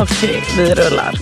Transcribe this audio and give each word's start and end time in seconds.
Okej, 0.00 0.42
vi 0.56 0.74
rullar. 0.74 1.14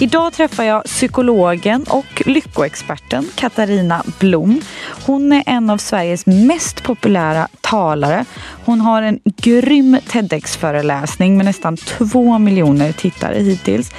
Idag 0.00 0.32
träffar 0.32 0.64
jag 0.64 0.84
psykologen 0.84 1.84
och 1.88 2.22
lyckoexperten 2.26 3.26
Katarina 3.34 4.04
Blom. 4.18 4.60
Hon 5.06 5.32
är 5.32 5.42
en 5.46 5.70
av 5.70 5.78
Sveriges 5.78 6.26
mest 6.26 6.82
populära 6.82 7.48
talare. 7.60 8.24
Hon 8.64 8.80
har 8.80 9.02
en 9.02 9.20
grym 9.24 9.98
TEDx-föreläsning 10.08 11.36
med 11.36 11.46
nästan 11.46 11.76
två 11.76 12.38
miljoner 12.38 12.92
tittare 12.92 13.38
hittills. 13.38 13.90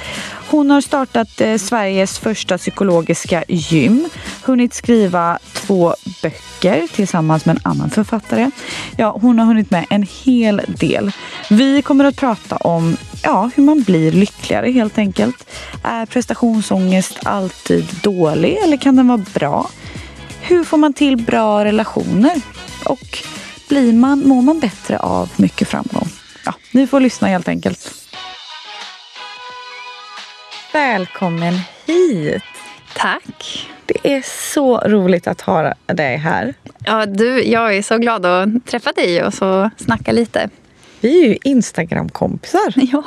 Hon 0.52 0.70
har 0.70 0.80
startat 0.80 1.40
eh, 1.40 1.56
Sveriges 1.58 2.18
första 2.18 2.58
psykologiska 2.58 3.44
gym, 3.48 4.08
hunnit 4.44 4.74
skriva 4.74 5.38
två 5.52 5.94
böcker 6.22 6.86
tillsammans 6.94 7.44
med 7.44 7.56
en 7.56 7.62
annan 7.64 7.90
författare. 7.90 8.50
Ja, 8.96 9.18
hon 9.22 9.38
har 9.38 9.46
hunnit 9.46 9.70
med 9.70 9.86
en 9.90 10.06
hel 10.24 10.62
del. 10.66 11.12
Vi 11.50 11.82
kommer 11.82 12.04
att 12.04 12.16
prata 12.16 12.56
om 12.56 12.96
ja, 13.22 13.50
hur 13.54 13.62
man 13.62 13.82
blir 13.82 14.12
lyckligare 14.12 14.70
helt 14.70 14.98
enkelt. 14.98 15.50
Är 15.82 16.06
prestationsångest 16.06 17.18
alltid 17.22 17.86
dålig 18.02 18.56
eller 18.64 18.76
kan 18.76 18.96
den 18.96 19.08
vara 19.08 19.24
bra? 19.34 19.70
Hur 20.40 20.64
får 20.64 20.78
man 20.78 20.92
till 20.92 21.16
bra 21.16 21.64
relationer? 21.64 22.40
Och 22.84 23.18
blir 23.68 23.92
man, 23.92 24.28
mår 24.28 24.42
man 24.42 24.60
bättre 24.60 24.98
av 24.98 25.30
mycket 25.36 25.68
framgång? 25.68 26.08
Ja, 26.44 26.54
ni 26.72 26.86
får 26.86 27.00
lyssna 27.00 27.28
helt 27.28 27.48
enkelt. 27.48 28.01
Välkommen 30.72 31.54
hit! 31.86 32.42
Tack. 32.96 33.68
Det 33.86 34.14
är 34.16 34.22
så 34.52 34.78
roligt 34.78 35.26
att 35.26 35.40
ha 35.40 35.74
dig 35.86 36.16
här. 36.16 36.54
Ja, 36.84 37.06
du, 37.06 37.42
jag 37.44 37.76
är 37.76 37.82
så 37.82 37.98
glad 37.98 38.26
att 38.26 38.66
träffa 38.66 38.92
dig 38.92 39.24
och 39.24 39.34
så 39.34 39.70
snacka 39.76 40.12
lite. 40.12 40.48
Vi 41.00 41.24
är 41.24 41.28
ju 41.28 41.36
Instagram-kompisar. 41.44 42.72
Ja, 42.92 43.04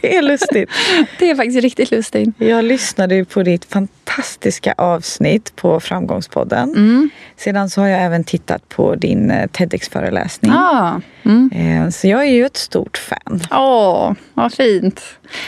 Det 0.00 0.16
är 0.16 0.22
lustigt. 0.22 0.70
det 1.18 1.30
är 1.30 1.34
faktiskt 1.34 1.62
riktigt 1.62 1.90
lustigt. 1.90 2.28
Jag 2.38 2.64
lyssnade 2.64 3.24
på 3.24 3.42
ditt 3.42 3.64
fantastiska 3.64 4.74
avsnitt 4.78 5.56
på 5.56 5.80
Framgångspodden. 5.80 6.68
Mm. 6.76 7.10
Sedan 7.36 7.70
så 7.70 7.80
har 7.80 7.88
jag 7.88 8.02
även 8.02 8.24
tittat 8.24 8.68
på 8.68 8.94
din 8.94 9.30
eh, 9.30 9.46
TEDx-föreläsning. 9.46 10.52
Ja. 10.52 11.00
Mm. 11.24 11.50
Eh, 11.54 11.90
Så 11.90 12.06
jag 12.08 12.20
är 12.22 12.30
ju 12.32 12.46
ett 12.46 12.56
stort 12.56 12.96
fan. 12.98 13.40
Åh, 13.50 14.12
vad 14.34 14.52
fint. 14.54 15.02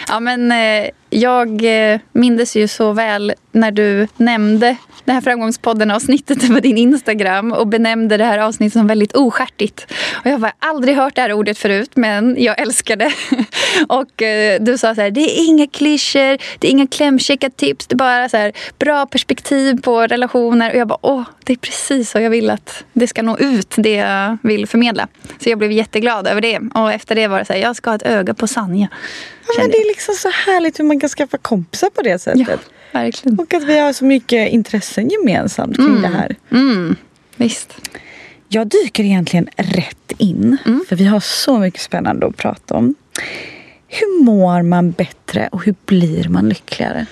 Ja, 0.08 0.20
men 0.20 0.52
eh, 0.52 0.90
jag 1.10 1.48
eh, 1.92 2.00
mindes 2.12 2.56
ju 2.56 2.68
så 2.68 2.92
väl 2.92 3.32
när 3.52 3.70
du 3.70 4.08
nämnde 4.16 4.76
det 5.04 5.12
här 5.12 5.20
Framgångspodden-avsnittet 5.20 6.54
på 6.54 6.60
din 6.60 6.78
Instagram 6.78 7.52
och 7.52 7.66
benämnde 7.66 8.16
det 8.16 8.24
här 8.24 8.38
avsnittet 8.38 8.72
som 8.72 8.86
väldigt 8.86 9.12
oskärtigt. 9.12 9.86
Och 10.12 10.26
jag 10.26 10.38
har 10.38 10.52
aldrig 10.58 10.96
hört 10.96 11.14
det 11.14 11.22
här 11.22 11.32
ordet 11.32 11.58
förut, 11.58 11.90
men 11.94 12.36
jag 12.38 12.60
älskar 12.60 12.96
det. 12.96 13.12
Och 13.88 14.22
eh, 14.22 14.60
du 14.60 14.78
sa 14.78 14.94
så 14.94 15.00
här, 15.00 15.10
det 15.10 15.20
är 15.20 15.46
inga 15.48 15.66
klyschor, 15.66 16.38
det 16.58 16.68
är 16.68 16.70
inga 16.70 16.86
klämkäcka 16.86 17.50
tips, 17.50 17.86
det 17.86 17.94
är 17.94 17.96
bara 17.96 18.28
så 18.28 18.36
här, 18.36 18.52
bra 18.78 19.06
perspektiv 19.06 19.80
på 19.82 20.06
relationer. 20.06 20.70
Och 20.70 20.76
jag 20.76 20.88
bara, 20.88 20.98
åh, 21.02 21.22
det 21.44 21.52
är 21.52 21.56
precis 21.56 22.10
så 22.10 22.20
jag 22.20 22.30
vill 22.30 22.50
att 22.50 22.84
det 22.92 23.06
ska 23.06 23.22
nå 23.22 23.38
ut, 23.38 23.74
det 23.76 23.94
jag 23.94 24.38
vill 24.42 24.66
förmedla. 24.66 25.08
Så 25.38 25.50
jag 25.50 25.58
blev 25.58 25.72
jätteglad 25.72 26.26
över 26.26 26.40
det. 26.40 26.60
Och 26.74 26.92
efter 26.92 27.14
det 27.14 27.28
var 27.28 27.38
det 27.38 27.44
så 27.44 27.52
här, 27.52 27.60
jag 27.60 27.76
ska 27.76 27.90
ha 27.90 27.94
ett 27.94 28.06
öga 28.06 28.34
på 28.34 28.46
Sanja. 28.46 28.88
Ja, 29.56 29.62
men 29.62 29.70
det 29.70 29.76
är 29.76 29.88
liksom 29.88 30.14
så 30.14 30.28
härligt 30.28 30.78
hur 30.78 30.84
man 30.84 31.00
kan 31.00 31.08
skaffa 31.08 31.38
kompisar 31.38 31.90
på 31.90 32.02
det 32.02 32.18
sättet. 32.18 32.48
Ja, 32.48 32.56
verkligen. 32.92 33.38
Och 33.38 33.54
att 33.54 33.62
vi 33.62 33.78
har 33.78 33.92
så 33.92 34.04
mycket 34.04 34.48
intressen 34.52 35.08
gemensamt 35.08 35.76
kring 35.76 36.02
det 36.02 36.08
här. 36.08 36.36
Mm, 36.50 36.96
visst. 37.36 37.74
Jag 38.48 38.66
dyker 38.66 39.04
egentligen 39.04 39.48
rätt 39.56 40.12
in. 40.18 40.56
Mm. 40.66 40.84
För 40.88 40.96
vi 40.96 41.04
har 41.04 41.20
så 41.20 41.58
mycket 41.58 41.80
spännande 41.80 42.26
att 42.26 42.36
prata 42.36 42.74
om. 42.74 42.94
Hur 43.88 44.24
mår 44.24 44.62
man 44.62 44.90
bättre 44.90 45.48
och 45.52 45.64
hur 45.64 45.74
blir 45.86 46.28
man 46.28 46.48
lyckligare? 46.48 47.06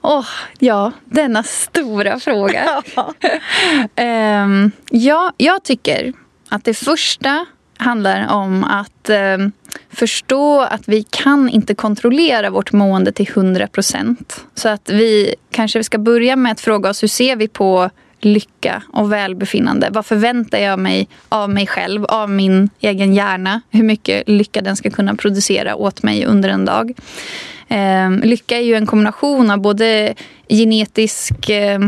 Åh, 0.00 0.26
ja, 0.58 0.92
denna 1.04 1.42
stora 1.42 2.20
fråga. 2.20 2.82
Ehm, 3.96 4.70
ja, 4.90 5.32
jag 5.36 5.62
tycker 5.62 6.12
att 6.48 6.64
det 6.64 6.74
första 6.74 7.46
handlar 7.76 8.28
om 8.28 8.64
att 8.64 9.10
ehm, 9.10 9.52
förstå 9.90 10.60
att 10.60 10.88
vi 10.88 11.02
kan 11.10 11.48
inte 11.48 11.74
kontrollera 11.74 12.50
vårt 12.50 12.72
mående 12.72 13.12
till 13.12 13.28
100 13.28 13.66
procent. 13.66 14.44
Så 14.54 14.68
att 14.68 14.90
vi 14.90 15.34
kanske 15.50 15.84
ska 15.84 15.98
börja 15.98 16.36
med 16.36 16.52
att 16.52 16.60
fråga 16.60 16.90
oss 16.90 17.02
hur 17.02 17.08
ser 17.08 17.36
vi 17.36 17.48
på 17.48 17.90
lycka 18.24 18.82
och 18.92 19.12
välbefinnande. 19.12 19.88
Vad 19.90 20.06
förväntar 20.06 20.58
jag 20.58 20.78
mig 20.78 21.08
av 21.28 21.50
mig 21.50 21.66
själv, 21.66 22.04
av 22.04 22.30
min 22.30 22.70
egen 22.80 23.14
hjärna? 23.14 23.60
Hur 23.70 23.82
mycket 23.82 24.28
lycka 24.28 24.60
den 24.60 24.76
ska 24.76 24.90
kunna 24.90 25.14
producera 25.14 25.74
åt 25.74 26.02
mig 26.02 26.26
under 26.26 26.48
en 26.48 26.64
dag. 26.64 26.92
Eh, 27.68 28.10
lycka 28.10 28.56
är 28.56 28.62
ju 28.62 28.74
en 28.74 28.86
kombination 28.86 29.50
av 29.50 29.58
både 29.58 30.14
genetisk 30.48 31.50
eh, 31.50 31.78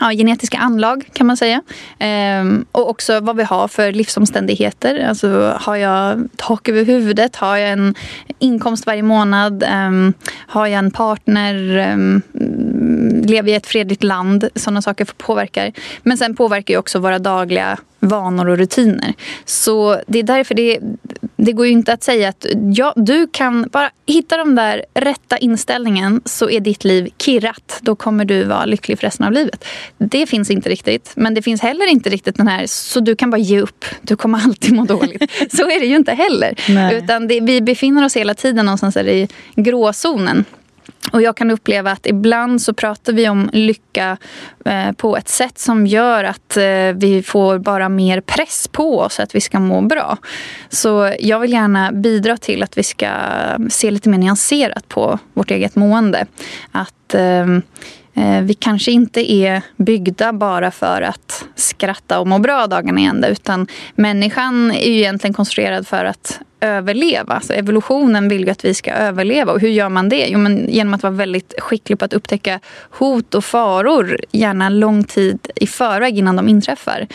ja, 0.00 0.10
genetiska 0.12 0.58
anlag 0.58 1.04
kan 1.12 1.26
man 1.26 1.36
säga. 1.36 1.62
Ehm, 1.98 2.64
och 2.72 2.90
också 2.90 3.20
vad 3.20 3.36
vi 3.36 3.42
har 3.42 3.68
för 3.68 3.92
livsomständigheter. 3.92 5.06
Alltså, 5.08 5.56
har 5.60 5.76
jag 5.76 6.28
tak 6.36 6.68
över 6.68 6.84
huvudet? 6.84 7.36
Har 7.36 7.56
jag 7.56 7.70
en 7.70 7.94
inkomst 8.38 8.86
varje 8.86 9.02
månad? 9.02 9.64
Ehm, 9.66 10.14
har 10.46 10.66
jag 10.66 10.78
en 10.78 10.90
partner? 10.90 11.76
Ehm, 11.76 12.22
lever 13.22 13.50
i 13.50 13.54
ett 13.54 13.66
fredligt 13.66 14.02
land? 14.02 14.48
Sådana 14.54 14.82
saker 14.82 15.04
påverkar. 15.16 15.72
Men 16.02 16.18
sen 16.18 16.36
påverkar 16.36 16.74
ju 16.74 16.78
också 16.78 16.98
våra 16.98 17.18
dagliga 17.18 17.78
vanor 18.02 18.48
och 18.48 18.58
rutiner. 18.58 19.14
Så 19.44 20.00
det 20.06 20.18
är 20.18 20.22
därför 20.22 20.54
det, 20.54 20.78
det 21.36 21.52
går 21.52 21.66
ju 21.66 21.72
inte 21.72 21.92
att 21.92 22.02
säga 22.02 22.28
att 22.28 22.46
ja, 22.74 22.92
du 22.96 23.26
kan 23.32 23.68
bara 23.72 23.90
hitta 24.06 24.36
de 24.36 24.54
där 24.54 24.84
rätta 24.94 25.38
inställningen 25.38 26.22
så 26.24 26.50
är 26.50 26.60
ditt 26.60 26.84
liv 26.84 27.08
kirrat. 27.18 27.78
Då 27.80 27.96
kommer 27.96 28.24
du 28.24 28.44
vara 28.44 28.64
lycklig 28.64 28.98
för 28.98 29.06
resten 29.06 29.26
av 29.26 29.32
livet. 29.32 29.64
Det 29.98 30.26
finns 30.26 30.50
inte 30.50 30.68
riktigt. 30.68 31.12
Men 31.16 31.34
det 31.34 31.42
finns 31.42 31.60
heller 31.60 31.90
inte 31.90 32.10
riktigt 32.10 32.36
den 32.36 32.48
här 32.48 32.66
så 32.66 33.00
du 33.00 33.16
kan 33.16 33.30
bara 33.30 33.38
ge 33.38 33.60
upp. 33.60 33.84
Du 34.02 34.16
kommer 34.16 34.38
alltid 34.44 34.74
må 34.74 34.84
dåligt. 34.84 35.22
så 35.56 35.62
är 35.62 35.80
det 35.80 35.86
ju 35.86 35.96
inte 35.96 36.12
heller. 36.12 36.54
Nej. 36.68 36.94
Utan 36.94 37.28
det, 37.28 37.40
vi 37.40 37.60
befinner 37.60 38.04
oss 38.04 38.16
hela 38.16 38.34
tiden 38.34 38.66
någonstans 38.66 38.96
i 38.96 39.28
gråzonen. 39.56 40.44
Och 41.12 41.22
jag 41.22 41.36
kan 41.36 41.50
uppleva 41.50 41.90
att 41.90 42.06
ibland 42.06 42.62
så 42.62 42.74
pratar 42.74 43.12
vi 43.12 43.28
om 43.28 43.50
lycka 43.52 44.16
eh, 44.64 44.92
på 44.92 45.16
ett 45.16 45.28
sätt 45.28 45.58
som 45.58 45.86
gör 45.86 46.24
att 46.24 46.56
eh, 46.56 46.92
vi 46.94 47.22
får 47.26 47.58
bara 47.58 47.88
mer 47.88 48.20
press 48.20 48.68
på 48.72 48.98
oss 48.98 49.20
att 49.20 49.34
vi 49.34 49.40
ska 49.40 49.60
må 49.60 49.80
bra. 49.80 50.18
Så 50.68 51.14
jag 51.20 51.40
vill 51.40 51.52
gärna 51.52 51.92
bidra 51.92 52.36
till 52.36 52.62
att 52.62 52.78
vi 52.78 52.82
ska 52.82 53.08
se 53.70 53.90
lite 53.90 54.08
mer 54.08 54.18
nyanserat 54.18 54.88
på 54.88 55.18
vårt 55.34 55.50
eget 55.50 55.76
mående. 55.76 56.26
Att 56.72 57.14
eh, 57.14 57.22
eh, 57.22 57.46
Eh, 58.14 58.40
vi 58.40 58.54
kanske 58.54 58.90
inte 58.90 59.32
är 59.32 59.62
byggda 59.76 60.32
bara 60.32 60.70
för 60.70 61.02
att 61.02 61.44
skratta 61.54 62.20
och 62.20 62.26
må 62.26 62.38
bra 62.38 62.66
dagarna 62.66 63.00
i 63.00 63.04
ända 63.04 63.28
utan 63.28 63.66
människan 63.94 64.70
är 64.70 64.90
ju 64.90 64.98
egentligen 64.98 65.34
konstruerad 65.34 65.86
för 65.86 66.04
att 66.04 66.40
överleva. 66.60 67.40
Så 67.40 67.52
evolutionen 67.52 68.28
vill 68.28 68.44
ju 68.44 68.50
att 68.50 68.64
vi 68.64 68.74
ska 68.74 68.92
överleva. 68.92 69.52
Och 69.52 69.60
hur 69.60 69.68
gör 69.68 69.88
man 69.88 70.08
det? 70.08 70.26
Jo, 70.28 70.38
men 70.38 70.68
genom 70.68 70.94
att 70.94 71.02
vara 71.02 71.12
väldigt 71.12 71.54
skicklig 71.58 71.98
på 71.98 72.04
att 72.04 72.12
upptäcka 72.12 72.60
hot 72.90 73.34
och 73.34 73.44
faror, 73.44 74.20
gärna 74.32 74.68
lång 74.68 75.04
tid 75.04 75.50
i 75.56 75.66
förväg 75.66 76.18
innan 76.18 76.36
de 76.36 76.48
inträffar. 76.48 77.06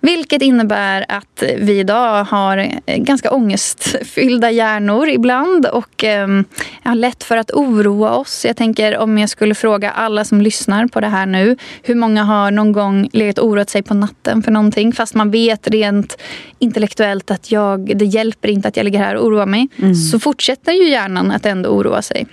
Vilket 0.00 0.42
innebär 0.42 1.04
att 1.08 1.42
vi 1.58 1.78
idag 1.78 2.24
har 2.24 2.58
eh, 2.86 2.96
ganska 2.96 3.30
ångestfyllda 3.30 4.50
hjärnor 4.50 5.08
ibland 5.08 5.66
och 5.66 6.04
eh, 6.04 6.28
har 6.82 6.94
lätt 6.94 7.24
för 7.24 7.36
att 7.36 7.50
oroa 7.50 8.10
oss. 8.10 8.44
Jag 8.44 8.56
tänker 8.56 8.98
om 8.98 9.18
jag 9.18 9.30
skulle 9.30 9.54
fråga 9.54 9.90
alla 9.90 10.24
som 10.24 10.40
lyssnar 10.40 10.86
på 10.86 11.00
det 11.00 11.06
här 11.06 11.26
nu. 11.26 11.56
Hur 11.82 11.94
många 11.94 12.24
har 12.24 12.50
någon 12.50 12.72
gång 12.72 13.08
legat 13.12 13.38
oroat 13.38 13.70
sig 13.70 13.82
på 13.82 13.94
natten 13.94 14.42
för 14.42 14.52
någonting 14.52 14.92
fast 14.92 15.14
man 15.14 15.30
vet 15.30 15.68
rent 15.68 16.16
intellektuellt 16.58 17.30
att 17.30 17.52
jag, 17.52 17.98
det 17.98 18.04
hjälper 18.04 18.48
inte 18.48 18.68
att 18.68 18.76
jag 18.76 18.84
ligger 18.84 18.98
här 18.98 19.14
och 19.14 19.26
oroar 19.26 19.46
mig. 19.46 19.68
Så 20.10 20.18
fortsätter 20.18 20.72
ju 20.72 20.90
hjärnan 20.90 21.30
att 21.30 21.46
ändå 21.46 21.70
oroa 21.70 22.02
sig. 22.02 22.26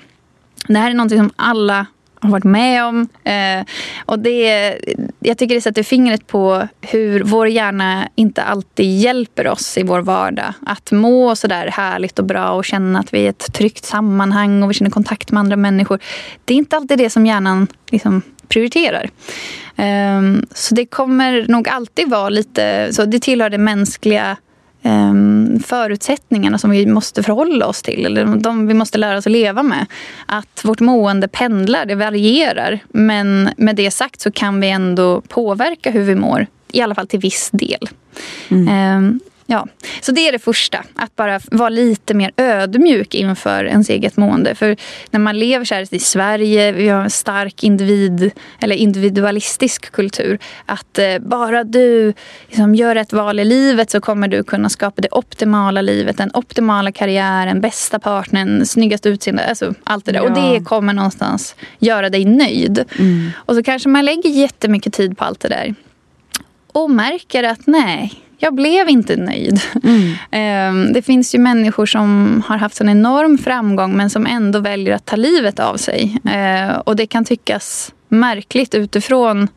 det 0.68 0.80
här 0.80 0.90
är 0.90 0.94
någonting 0.94 1.18
som 1.18 1.31
alla 1.36 1.86
har 2.22 2.30
varit 2.30 2.44
med 2.44 2.86
om. 2.86 3.08
Eh, 3.24 3.66
och 4.06 4.19
det, 4.19 4.78
jag 5.19 5.38
tycker 5.38 5.56
det 5.56 5.62
sätter 5.62 5.84
fingret 5.84 6.28
på 6.28 6.68
hur 6.81 7.24
vår 7.24 7.48
hjärna 7.48 8.10
inte 8.16 8.44
alltid 8.44 9.00
hjälper 9.00 9.48
oss 9.48 9.78
i 9.78 9.84
vår 9.84 10.00
vardag. 10.00 10.54
Att 10.66 10.92
må 10.92 11.36
sådär 11.36 11.68
härligt 11.68 12.19
och 12.19 12.25
bra 12.25 12.52
och 12.52 12.66
känna 12.66 13.00
att 13.00 13.14
vi 13.14 13.19
är 13.19 13.24
i 13.24 13.28
ett 13.28 13.54
tryggt 13.54 13.86
sammanhang 13.86 14.64
och 14.64 14.69
vi 14.69 14.74
känner 14.74 14.92
kontakt 14.92 15.31
med 15.31 15.40
andra 15.40 15.56
människor. 15.56 16.00
Det 16.46 16.54
är 16.54 16.58
inte 16.58 16.75
alltid 16.75 16.98
det 16.98 17.10
som 17.10 17.25
hjärnan 17.25 17.68
liksom 17.92 18.22
prioriterar. 18.48 19.10
Ehm, 19.75 20.46
så 20.52 20.75
det 20.75 20.86
kommer 20.86 21.46
nog 21.48 21.69
alltid 21.69 22.10
vara 22.10 22.30
lite... 22.30 22.94
Så 22.94 23.06
det 23.06 23.19
tillhör 23.19 23.50
det 23.50 23.58
mänskliga 23.58 24.38
förutsättningarna 25.63 26.57
som 26.57 26.69
vi 26.69 26.85
måste 26.85 27.24
förhålla 27.24 27.65
oss 27.68 27.81
till. 27.81 28.06
Eller 28.06 28.25
de 28.25 28.68
vi 28.68 28.74
måste 28.74 28.97
lära 28.97 29.18
oss 29.18 29.27
att 29.27 29.31
leva 29.31 29.63
med. 29.63 29.85
Att 30.25 30.65
vårt 30.65 30.79
mående 30.79 31.27
pendlar, 31.27 31.85
det 31.85 31.95
varierar. 31.95 32.79
Men 32.89 33.50
med 33.57 33.75
det 33.75 33.91
sagt 33.91 34.21
så 34.21 34.31
kan 34.31 34.59
vi 34.59 34.69
ändå 34.69 35.21
påverka 35.21 35.91
hur 35.91 36.03
vi 36.03 36.15
mår. 36.15 36.47
I 36.71 36.81
alla 36.81 36.95
fall 36.95 37.07
till 37.07 37.19
viss 37.19 37.50
del. 37.53 37.89
Mm. 38.50 39.19
Ja, 39.49 39.67
så 40.01 40.11
det 40.11 40.27
är 40.27 40.31
det 40.31 40.39
första. 40.39 40.83
Att 40.95 41.15
bara 41.15 41.39
vara 41.51 41.69
lite 41.69 42.13
mer 42.13 42.31
ödmjuk 42.38 43.15
inför 43.15 43.65
ens 43.65 43.89
eget 43.89 44.17
mående. 44.17 44.55
För 44.55 44.77
när 45.11 45.19
man 45.19 45.39
lever 45.39 45.65
så 45.65 45.75
här 45.75 45.94
i 45.94 45.99
Sverige, 45.99 46.71
vi 46.71 46.89
har 46.89 47.01
en 47.01 47.09
stark 47.09 47.63
individ, 47.63 48.31
eller 48.59 48.75
individualistisk 48.75 49.91
kultur. 49.91 50.39
Att 50.65 50.99
eh, 50.99 51.19
bara 51.19 51.63
du 51.63 52.13
liksom, 52.47 52.75
gör 52.75 52.95
ett 52.95 53.13
val 53.13 53.39
i 53.39 53.45
livet 53.45 53.91
så 53.91 54.01
kommer 54.01 54.27
du 54.27 54.44
kunna 54.44 54.69
skapa 54.69 55.01
det 55.01 55.09
optimala 55.11 55.81
livet. 55.81 56.17
Den 56.17 56.31
optimala 56.33 56.91
karriären, 56.91 57.61
bästa 57.61 57.99
partnern, 57.99 58.65
snyggast 58.65 59.05
utseende. 59.05 59.45
Alltså, 59.45 59.73
allt 59.83 60.05
det 60.05 60.11
där. 60.11 60.19
Ja. 60.19 60.25
Och 60.25 60.33
det 60.33 60.65
kommer 60.65 60.94
någonstans 60.94 61.55
göra 61.79 62.09
dig 62.09 62.25
nöjd. 62.25 62.85
Mm. 62.99 63.29
Och 63.35 63.55
så 63.55 63.63
kanske 63.63 63.89
man 63.89 64.05
lägger 64.05 64.29
jättemycket 64.29 64.94
tid 64.94 65.17
på 65.17 65.23
allt 65.23 65.39
det 65.39 65.49
där. 65.49 65.75
Och 66.71 66.91
märker 66.91 67.44
att 67.44 67.67
nej, 67.67 68.26
jag 68.38 68.56
blev 68.56 68.89
inte 68.89 69.16
nöjd. 69.16 69.62
Mm. 69.84 70.13
Ehm, 70.31 70.94
det 70.94 71.01
finns 71.01 71.36
ju 71.36 71.39
människor 71.39 71.86
som 71.86 72.44
har 72.48 72.57
haft 72.57 72.81
en 72.81 72.89
enorm 72.89 73.38
framgång 73.38 73.98
men 73.98 74.10
som 74.10 74.25
ändå 74.25 74.60
väljer 74.60 74.95
att 74.95 75.06
ta 75.06 75.16
livet 75.16 75.60
av 75.60 75.78
sig. 75.78 76.18
Ehm, 76.30 76.81
och 76.86 76.95
det 76.95 77.07
kan 77.07 77.25
tyckas 77.25 77.94
märkligt 78.10 78.75
utifrån 78.75 79.48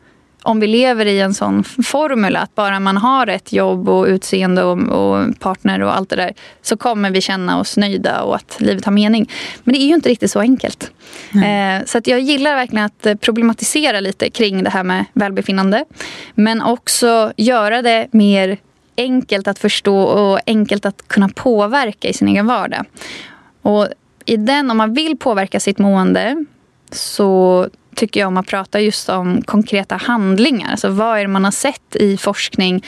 om 0.43 0.59
vi 0.59 0.67
lever 0.67 1.05
i 1.05 1.19
en 1.19 1.33
sån 1.33 1.63
formel 1.63 2.35
att 2.35 2.55
bara 2.55 2.79
man 2.79 2.97
har 2.97 3.27
ett 3.27 3.53
jobb 3.53 3.89
och 3.89 4.05
utseende 4.05 4.63
och, 4.63 4.79
och, 4.79 5.39
partner 5.39 5.81
och 5.81 5.97
allt 5.97 6.09
det 6.09 6.15
där 6.15 6.33
så 6.61 6.77
kommer 6.77 7.11
vi 7.11 7.21
känna 7.21 7.59
oss 7.59 7.77
nöjda 7.77 8.21
och 8.21 8.35
att 8.35 8.57
livet 8.59 8.85
har 8.85 8.91
mening. 8.91 9.29
Men 9.63 9.73
det 9.73 9.81
är 9.81 9.87
ju 9.87 9.93
inte 9.93 10.09
riktigt 10.09 10.31
så 10.31 10.39
enkelt. 10.39 10.91
Eh, 11.33 11.85
så 11.85 11.97
att 11.97 12.07
jag 12.07 12.19
gillar 12.19 12.55
verkligen 12.55 12.85
att 12.85 13.21
problematisera 13.21 13.99
lite 13.99 14.29
kring 14.29 14.63
det 14.63 14.69
här 14.69 14.83
med 14.83 15.05
välbefinnande. 15.13 15.85
Men 16.35 16.61
också 16.61 17.33
göra 17.37 17.81
det 17.81 18.07
mer 18.11 18.57
enkelt 18.97 19.47
att 19.47 19.59
förstå 19.59 20.01
och 20.01 20.39
enkelt 20.45 20.85
att 20.85 21.07
kunna 21.07 21.29
påverka 21.29 22.07
i 22.07 22.13
sin 22.13 22.27
egen 22.27 22.47
vardag. 22.47 22.85
Och 23.61 23.87
i 24.25 24.37
den, 24.37 24.71
om 24.71 24.77
man 24.77 24.93
vill 24.93 25.17
påverka 25.17 25.59
sitt 25.59 25.77
mående 25.77 26.45
så 26.91 27.67
tycker 27.95 28.19
jag 28.19 28.27
om 28.27 28.37
att 28.37 28.47
prata 28.47 28.79
just 28.79 29.09
om 29.09 29.41
konkreta 29.41 29.95
handlingar. 29.95 30.71
Alltså 30.71 30.89
vad 30.89 31.17
är 31.17 31.21
det 31.21 31.27
man 31.27 31.43
har 31.43 31.51
sett 31.51 31.95
i 31.95 32.17
forskning 32.17 32.85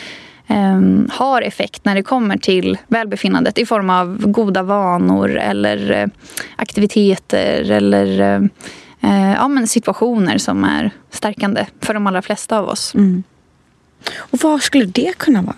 um, 0.48 1.10
har 1.14 1.42
effekt 1.42 1.86
när 1.86 1.96
det 1.96 2.04
kommer 2.04 2.38
till 2.38 2.78
välbefinnandet 2.88 3.58
i 3.58 3.66
form 3.66 3.90
av 3.90 4.28
goda 4.28 4.64
vanor 4.64 5.38
eller 5.38 5.92
eh, 5.92 6.08
aktiviteter 6.56 7.72
eller 7.72 8.22
uh, 9.02 9.32
ja, 9.34 9.48
men 9.48 9.68
situationer 9.68 10.38
som 10.38 10.64
är 10.64 10.92
stärkande 11.10 11.66
för 11.82 11.94
de 11.94 12.08
allra 12.08 12.22
flesta 12.22 12.60
av 12.60 12.68
oss. 12.68 12.96
Mm. 12.96 13.24
Och 14.16 14.40
vad 14.40 14.62
skulle 14.62 14.86
det 14.86 15.18
kunna 15.18 15.42
vara? 15.42 15.56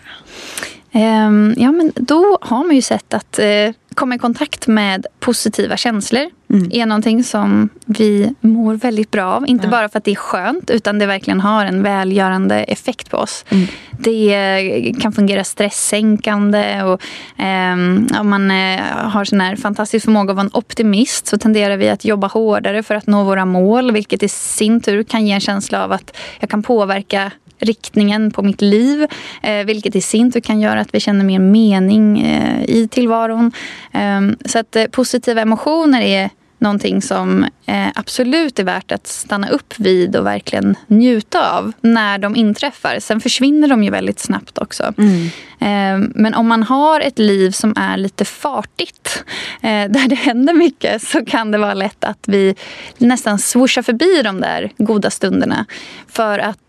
Um, 0.96 1.54
ja, 1.58 1.72
men 1.72 1.92
då 1.96 2.38
har 2.42 2.64
man 2.64 2.76
ju 2.76 2.82
sett 2.82 3.14
att 3.14 3.40
uh, 3.40 3.74
komma 3.96 4.16
i 4.16 4.20
kontakt 4.20 4.68
med 4.68 5.06
positiva 5.20 5.78
känslor 5.78 6.30
mm. 6.50 6.70
är 6.72 6.86
någonting 6.86 7.24
som 7.24 7.70
vi 7.86 8.34
mår 8.42 8.74
väldigt 8.74 9.12
bra 9.12 9.26
av. 9.26 9.48
Inte 9.48 9.66
ja. 9.66 9.72
bara 9.72 9.90
för 9.90 9.98
att 9.98 10.04
det 10.04 10.12
är 10.12 10.16
skönt 10.16 10.70
utan 10.70 11.00
det 11.00 11.06
verkligen 11.06 11.42
har 11.42 11.66
en 11.66 11.84
välgörande 11.84 12.56
effekt 12.56 13.10
på 13.10 13.18
oss. 13.18 13.46
Mm. 13.50 13.68
Det 14.00 14.94
kan 15.02 15.14
fungera 15.14 15.44
stresssänkande 15.44 16.84
och 16.84 17.02
um, 17.40 18.08
om 18.20 18.30
man 18.30 18.52
uh, 18.52 18.82
har 18.88 19.26
sån 19.26 19.42
här 19.42 19.56
fantastisk 19.56 20.06
förmåga 20.06 20.32
att 20.32 20.36
vara 20.36 20.46
en 20.46 20.54
optimist 20.54 21.28
så 21.28 21.38
tenderar 21.38 21.78
vi 21.78 21.90
att 21.90 22.06
jobba 22.06 22.28
hårdare 22.28 22.84
för 22.84 22.96
att 22.96 23.08
nå 23.08 23.24
våra 23.24 23.46
mål 23.46 23.92
vilket 23.92 24.24
i 24.24 24.28
sin 24.28 24.82
tur 24.82 25.04
kan 25.04 25.28
ge 25.28 25.34
en 25.34 25.40
känsla 25.40 25.84
av 25.84 25.92
att 25.92 26.18
jag 26.40 26.50
kan 26.50 26.64
påverka 26.64 27.32
riktningen 27.66 28.32
på 28.32 28.42
mitt 28.42 28.62
liv. 28.62 29.08
Eh, 29.44 29.66
vilket 29.66 29.96
i 29.96 30.02
sin 30.02 30.32
tur 30.32 30.40
kan 30.40 30.62
göra 30.62 30.82
att 30.82 30.96
vi 30.96 31.00
känner 31.00 31.26
mer 31.26 31.40
mening 31.40 32.22
eh, 32.22 32.64
i 32.64 32.88
tillvaron. 32.88 33.52
Eh, 33.92 34.22
så 34.46 34.60
att 34.60 34.76
eh, 34.76 34.86
positiva 34.86 35.42
emotioner 35.42 36.02
är 36.02 36.30
någonting 36.58 37.02
som 37.02 37.46
eh, 37.66 37.88
absolut 37.96 38.60
är 38.60 38.64
värt 38.64 38.92
att 38.92 39.08
stanna 39.08 39.50
upp 39.50 39.74
vid 39.78 40.16
och 40.16 40.26
verkligen 40.26 40.76
njuta 40.88 41.52
av 41.52 41.72
när 41.82 42.18
de 42.18 42.36
inträffar. 42.36 43.00
Sen 43.00 43.22
försvinner 43.22 43.68
de 43.68 43.84
ju 43.84 43.90
väldigt 43.90 44.20
snabbt 44.20 44.58
också. 44.58 44.94
Mm. 44.98 45.30
Eh, 45.60 45.98
men 46.16 46.34
om 46.34 46.48
man 46.48 46.64
har 46.64 47.00
ett 47.00 47.20
liv 47.20 47.52
som 47.52 47.74
är 47.78 47.98
lite 47.98 48.26
fartigt, 48.26 49.24
eh, 49.62 49.70
där 49.90 50.08
det 50.08 50.16
händer 50.16 50.54
mycket 50.54 51.02
så 51.02 51.26
kan 51.26 51.52
det 51.52 51.58
vara 51.58 51.74
lätt 51.74 52.04
att 52.04 52.24
vi 52.28 52.56
nästan 52.98 53.40
swooshar 53.40 53.82
förbi 53.82 54.22
de 54.24 54.42
där 54.42 54.72
goda 54.78 55.10
stunderna. 55.10 55.66
För 56.08 56.40
att 56.40 56.60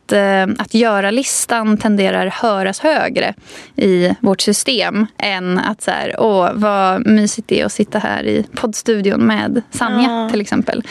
att 0.58 0.74
göra-listan 0.74 1.78
tenderar 1.78 2.26
höras 2.26 2.80
högre 2.80 3.34
i 3.76 4.14
vårt 4.20 4.40
system 4.40 5.06
än 5.18 5.58
att 5.58 5.82
så 5.82 5.90
här, 5.90 6.14
åh 6.18 6.50
vad 6.54 7.06
mysigt 7.06 7.48
det 7.48 7.60
är 7.60 7.64
att 7.66 7.72
sitta 7.72 7.98
här 7.98 8.26
i 8.26 8.46
poddstudion 8.54 9.20
med 9.20 9.62
Sanja 9.70 10.10
ja. 10.10 10.28
till 10.30 10.40
exempel. 10.40 10.82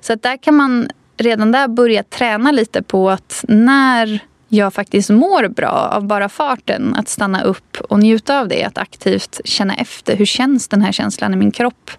Så 0.00 0.12
att 0.12 0.22
där 0.22 0.36
kan 0.36 0.54
man 0.54 0.88
redan 1.16 1.52
där 1.52 1.68
börja 1.68 2.02
träna 2.02 2.52
lite 2.52 2.82
på 2.82 3.10
att 3.10 3.44
när 3.48 4.20
jag 4.48 4.74
faktiskt 4.74 5.10
mår 5.10 5.48
bra 5.48 5.90
av 5.92 6.06
bara 6.06 6.28
farten. 6.28 6.94
Att 6.94 7.08
stanna 7.08 7.42
upp 7.42 7.76
och 7.80 7.98
njuta 7.98 8.40
av 8.40 8.48
det. 8.48 8.64
Att 8.64 8.78
aktivt 8.78 9.40
känna 9.44 9.74
efter. 9.74 10.16
Hur 10.16 10.26
känns 10.26 10.68
den 10.68 10.82
här 10.82 10.92
känslan 10.92 11.34
i 11.34 11.36
min 11.36 11.50
kropp? 11.50 11.90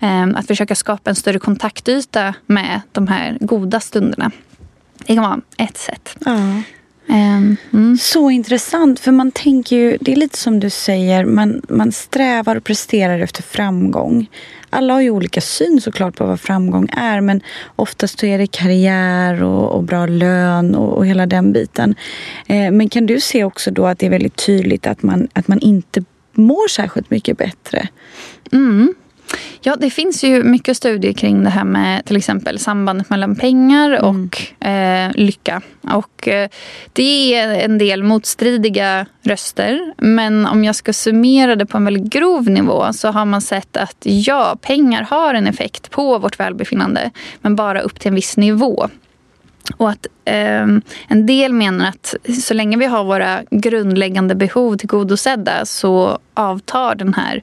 Ehm, 0.00 0.36
att 0.36 0.46
försöka 0.46 0.74
skapa 0.74 1.10
en 1.10 1.16
större 1.16 1.38
kontaktyta 1.38 2.34
med 2.46 2.80
de 2.92 3.08
här 3.08 3.38
goda 3.40 3.80
stunderna. 3.80 4.30
Det 5.06 5.14
kan 5.14 5.22
vara 5.22 5.40
ett 5.56 5.76
sätt. 5.76 6.16
Ja. 6.24 6.62
Um, 7.06 7.56
mm. 7.72 7.98
Så 8.00 8.30
intressant, 8.30 9.00
för 9.00 9.12
man 9.12 9.30
tänker 9.30 9.76
ju, 9.76 9.98
det 10.00 10.12
är 10.12 10.16
lite 10.16 10.38
som 10.38 10.60
du 10.60 10.70
säger, 10.70 11.24
man, 11.24 11.62
man 11.68 11.92
strävar 11.92 12.56
och 12.56 12.64
presterar 12.64 13.18
efter 13.18 13.42
framgång. 13.42 14.26
Alla 14.74 14.94
har 14.94 15.00
ju 15.00 15.10
olika 15.10 15.40
syn 15.40 15.80
såklart 15.80 16.16
på 16.16 16.26
vad 16.26 16.40
framgång 16.40 16.88
är 16.92 17.20
men 17.20 17.40
oftast 17.76 18.18
så 18.18 18.26
är 18.26 18.38
det 18.38 18.46
karriär 18.46 19.42
och, 19.42 19.72
och 19.72 19.82
bra 19.82 20.06
lön 20.06 20.74
och, 20.74 20.96
och, 20.96 21.06
hela 21.06 21.26
den 21.26 21.52
biten. 21.52 21.94
Eh, 22.46 22.70
men 22.70 22.88
kan 22.88 23.06
du 23.06 23.20
se 23.20 23.44
också 23.44 23.70
då 23.70 23.86
att 23.86 23.98
det 23.98 24.06
är 24.06 24.10
väldigt 24.10 24.46
tydligt 24.46 24.86
att 24.86 25.02
man, 25.02 25.28
att 25.32 25.48
man 25.48 25.58
inte 25.58 26.04
mår 26.32 26.68
särskilt 26.68 27.10
mycket 27.10 27.38
bättre? 27.38 27.88
Mm. 28.52 28.94
Ja, 29.60 29.76
det 29.76 29.90
finns 29.90 30.24
ju 30.24 30.42
mycket 30.42 30.76
studier 30.76 31.12
kring 31.12 31.44
det 31.44 31.50
här 31.50 31.64
med 31.64 32.04
till 32.04 32.16
exempel 32.16 32.58
sambandet 32.58 33.10
mellan 33.10 33.36
pengar 33.36 33.90
mm. 33.90 34.04
och 34.04 34.66
eh, 34.66 35.10
lycka. 35.14 35.62
Och 35.82 36.28
eh, 36.28 36.48
det 36.92 37.34
är 37.34 37.64
en 37.64 37.78
del 37.78 38.02
motstridiga 38.02 39.06
röster. 39.22 39.94
Men 39.98 40.46
om 40.46 40.64
jag 40.64 40.74
ska 40.74 40.92
summera 40.92 41.56
det 41.56 41.66
på 41.66 41.76
en 41.76 41.84
väldigt 41.84 42.12
grov 42.12 42.50
nivå 42.50 42.92
så 42.92 43.08
har 43.08 43.24
man 43.24 43.40
sett 43.40 43.76
att 43.76 43.96
ja, 44.02 44.56
pengar 44.62 45.02
har 45.02 45.34
en 45.34 45.46
effekt 45.46 45.90
på 45.90 46.18
vårt 46.18 46.40
välbefinnande. 46.40 47.10
Men 47.40 47.56
bara 47.56 47.80
upp 47.80 48.00
till 48.00 48.08
en 48.08 48.14
viss 48.14 48.36
nivå. 48.36 48.88
Och 49.76 49.90
att 49.90 50.06
eh, 50.24 50.66
en 51.08 51.26
del 51.26 51.52
menar 51.52 51.88
att 51.88 52.14
så 52.42 52.54
länge 52.54 52.76
vi 52.76 52.86
har 52.86 53.04
våra 53.04 53.42
grundläggande 53.50 54.34
behov 54.34 54.76
tillgodosedda 54.76 55.66
så 55.66 56.18
avtar 56.34 56.94
den 56.94 57.14
här 57.14 57.42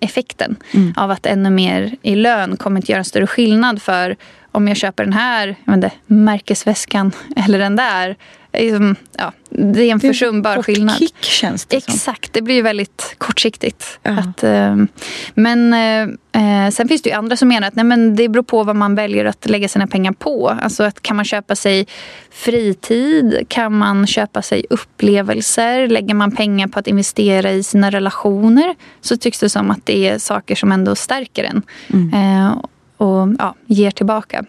effekten 0.00 0.56
mm. 0.74 0.94
av 0.96 1.10
att 1.10 1.26
ännu 1.26 1.50
mer 1.50 1.96
i 2.02 2.14
lön 2.14 2.56
kommer 2.56 2.80
inte 2.80 2.92
göra 2.92 2.98
en 2.98 3.04
större 3.04 3.26
skillnad 3.26 3.82
för 3.82 4.16
om 4.52 4.68
jag 4.68 4.76
köper 4.76 5.04
den 5.04 5.12
här 5.12 5.56
jag 5.64 5.74
inte, 5.74 5.90
märkesväskan 6.06 7.12
eller 7.36 7.58
den 7.58 7.76
där. 7.76 8.16
Liksom, 8.56 8.96
ja, 9.18 9.32
det 9.50 9.82
är 9.82 9.92
en 9.92 10.00
försumbar 10.00 10.62
skillnad. 10.62 10.98
kick 10.98 11.22
känns 11.24 11.66
det 11.66 11.84
som. 11.84 11.94
Exakt, 11.94 12.32
det 12.32 12.42
blir 12.42 12.62
väldigt 12.62 13.14
kortsiktigt. 13.18 13.98
Ja. 14.02 14.10
Att, 14.10 14.44
eh, 14.44 14.76
men 15.34 15.72
eh, 16.32 16.70
sen 16.70 16.88
finns 16.88 17.02
det 17.02 17.10
ju 17.10 17.16
andra 17.16 17.36
som 17.36 17.48
menar 17.48 17.68
att 17.68 17.74
nej, 17.74 17.84
men 17.84 18.16
det 18.16 18.28
beror 18.28 18.42
på 18.42 18.64
vad 18.64 18.76
man 18.76 18.94
väljer 18.94 19.24
att 19.24 19.48
lägga 19.48 19.68
sina 19.68 19.86
pengar 19.86 20.12
på. 20.12 20.48
Alltså 20.62 20.84
att 20.84 21.02
kan 21.02 21.16
man 21.16 21.24
köpa 21.24 21.56
sig 21.56 21.86
fritid? 22.30 23.44
Kan 23.48 23.78
man 23.78 24.06
köpa 24.06 24.42
sig 24.42 24.66
upplevelser? 24.70 25.88
Lägger 25.88 26.14
man 26.14 26.30
pengar 26.30 26.66
på 26.66 26.78
att 26.78 26.86
investera 26.86 27.52
i 27.52 27.62
sina 27.62 27.90
relationer 27.90 28.74
så 29.00 29.16
tycks 29.16 29.40
det 29.40 29.48
som 29.48 29.70
att 29.70 29.86
det 29.86 30.08
är 30.08 30.18
saker 30.18 30.54
som 30.54 30.72
ändå 30.72 30.94
stärker 30.94 31.44
en. 31.44 31.62
Mm. 31.92 32.14
Eh, 32.14 32.56
och 32.96 33.28
ja, 33.38 33.54
ger 33.66 33.90
tillbaka. 33.90 34.44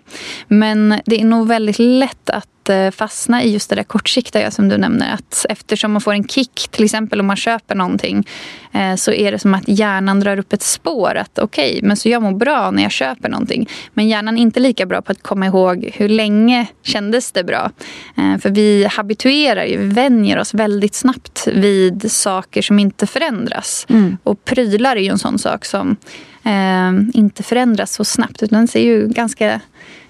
Men 0.47 1.01
det 1.05 1.21
är 1.21 1.25
nog 1.25 1.47
väldigt 1.47 1.79
lätt 1.79 2.29
att 2.29 2.47
Eh, 2.69 2.91
fastna 2.91 3.43
i 3.43 3.53
just 3.53 3.69
det 3.69 3.75
där 3.75 3.83
kortsiktiga 3.83 4.51
som 4.51 4.69
du 4.69 4.77
nämner. 4.77 5.13
Att 5.13 5.45
eftersom 5.49 5.91
man 5.91 6.01
får 6.01 6.13
en 6.13 6.27
kick, 6.27 6.67
till 6.71 6.85
exempel 6.85 7.19
om 7.19 7.27
man 7.27 7.35
köper 7.35 7.75
någonting, 7.75 8.27
eh, 8.71 8.95
så 8.95 9.11
är 9.11 9.31
det 9.31 9.39
som 9.39 9.53
att 9.53 9.67
hjärnan 9.67 10.19
drar 10.19 10.39
upp 10.39 10.53
ett 10.53 10.63
spår. 10.63 11.15
Att 11.15 11.39
okej, 11.39 11.69
okay, 11.69 11.87
men 11.87 11.97
så 11.97 12.09
jag 12.09 12.21
mår 12.21 12.31
bra 12.31 12.71
när 12.71 12.83
jag 12.83 12.91
köper 12.91 13.29
någonting. 13.29 13.69
Men 13.93 14.07
hjärnan 14.07 14.37
är 14.37 14.41
inte 14.41 14.59
lika 14.59 14.85
bra 14.85 15.01
på 15.01 15.11
att 15.11 15.23
komma 15.23 15.45
ihåg 15.45 15.91
hur 15.93 16.09
länge 16.09 16.67
kändes 16.83 17.31
det 17.31 17.43
bra. 17.43 17.71
Eh, 18.17 18.37
för 18.37 18.49
vi 18.49 18.85
habituerar 18.85 19.65
ju, 19.65 19.77
vi 19.77 19.87
vänjer 19.87 20.39
oss 20.39 20.53
väldigt 20.53 20.95
snabbt 20.95 21.47
vid 21.47 22.11
saker 22.11 22.61
som 22.61 22.79
inte 22.79 23.07
förändras. 23.07 23.85
Mm. 23.89 24.17
Och 24.23 24.45
prylar 24.45 24.95
är 24.95 25.01
ju 25.01 25.09
en 25.09 25.19
sån 25.19 25.39
sak 25.39 25.65
som 25.65 25.95
eh, 26.43 27.19
inte 27.19 27.43
förändras 27.43 27.93
så 27.93 28.05
snabbt. 28.05 28.43
Utan 28.43 28.59
den 28.59 28.67
ser 28.67 28.81
ju 28.81 29.07
ganska 29.07 29.61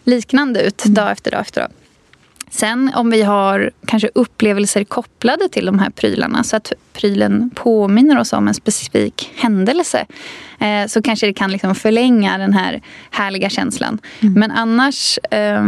liknande 0.04 0.62
ut 0.62 0.86
mm. 0.86 0.94
dag 0.94 1.12
efter 1.12 1.32
dag 1.32 1.42
efter 1.42 1.62
dag. 1.62 1.70
Sen 2.50 2.92
om 2.96 3.10
vi 3.10 3.22
har 3.22 3.72
kanske 3.86 4.10
upplevelser 4.16 4.84
kopplade 4.84 5.50
till 5.50 5.66
de 5.66 5.80
här 5.80 5.90
prylarna 5.90 6.44
så 6.44 6.56
att 6.56 6.74
prylen 6.94 7.50
påminner 7.56 8.20
oss 8.20 8.34
om 8.34 8.48
en 8.48 8.54
specifik 8.54 9.32
händelse 9.36 10.06
eh, 10.60 10.88
så 10.88 11.02
kanske 11.02 11.28
det 11.28 11.34
kan 11.34 11.52
liksom 11.52 11.76
förlänga 11.76 12.38
den 12.38 12.54
här 12.54 12.82
härliga 13.12 13.50
känslan. 13.50 14.00
Mm. 14.20 14.34
Men 14.34 14.52
annars 14.52 15.20
eh, 15.32 15.62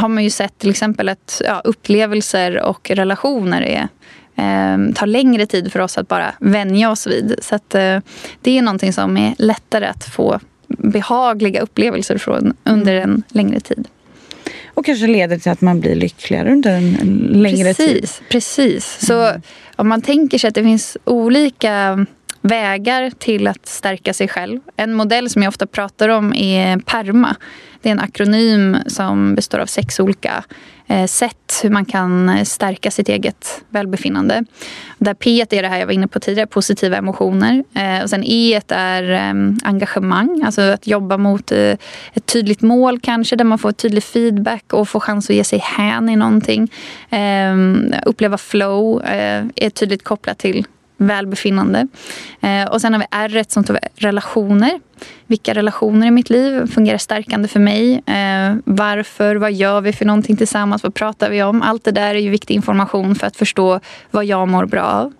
har 0.00 0.08
man 0.08 0.24
ju 0.24 0.30
sett 0.30 0.58
till 0.58 0.70
exempel 0.70 1.08
att 1.08 1.42
ja, 1.44 1.60
upplevelser 1.64 2.62
och 2.62 2.90
relationer 2.90 3.62
är 3.62 3.88
eh, 4.36 4.92
tar 4.94 5.06
längre 5.06 5.46
tid 5.46 5.72
för 5.72 5.80
oss 5.80 5.98
att 5.98 6.08
bara 6.08 6.34
vänja 6.40 6.90
oss 6.90 7.06
vid. 7.06 7.38
Så 7.42 7.54
att, 7.54 7.74
eh, 7.74 7.98
det 8.40 8.58
är 8.58 8.62
någonting 8.62 8.92
som 8.92 9.16
är 9.16 9.34
lättare 9.38 9.86
att 9.86 10.04
få 10.04 10.40
behagliga 10.68 11.60
upplevelser 11.60 12.18
från 12.18 12.56
under 12.64 12.96
mm. 12.96 13.10
en 13.10 13.22
längre 13.28 13.60
tid. 13.60 13.88
Och 14.76 14.84
kanske 14.84 15.06
leder 15.06 15.38
till 15.38 15.52
att 15.52 15.60
man 15.60 15.80
blir 15.80 15.94
lyckligare 15.94 16.52
under 16.52 16.76
en, 16.76 17.30
längre 17.32 17.74
precis, 17.74 18.16
tid. 18.18 18.28
Precis. 18.28 19.06
Så 19.06 19.26
mm. 19.26 19.42
om 19.76 19.88
man 19.88 20.02
tänker 20.02 20.38
sig 20.38 20.48
att 20.48 20.54
det 20.54 20.62
finns 20.62 20.96
olika 21.04 22.06
vägar 22.46 23.10
till 23.18 23.46
att 23.46 23.66
stärka 23.66 24.14
sig 24.14 24.28
själv. 24.28 24.60
En 24.76 24.94
modell 24.94 25.30
som 25.30 25.42
jag 25.42 25.48
ofta 25.48 25.66
pratar 25.66 26.08
om 26.08 26.34
är 26.34 26.78
PERMA. 26.78 27.36
Det 27.82 27.88
är 27.88 27.92
en 27.92 28.00
akronym 28.00 28.76
som 28.86 29.34
består 29.34 29.58
av 29.58 29.66
sex 29.66 30.00
olika 30.00 30.44
eh, 30.86 31.06
sätt 31.06 31.60
hur 31.62 31.70
man 31.70 31.84
kan 31.84 32.46
stärka 32.46 32.90
sitt 32.90 33.08
eget 33.08 33.64
välbefinnande. 33.68 34.44
Där 34.98 35.14
P 35.14 35.40
är 35.40 35.62
det 35.62 35.68
här 35.68 35.78
jag 35.78 35.86
var 35.86 35.92
inne 35.92 36.08
på 36.08 36.20
tidigare, 36.20 36.46
positiva 36.46 36.96
emotioner. 36.96 37.64
Eh, 37.74 38.02
och 38.02 38.10
sen 38.10 38.24
E 38.24 38.60
är 38.68 39.02
ehm, 39.10 39.58
engagemang, 39.64 40.42
alltså 40.44 40.62
att 40.62 40.86
jobba 40.86 41.16
mot 41.16 41.52
eh, 41.52 41.76
ett 42.12 42.26
tydligt 42.26 42.62
mål 42.62 43.00
kanske 43.00 43.36
där 43.36 43.44
man 43.44 43.58
får 43.58 43.72
tydlig 43.72 44.04
feedback 44.04 44.72
och 44.72 44.88
får 44.88 45.00
chans 45.00 45.30
att 45.30 45.36
ge 45.36 45.44
sig 45.44 45.58
hän 45.58 46.08
i 46.08 46.16
någonting. 46.16 46.72
Ehm, 47.10 47.94
uppleva 48.06 48.38
flow 48.38 49.02
är 49.04 49.70
tydligt 49.70 50.04
kopplat 50.04 50.38
till 50.38 50.66
välbefinnande. 50.96 51.88
Eh, 52.40 52.64
och 52.64 52.80
sen 52.80 52.92
har 52.92 53.00
vi 53.00 53.06
R 53.10 53.44
som 53.48 53.64
står 53.64 53.74
för 53.74 53.80
relationer. 53.94 54.80
Vilka 55.26 55.54
relationer 55.54 56.06
i 56.06 56.10
mitt 56.10 56.30
liv 56.30 56.66
fungerar 56.66 56.98
stärkande 56.98 57.48
för 57.48 57.60
mig? 57.60 57.92
Eh, 58.06 58.56
varför? 58.64 59.36
Vad 59.36 59.52
gör 59.52 59.80
vi 59.80 59.92
för 59.92 60.04
någonting 60.04 60.36
tillsammans? 60.36 60.82
Vad 60.82 60.94
pratar 60.94 61.30
vi 61.30 61.42
om? 61.42 61.62
Allt 61.62 61.84
det 61.84 61.90
där 61.90 62.14
är 62.14 62.18
ju 62.18 62.30
viktig 62.30 62.54
information 62.54 63.14
för 63.14 63.26
att 63.26 63.36
förstå 63.36 63.80
vad 64.10 64.24
jag 64.24 64.48
mår 64.48 64.66
bra 64.66 64.82
av. 64.82 65.12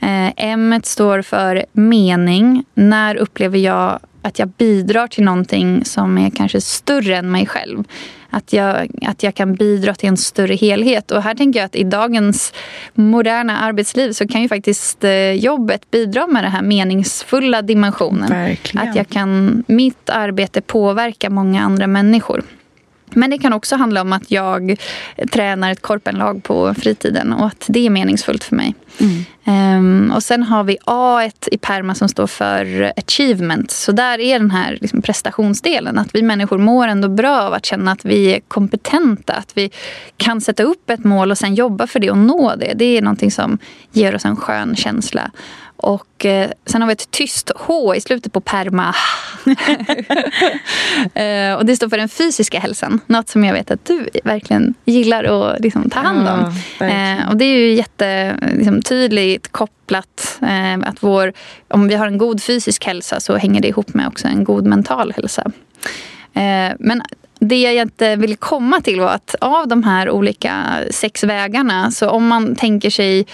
Eh, 0.00 0.32
M 0.36 0.80
står 0.84 1.22
för 1.22 1.64
mening. 1.72 2.64
När 2.74 3.16
upplever 3.16 3.58
jag 3.58 4.00
att 4.22 4.38
jag 4.38 4.48
bidrar 4.48 5.06
till 5.06 5.24
någonting 5.24 5.84
som 5.84 6.18
är 6.18 6.30
kanske 6.30 6.60
större 6.60 7.16
än 7.16 7.30
mig 7.30 7.46
själv. 7.46 7.84
Att 8.36 8.52
jag, 8.52 8.90
att 9.06 9.22
jag 9.22 9.34
kan 9.34 9.54
bidra 9.54 9.94
till 9.94 10.08
en 10.08 10.16
större 10.16 10.54
helhet. 10.54 11.10
Och 11.10 11.22
här 11.22 11.34
tänker 11.34 11.60
jag 11.60 11.66
att 11.66 11.76
i 11.76 11.84
dagens 11.84 12.52
moderna 12.94 13.58
arbetsliv 13.58 14.12
så 14.12 14.28
kan 14.28 14.42
ju 14.42 14.48
faktiskt 14.48 15.04
eh, 15.04 15.32
jobbet 15.32 15.90
bidra 15.90 16.26
med 16.26 16.44
den 16.44 16.52
här 16.52 16.62
meningsfulla 16.62 17.62
dimensionen. 17.62 18.28
Verkligen. 18.28 18.88
Att 18.88 18.96
jag 18.96 19.08
kan, 19.08 19.64
mitt 19.66 20.10
arbete 20.10 20.60
påverka 20.60 21.30
många 21.30 21.62
andra 21.62 21.86
människor. 21.86 22.42
Men 23.10 23.30
det 23.30 23.38
kan 23.38 23.52
också 23.52 23.76
handla 23.76 24.00
om 24.00 24.12
att 24.12 24.30
jag 24.30 24.76
tränar 25.32 25.72
ett 25.72 25.82
korpenlag 25.82 26.42
på 26.42 26.74
fritiden 26.74 27.32
och 27.32 27.46
att 27.46 27.64
det 27.68 27.86
är 27.86 27.90
meningsfullt 27.90 28.44
för 28.44 28.56
mig. 28.56 28.74
Mm. 29.00 29.24
Um, 29.48 30.12
och 30.12 30.22
sen 30.22 30.42
har 30.42 30.64
vi 30.64 30.78
A 30.84 31.30
i 31.46 31.58
PERMA 31.58 31.94
som 31.94 32.08
står 32.08 32.26
för 32.26 32.92
achievement. 32.96 33.70
Så 33.70 33.92
där 33.92 34.20
är 34.20 34.38
den 34.38 34.50
här 34.50 34.78
liksom 34.80 35.02
prestationsdelen. 35.02 35.98
Att 35.98 36.14
vi 36.14 36.22
människor 36.22 36.58
mår 36.58 36.88
ändå 36.88 37.08
bra 37.08 37.40
av 37.40 37.54
att 37.54 37.66
känna 37.66 37.92
att 37.92 38.04
vi 38.04 38.34
är 38.34 38.40
kompetenta. 38.40 39.32
Att 39.32 39.52
vi 39.54 39.70
kan 40.16 40.40
sätta 40.40 40.62
upp 40.62 40.90
ett 40.90 41.04
mål 41.04 41.30
och 41.30 41.38
sen 41.38 41.54
jobba 41.54 41.86
för 41.86 42.00
det 42.00 42.10
och 42.10 42.18
nå 42.18 42.54
det. 42.56 42.72
Det 42.74 42.84
är 42.84 43.02
någonting 43.02 43.30
som 43.30 43.58
ger 43.92 44.14
oss 44.14 44.24
en 44.24 44.36
skön 44.36 44.76
känsla. 44.76 45.30
Och 45.76 46.24
eh, 46.24 46.50
sen 46.66 46.82
har 46.82 46.86
vi 46.86 46.92
ett 46.92 47.10
tyst 47.10 47.50
H 47.56 47.94
i 47.94 48.00
slutet 48.00 48.32
på 48.32 48.40
perma. 48.40 48.94
eh, 51.14 51.54
och 51.54 51.66
det 51.66 51.76
står 51.76 51.88
för 51.88 51.96
den 51.96 52.08
fysiska 52.08 52.60
hälsan. 52.60 53.00
Något 53.06 53.28
som 53.28 53.44
jag 53.44 53.52
vet 53.52 53.70
att 53.70 53.84
du 53.84 54.08
verkligen 54.24 54.74
gillar 54.84 55.24
att 55.24 55.60
liksom, 55.60 55.90
ta 55.90 56.00
hand 56.00 56.28
om. 56.28 56.54
Ja, 56.78 56.86
eh, 56.86 57.28
och 57.28 57.36
det 57.36 57.44
är 57.44 57.58
ju 57.58 57.72
jättetydligt 57.72 59.46
liksom, 59.46 59.52
kopplat. 59.52 60.38
Att 60.84 61.02
vår, 61.02 61.32
om 61.68 61.88
vi 61.88 61.94
har 61.94 62.06
en 62.06 62.18
god 62.18 62.42
fysisk 62.42 62.84
hälsa 62.84 63.20
så 63.20 63.36
hänger 63.36 63.60
det 63.60 63.68
ihop 63.68 63.94
med 63.94 64.08
också 64.08 64.28
en 64.28 64.44
god 64.44 64.66
mental 64.66 65.12
hälsa. 65.12 65.50
Men 66.78 67.02
det 67.40 67.62
jag 67.62 67.82
inte 67.82 68.16
ville 68.16 68.36
komma 68.36 68.80
till 68.80 69.00
var 69.00 69.08
att 69.08 69.34
av 69.40 69.68
de 69.68 69.82
här 69.82 70.10
olika 70.10 70.64
sex 70.90 71.24
vägarna, 71.24 71.90
så 71.90 72.10
om 72.10 72.26
man 72.26 72.56
tänker 72.56 72.90
sig 72.90 73.26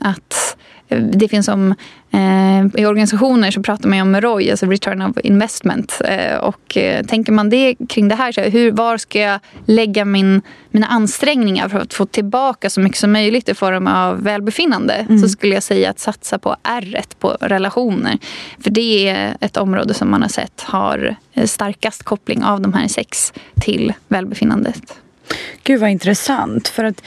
att 0.00 0.56
det 0.88 1.28
finns 1.28 1.46
som 1.46 1.74
eh, 2.10 2.80
i 2.80 2.86
organisationer 2.86 3.50
så 3.50 3.62
pratar 3.62 3.88
man 3.88 4.00
om 4.00 4.20
ROI, 4.20 4.50
alltså 4.50 4.66
return 4.66 5.02
of 5.02 5.16
investment. 5.24 6.00
Eh, 6.04 6.36
och 6.36 6.76
eh, 6.76 7.06
tänker 7.06 7.32
man 7.32 7.50
det 7.50 7.74
kring 7.88 8.08
det 8.08 8.14
här, 8.14 8.32
så 8.32 8.40
hur, 8.40 8.70
var 8.70 8.96
ska 8.96 9.20
jag 9.20 9.40
lägga 9.64 10.04
min, 10.04 10.42
mina 10.70 10.86
ansträngningar 10.86 11.68
för 11.68 11.78
att 11.78 11.94
få 11.94 12.06
tillbaka 12.06 12.70
så 12.70 12.80
mycket 12.80 12.98
som 12.98 13.12
möjligt 13.12 13.48
i 13.48 13.54
form 13.54 13.86
av 13.86 14.22
välbefinnande? 14.22 14.94
Mm. 14.94 15.18
Så 15.18 15.28
skulle 15.28 15.54
jag 15.54 15.62
säga 15.62 15.90
att 15.90 15.98
satsa 15.98 16.38
på 16.38 16.56
R 16.62 17.02
på 17.18 17.36
relationer. 17.40 18.18
För 18.60 18.70
det 18.70 19.08
är 19.08 19.36
ett 19.40 19.56
område 19.56 19.94
som 19.94 20.10
man 20.10 20.22
har 20.22 20.28
sett 20.28 20.60
har 20.60 21.16
starkast 21.44 22.02
koppling 22.02 22.44
av 22.44 22.60
de 22.60 22.72
här 22.72 22.88
sex 22.88 23.32
till 23.60 23.92
välbefinnandet. 24.08 24.94
Gud 25.62 25.80
vad 25.80 25.90
intressant. 25.90 26.68
För 26.68 26.84
att 26.84 27.02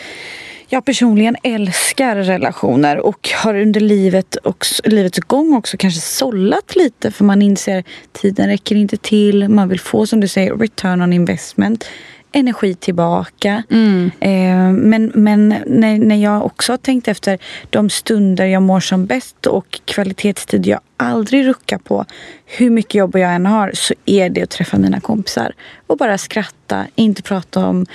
jag 0.69 0.85
personligen 0.85 1.35
älskar 1.43 2.15
relationer 2.15 2.97
och 2.97 3.29
har 3.43 3.55
under 3.55 3.79
livet 3.79 4.38
också, 4.43 4.81
livets 4.85 5.19
gång 5.19 5.53
också 5.53 5.77
kanske 5.77 6.01
sållat 6.01 6.75
lite 6.75 7.11
för 7.11 7.23
man 7.23 7.41
inser 7.41 7.83
tiden 8.11 8.47
räcker 8.47 8.75
inte 8.75 8.97
till. 8.97 9.49
Man 9.49 9.69
vill 9.69 9.79
få, 9.79 10.05
som 10.05 10.19
du 10.19 10.27
säger, 10.27 10.55
return 10.55 11.01
on 11.01 11.13
investment 11.13 11.85
energi 12.31 12.75
tillbaka. 12.75 13.63
Mm. 13.69 14.11
Eh, 14.19 14.73
men 14.89 15.11
men 15.15 15.55
när, 15.65 15.97
när 15.97 16.15
jag 16.15 16.45
också 16.45 16.73
har 16.73 16.77
tänkt 16.77 17.07
efter 17.07 17.39
de 17.69 17.89
stunder 17.89 18.45
jag 18.45 18.63
mår 18.63 18.79
som 18.79 19.05
bäst 19.05 19.45
och 19.45 19.81
kvalitetstid 19.85 20.67
jag 20.67 20.79
aldrig 20.97 21.45
ruckar 21.47 21.77
på 21.77 22.05
hur 22.45 22.69
mycket 22.69 22.95
jobb 22.95 23.17
jag 23.17 23.33
än 23.33 23.45
har 23.45 23.71
så 23.73 23.93
är 24.05 24.29
det 24.29 24.43
att 24.43 24.49
träffa 24.49 24.77
mina 24.77 24.99
kompisar 24.99 25.53
och 25.88 25.97
bara 25.97 26.17
skratta, 26.17 26.85
inte 26.95 27.21
prata 27.21 27.65
om 27.65 27.85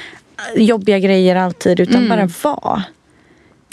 jobbiga 0.57 0.99
grejer 0.99 1.37
alltid 1.37 1.81
utan 1.81 2.07
mm. 2.07 2.09
bara 2.09 2.29
vara. 2.43 2.85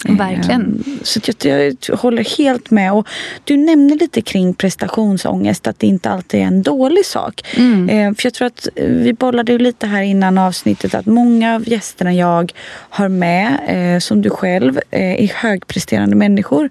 Verkligen. 0.05 0.61
Ehm, 0.61 0.99
så 1.03 1.19
jag, 1.43 1.75
jag, 1.87 1.97
håller 1.97 2.37
helt 2.37 2.71
med. 2.71 2.93
Och 2.93 3.07
du 3.43 3.57
nämner 3.57 3.95
lite 3.95 4.21
kring 4.21 4.53
prestationsångest, 4.53 5.67
att 5.67 5.79
det 5.79 5.87
inte 5.87 6.09
alltid 6.09 6.39
är 6.39 6.43
en 6.43 6.61
dålig 6.61 7.05
sak. 7.05 7.41
Mm. 7.57 7.89
Ehm, 7.89 8.15
för 8.15 8.25
jag 8.25 8.33
tror 8.33 8.45
att 8.47 8.67
vi 8.75 9.13
bollade 9.13 9.57
lite 9.57 9.87
här 9.87 10.01
innan 10.01 10.37
avsnittet 10.37 10.95
att 10.95 11.05
många 11.05 11.55
av 11.55 11.69
gästerna 11.69 12.13
jag 12.13 12.53
har 12.89 13.07
med, 13.07 13.59
eh, 13.67 13.99
som 13.99 14.21
du 14.21 14.29
själv, 14.29 14.79
eh, 14.91 15.23
är 15.23 15.33
högpresterande 15.35 16.15
människor. 16.15 16.69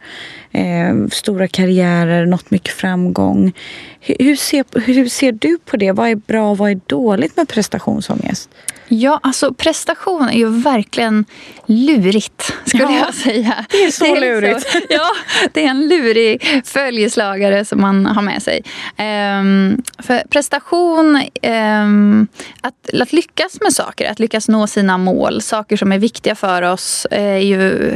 Ehm, 0.52 1.10
stora 1.10 1.48
karriärer, 1.48 2.26
nått 2.26 2.50
mycket 2.50 2.74
framgång. 2.74 3.52
Hur 4.00 4.36
ser, 4.36 4.80
hur 4.80 5.08
ser 5.08 5.32
du 5.32 5.58
på 5.58 5.76
det? 5.76 5.92
Vad 5.92 6.08
är 6.08 6.14
bra 6.14 6.50
och 6.50 6.58
vad 6.58 6.70
är 6.70 6.80
dåligt 6.86 7.36
med 7.36 7.48
prestationsångest? 7.48 8.50
Ja, 8.92 9.20
alltså 9.22 9.54
prestation 9.54 10.28
är 10.28 10.38
ju 10.38 10.48
verkligen 10.48 11.24
lurigt, 11.66 12.52
skulle 12.64 12.84
ja, 12.84 13.04
jag 13.06 13.14
säga. 13.14 13.64
Det 13.70 13.84
är 13.84 13.90
så 13.90 14.04
det 14.04 14.10
är 14.10 14.20
lurigt. 14.20 14.54
Liksom, 14.54 14.80
ja, 14.88 15.10
det 15.52 15.64
är 15.64 15.68
en 15.68 15.88
lurig 15.88 16.62
följeslagare 16.64 17.64
som 17.64 17.80
man 17.80 18.06
har 18.06 18.22
med 18.22 18.42
sig. 18.42 18.62
Um, 18.98 19.82
för 19.98 20.28
prestation, 20.28 21.22
um, 21.42 22.28
att, 22.60 22.94
att 23.00 23.12
lyckas 23.12 23.60
med 23.60 23.72
saker, 23.72 24.10
att 24.10 24.18
lyckas 24.18 24.48
nå 24.48 24.66
sina 24.66 24.98
mål, 24.98 25.42
saker 25.42 25.76
som 25.76 25.92
är 25.92 25.98
viktiga 25.98 26.34
för 26.34 26.62
oss 26.62 27.06
är 27.10 27.36
ju 27.36 27.92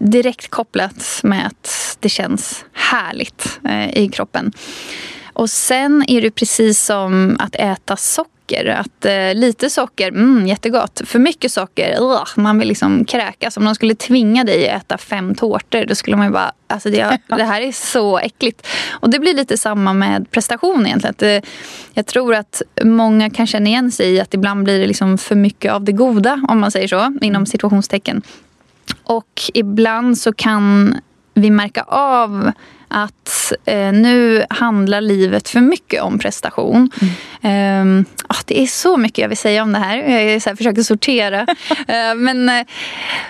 direkt 0.00 0.50
kopplat 0.50 1.20
med 1.22 1.46
att 1.46 1.77
det 2.00 2.08
känns 2.08 2.64
härligt 2.72 3.60
uh, 3.68 3.98
i 3.98 4.08
kroppen. 4.08 4.52
Och 5.38 5.50
sen 5.50 6.04
är 6.08 6.22
det 6.22 6.30
precis 6.30 6.84
som 6.84 7.36
att 7.40 7.54
äta 7.54 7.96
socker. 7.96 8.66
Att, 8.66 9.04
eh, 9.04 9.34
lite 9.34 9.70
socker, 9.70 10.08
mm, 10.08 10.46
jättegott. 10.46 11.00
För 11.04 11.18
mycket 11.18 11.52
socker, 11.52 11.96
ugh, 12.00 12.28
man 12.36 12.58
vill 12.58 12.68
liksom 12.68 13.04
kräkas. 13.04 13.56
Om 13.56 13.64
de 13.64 13.74
skulle 13.74 13.94
tvinga 13.94 14.44
dig 14.44 14.70
att 14.70 14.82
äta 14.82 14.98
fem 14.98 15.34
tårtor 15.34 15.84
då 15.84 15.94
skulle 15.94 16.16
man 16.16 16.26
ju 16.26 16.32
bara, 16.32 16.52
alltså 16.66 16.90
det, 16.90 17.18
det 17.36 17.44
här 17.44 17.60
är 17.60 17.72
så 17.72 18.18
äckligt. 18.18 18.66
Och 18.90 19.10
det 19.10 19.18
blir 19.18 19.34
lite 19.34 19.56
samma 19.56 19.92
med 19.92 20.30
prestation 20.30 20.86
egentligen. 20.86 21.14
Att, 21.14 21.22
eh, 21.22 21.50
jag 21.94 22.06
tror 22.06 22.34
att 22.34 22.62
många 22.84 23.30
kan 23.30 23.46
känna 23.46 23.68
igen 23.68 23.90
sig 23.90 24.14
i 24.14 24.20
att 24.20 24.34
ibland 24.34 24.64
blir 24.64 24.78
det 24.78 24.86
liksom 24.86 25.18
för 25.18 25.34
mycket 25.34 25.72
av 25.72 25.84
det 25.84 25.92
goda, 25.92 26.44
om 26.48 26.60
man 26.60 26.70
säger 26.70 26.88
så, 26.88 27.18
inom 27.20 27.46
situationstecken. 27.46 28.22
Och 29.04 29.42
ibland 29.54 30.18
så 30.18 30.32
kan 30.32 30.96
vi 31.38 31.50
märka 31.50 31.82
av 31.88 32.52
att 32.88 33.52
eh, 33.64 33.92
nu 33.92 34.44
handlar 34.50 35.00
livet 35.00 35.48
för 35.48 35.60
mycket 35.60 36.02
om 36.02 36.18
prestation. 36.18 36.90
Mm. 37.42 37.98
Eh, 37.98 38.04
oh, 38.28 38.40
det 38.46 38.62
är 38.62 38.66
så 38.66 38.96
mycket 38.96 39.18
jag 39.18 39.28
vill 39.28 39.38
säga 39.38 39.62
om 39.62 39.72
det 39.72 39.78
här. 39.78 39.96
Jag 39.96 40.42
så 40.42 40.50
här, 40.50 40.56
försöker 40.56 40.82
sortera. 40.82 41.40
eh, 41.88 42.14
men, 42.16 42.48
eh, 42.48 42.66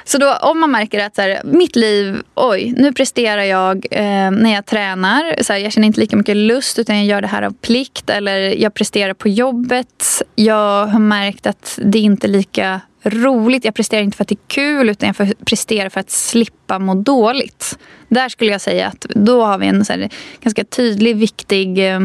så 0.05 0.19
då, 0.19 0.35
om 0.35 0.61
man 0.61 0.71
märker 0.71 1.07
att 1.07 1.15
så 1.15 1.23
här, 1.23 1.41
mitt 1.45 1.77
liv, 1.77 2.23
oj, 2.35 2.75
nu 2.77 2.93
presterar 2.93 3.43
jag 3.43 3.87
eh, 3.91 4.31
när 4.31 4.55
jag 4.55 4.67
tränar. 4.67 5.43
Så 5.43 5.53
här, 5.53 5.61
jag 5.61 5.73
känner 5.73 5.87
inte 5.87 6.01
lika 6.01 6.17
mycket 6.17 6.37
lust 6.37 6.79
utan 6.79 6.97
jag 6.97 7.07
gör 7.07 7.21
det 7.21 7.29
här 7.29 7.43
av 7.43 7.53
plikt. 7.53 8.11
Eller 8.11 8.39
jag 8.39 8.75
presterar 8.75 9.15
på 9.15 9.29
jobbet. 9.29 10.23
Jag 10.35 10.87
har 10.87 11.01
märkt 11.01 11.47
att 11.47 11.79
det 11.83 11.99
inte 11.99 12.27
är 12.27 12.29
lika 12.29 12.81
roligt. 13.03 13.65
Jag 13.65 13.75
presterar 13.75 14.03
inte 14.03 14.17
för 14.17 14.25
att 14.25 14.29
det 14.29 14.35
är 14.35 14.49
kul 14.49 14.91
utan 14.91 15.15
jag 15.19 15.33
presterar 15.45 15.89
för 15.89 16.01
att 16.01 16.11
slippa 16.11 16.79
må 16.79 16.95
dåligt. 16.95 17.79
Där 18.09 18.29
skulle 18.29 18.53
jag 18.53 18.61
säga 18.61 18.87
att 18.87 19.07
då 19.09 19.45
har 19.45 19.59
vi 19.59 19.67
en 19.67 19.85
här, 19.89 20.09
ganska 20.41 20.65
tydlig, 20.65 21.17
viktig 21.17 21.93
eh, 21.93 22.01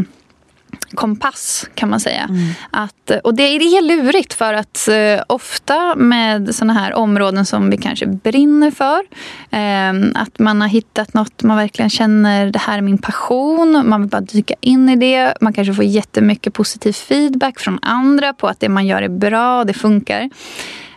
kompass 0.94 1.70
kan 1.76 1.90
man 1.90 2.00
säga. 2.00 2.24
Mm. 2.30 2.50
Att, 2.72 3.12
och 3.24 3.36
det, 3.36 3.44
är 3.44 3.82
lurigt 3.82 4.34
för 4.34 4.54
att 4.54 4.88
eh, 4.88 5.24
ofta 5.28 5.96
med 5.96 6.56
såna 6.56 6.74
här 6.74 6.94
områden 6.94 7.46
som 7.46 7.70
vi 7.70 7.78
kanske 7.78 8.06
brinner 8.06 8.72
för. 8.72 9.00
Eh, 9.52 10.22
att 10.22 10.40
man 10.40 10.62
har 10.62 10.68
hittat 10.68 11.14
något 11.14 11.44
man 11.44 11.58
verkligen 11.58 11.90
känner, 11.90 12.52
det 12.52 12.60
här 12.60 12.78
är 12.78 12.82
min 12.82 12.98
passion. 12.98 13.84
Man 13.86 14.02
vill 14.02 14.10
bara 14.10 14.22
dyka 14.22 14.56
in 14.62 14.90
i 14.90 14.96
det. 14.96 15.34
Man 15.42 15.54
kanske 15.54 15.74
får 15.74 15.86
jättemycket 15.86 16.54
positiv 16.54 16.94
feedback 16.94 17.60
från 17.60 17.80
andra 17.82 18.34
på 18.34 18.48
att 18.48 18.60
det 18.60 18.70
man 18.70 18.86
gör 18.86 19.02
är 19.02 19.10
bra, 19.10 19.60
och 19.60 19.66
det 19.66 19.74
funkar. 19.74 20.30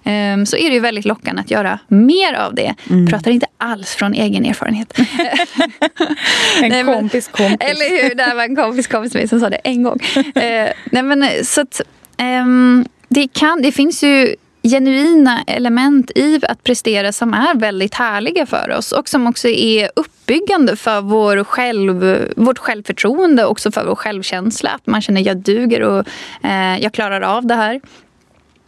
Ehm, 0.07 0.47
så 0.47 0.57
är 0.57 0.69
det 0.69 0.75
ju 0.75 0.81
väldigt 0.81 1.05
lockande 1.05 1.41
att 1.41 1.51
göra 1.51 1.79
mer 1.89 2.35
av 2.35 2.55
det. 2.55 2.75
Mm. 2.91 3.07
Pratar 3.07 3.31
inte 3.31 3.47
alls 3.59 3.95
från 3.95 4.15
egen 4.15 4.45
erfarenhet. 4.45 4.99
en 6.63 6.69
nej, 6.69 6.85
kompis 6.85 7.29
kompis. 7.29 7.57
Eller 7.61 8.03
hur, 8.03 8.15
det 8.15 8.35
var 8.35 8.43
en 8.43 8.57
kompis 8.57 8.87
kompis 8.87 9.15
med 9.15 9.29
som 9.29 9.41
sa 9.41 9.51
det 9.51 9.57
en 9.57 9.83
gång. 9.83 10.01
uh, 10.17 10.23
nej, 10.85 11.03
men, 11.03 11.45
så 11.45 11.61
att, 11.61 11.81
um, 12.19 12.85
det, 13.09 13.29
kan, 13.33 13.63
det 13.63 13.73
finns 13.73 14.03
ju 14.03 14.37
genuina 14.63 15.45
element 15.47 16.11
i 16.15 16.41
att 16.49 16.65
prestera 16.65 17.13
som 17.13 17.35
är 17.35 17.55
väldigt 17.55 17.95
härliga 17.95 18.47
för 18.47 18.71
oss 18.71 18.93
och 18.93 19.09
som 19.09 19.27
också 19.27 19.49
är 19.49 19.91
uppbyggande 19.97 20.77
för 20.77 21.01
vår 21.01 21.45
själv, 21.45 22.27
vårt 22.37 22.59
självförtroende 22.59 23.45
och 23.45 23.51
också 23.51 23.73
för 23.73 23.85
vår 23.85 23.95
självkänsla. 23.95 24.71
Att 24.71 24.87
man 24.87 25.03
känner 25.03 25.21
att 25.21 25.27
jag 25.27 25.37
duger 25.37 25.83
och 25.83 26.07
eh, 26.43 26.79
jag 26.79 26.93
klarar 26.93 27.21
av 27.21 27.47
det 27.47 27.55
här. 27.55 27.81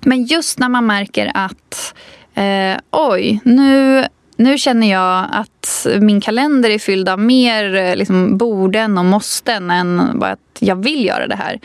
Men 0.00 0.24
just 0.24 0.58
när 0.58 0.68
man 0.68 0.86
märker 0.86 1.30
att 1.34 1.94
eh, 2.34 2.78
oj, 2.90 3.40
nu, 3.44 4.04
nu 4.36 4.58
känner 4.58 4.90
jag 4.90 5.26
att 5.32 5.86
min 6.00 6.20
kalender 6.20 6.70
är 6.70 6.78
fylld 6.78 7.08
av 7.08 7.18
mer 7.18 7.74
eh, 7.74 7.96
liksom, 7.96 8.38
borden 8.38 8.98
och 8.98 9.04
måsten 9.04 9.70
än 9.70 10.10
bara 10.14 10.30
att 10.30 10.58
jag 10.58 10.76
vill 10.76 11.04
göra 11.04 11.26
det 11.26 11.36
här. 11.36 11.60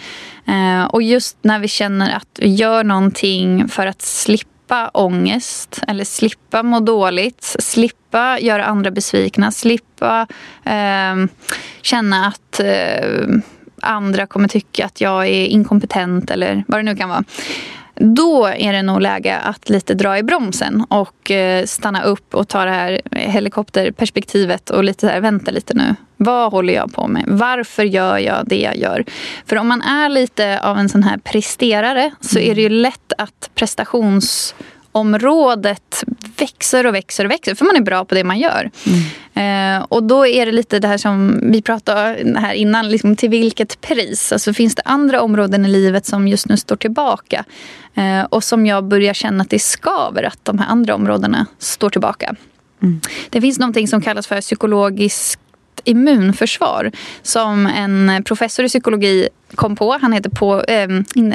Eh, 0.45 0.85
och 0.85 1.03
just 1.03 1.37
när 1.41 1.59
vi 1.59 1.67
känner 1.67 2.15
att 2.15 2.39
vi 2.39 2.53
gör 2.53 2.83
någonting 2.83 3.67
för 3.67 3.87
att 3.87 4.01
slippa 4.01 4.89
ångest 4.93 5.81
eller 5.87 6.03
slippa 6.03 6.63
må 6.63 6.79
dåligt, 6.79 7.55
slippa 7.59 8.39
göra 8.39 8.65
andra 8.65 8.91
besvikna, 8.91 9.51
slippa 9.51 10.27
eh, 10.63 11.15
känna 11.81 12.27
att 12.27 12.59
eh, 12.59 13.27
andra 13.81 14.27
kommer 14.27 14.48
tycka 14.48 14.85
att 14.85 15.01
jag 15.01 15.27
är 15.27 15.46
inkompetent 15.46 16.31
eller 16.31 16.63
vad 16.67 16.79
det 16.79 16.83
nu 16.83 16.96
kan 16.96 17.09
vara. 17.09 17.24
Då 17.96 18.46
är 18.46 18.74
det 18.74 18.82
nog 18.82 19.01
läge 19.01 19.38
att 19.38 19.70
lite 19.70 19.94
dra 19.94 20.18
i 20.18 20.24
bromsen 20.24 20.86
och 20.90 21.32
eh, 21.32 21.66
stanna 21.66 22.03
upp 22.03 22.36
och 22.36 22.48
ta 22.48 22.66
det 22.66 22.72
här 22.72 23.01
helikopterperspektivet 23.12 24.70
och 24.70 24.84
lite 24.84 25.08
här, 25.08 25.22
vänta 25.22 25.51
lite 25.51 25.74
nu. 25.74 25.96
Vad 26.18 26.51
håller 26.51 26.74
jag 26.74 26.94
på 26.94 27.08
med? 27.08 27.24
Varför 27.27 27.84
gör 27.84 28.18
jag 28.18 28.48
det 28.48 28.62
jag 28.62 28.77
gör? 28.77 29.06
För 29.46 29.56
om 29.56 29.68
man 29.68 29.82
är 29.82 30.10
lite 30.10 30.60
av 30.60 30.77
en 30.77 30.90
sån 30.90 31.03
här 31.03 31.18
presterare 31.18 32.12
så 32.22 32.40
är 32.40 32.56
det 32.56 32.62
ju 32.62 32.70
lätt 32.70 33.14
att 33.18 33.50
prestations 33.56 34.56
området 34.92 36.03
växer 36.37 36.85
och 36.87 36.96
växer 36.96 37.25
och 37.25 37.31
växer. 37.31 37.55
För 37.55 37.65
man 37.65 37.75
är 37.75 37.81
bra 37.81 38.05
på 38.05 38.15
det 38.15 38.24
man 38.24 38.39
gör. 38.39 38.72
Mm. 38.85 39.79
Eh, 39.79 39.85
och 39.89 40.03
då 40.03 40.27
är 40.27 40.46
det 40.46 40.51
lite 40.51 40.79
det 40.79 40.87
här 40.87 40.98
som 40.98 41.39
vi 41.51 41.61
pratade 41.61 42.39
här 42.39 42.53
innan. 42.53 42.89
Liksom, 42.89 43.15
till 43.15 43.29
vilket 43.29 43.81
pris? 43.81 44.31
Alltså, 44.31 44.53
finns 44.53 44.75
det 44.75 44.81
andra 44.85 45.22
områden 45.22 45.65
i 45.65 45.69
livet 45.69 46.05
som 46.05 46.27
just 46.27 46.48
nu 46.50 46.57
står 46.57 46.75
tillbaka? 46.75 47.46
Eh, 47.96 48.24
och 48.24 48.43
som 48.43 48.65
jag 48.65 48.83
börjar 48.83 49.13
känna 49.13 49.41
att 49.41 49.50
det 49.50 49.59
skaver 49.59 50.24
att 50.24 50.39
de 50.46 50.59
här 50.59 50.67
andra 50.67 50.96
områdena 50.96 51.46
står 51.59 51.89
tillbaka. 51.89 52.35
Mm. 52.81 53.01
Det 53.29 53.41
finns 53.41 53.59
någonting 53.59 53.87
som 53.87 54.01
kallas 54.01 54.27
för 54.27 54.41
psykologisk 54.41 55.39
immunförsvar 55.83 56.91
som 57.22 57.65
en 57.65 58.24
professor 58.24 58.65
i 58.65 58.69
psykologi 58.69 59.29
kom 59.55 59.75
på. 59.75 59.98
Han 60.01 60.13
heter, 60.13 60.29
på, 60.29 60.61
eh, 60.61 60.87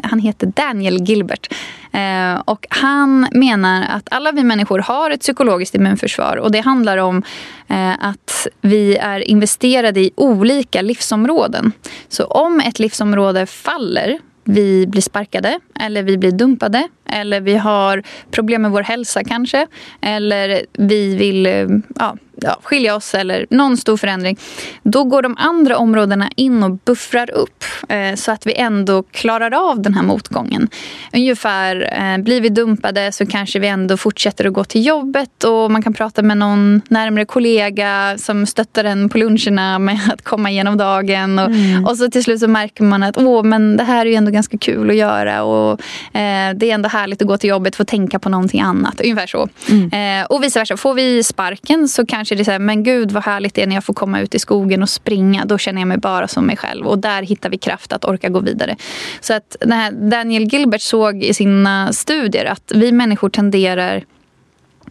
han 0.02 0.18
heter 0.18 0.46
Daniel 0.46 1.02
Gilbert. 1.02 1.54
Eh, 1.92 2.42
och 2.44 2.66
han 2.70 3.28
menar 3.32 3.86
att 3.90 4.08
alla 4.10 4.32
vi 4.32 4.44
människor 4.44 4.78
har 4.78 5.10
ett 5.10 5.20
psykologiskt 5.20 5.74
immunförsvar. 5.74 6.36
Och 6.36 6.52
Det 6.52 6.60
handlar 6.60 6.98
om 6.98 7.22
eh, 7.68 8.04
att 8.06 8.46
vi 8.60 8.96
är 8.96 9.20
investerade 9.20 10.00
i 10.00 10.10
olika 10.14 10.82
livsområden. 10.82 11.72
Så 12.08 12.24
om 12.24 12.60
ett 12.60 12.78
livsområde 12.78 13.46
faller 13.46 14.18
vi 14.44 14.86
blir 14.86 15.02
sparkade 15.02 15.60
eller 15.80 16.02
vi 16.02 16.18
blir 16.18 16.32
dumpade 16.32 16.88
eller 17.06 17.40
vi 17.40 17.56
har 17.56 18.02
problem 18.30 18.62
med 18.62 18.70
vår 18.70 18.82
hälsa 18.82 19.24
kanske 19.24 19.66
eller 20.00 20.62
vi 20.72 21.16
vill 21.16 21.46
eh, 21.46 21.66
ja, 21.96 22.16
ja, 22.40 22.58
skilja 22.62 22.96
oss 22.96 23.14
eller 23.14 23.46
någon 23.50 23.76
stor 23.76 23.96
förändring. 23.96 24.38
Då 24.82 25.04
går 25.04 25.22
de 25.22 25.36
andra 25.38 25.78
områdena 25.78 26.30
in 26.36 26.62
och 26.62 26.70
buffrar 26.70 27.30
upp 27.30 27.64
eh, 27.88 28.14
så 28.14 28.32
att 28.32 28.46
vi 28.46 28.54
ändå 28.54 29.02
klarar 29.02 29.70
av 29.70 29.82
den 29.82 29.94
här 29.94 30.02
motgången. 30.02 30.68
Ungefär 31.12 31.92
eh, 32.00 32.22
blir 32.22 32.40
vi 32.40 32.48
dumpade 32.48 33.12
så 33.12 33.26
kanske 33.26 33.58
vi 33.58 33.68
ändå 33.68 33.96
fortsätter 33.96 34.44
att 34.44 34.52
gå 34.52 34.64
till 34.64 34.86
jobbet 34.86 35.44
och 35.44 35.70
man 35.70 35.82
kan 35.82 35.94
prata 35.94 36.22
med 36.22 36.36
någon 36.36 36.82
närmre 36.88 37.24
kollega 37.24 38.14
som 38.18 38.46
stöttar 38.46 38.84
en 38.84 39.08
på 39.08 39.18
luncherna 39.18 39.78
med 39.78 40.00
att 40.12 40.24
komma 40.24 40.50
igenom 40.50 40.76
dagen. 40.76 41.38
Och, 41.38 41.46
mm. 41.46 41.84
och 41.84 41.96
så 41.96 42.10
till 42.10 42.24
slut 42.24 42.40
så 42.40 42.48
märker 42.48 42.84
man 42.84 43.02
att 43.02 43.16
Åh, 43.18 43.42
men 43.42 43.76
det 43.76 43.84
här 43.84 44.06
är 44.06 44.10
ju 44.10 44.14
ändå 44.14 44.30
ganska 44.30 44.58
kul 44.58 44.90
att 44.90 44.96
göra 44.96 45.42
och 45.42 45.70
eh, 46.16 46.54
det 46.54 46.70
är 46.70 46.74
ändå 46.74 46.88
härligt 46.88 47.22
att 47.22 47.28
gå 47.28 47.38
till 47.38 47.50
jobbet 47.50 47.74
och 47.74 47.76
få 47.76 47.84
tänka 47.84 48.18
på 48.18 48.28
någonting 48.28 48.60
annat. 48.60 49.00
Ungefär 49.00 49.26
så. 49.26 49.48
Mm. 49.70 50.20
Eh, 50.20 50.26
och 50.26 50.44
vice 50.44 50.58
versa. 50.58 50.76
Får 50.76 50.94
vi 50.94 51.22
sparken 51.22 51.88
så 51.88 52.06
kanske 52.06 52.27
det 52.34 52.42
är 52.42 52.44
så 52.44 52.50
här, 52.50 52.58
men 52.58 52.82
gud 52.82 53.12
vad 53.12 53.24
härligt 53.24 53.54
det 53.54 53.62
är 53.62 53.66
när 53.66 53.74
jag 53.74 53.84
får 53.84 53.94
komma 53.94 54.20
ut 54.20 54.34
i 54.34 54.38
skogen 54.38 54.82
och 54.82 54.88
springa. 54.88 55.44
Då 55.44 55.58
känner 55.58 55.80
jag 55.80 55.88
mig 55.88 55.98
bara 55.98 56.28
som 56.28 56.46
mig 56.46 56.56
själv. 56.56 56.86
Och 56.86 56.98
där 56.98 57.22
hittar 57.22 57.50
vi 57.50 57.58
kraft 57.58 57.92
att 57.92 58.04
orka 58.04 58.28
gå 58.28 58.40
vidare. 58.40 58.76
Så 59.20 59.34
att 59.34 59.56
Daniel 59.92 60.44
Gilbert 60.44 60.82
såg 60.82 61.22
i 61.22 61.34
sina 61.34 61.92
studier 61.92 62.44
att 62.44 62.72
vi 62.74 62.92
människor 62.92 63.30
tenderar 63.30 64.04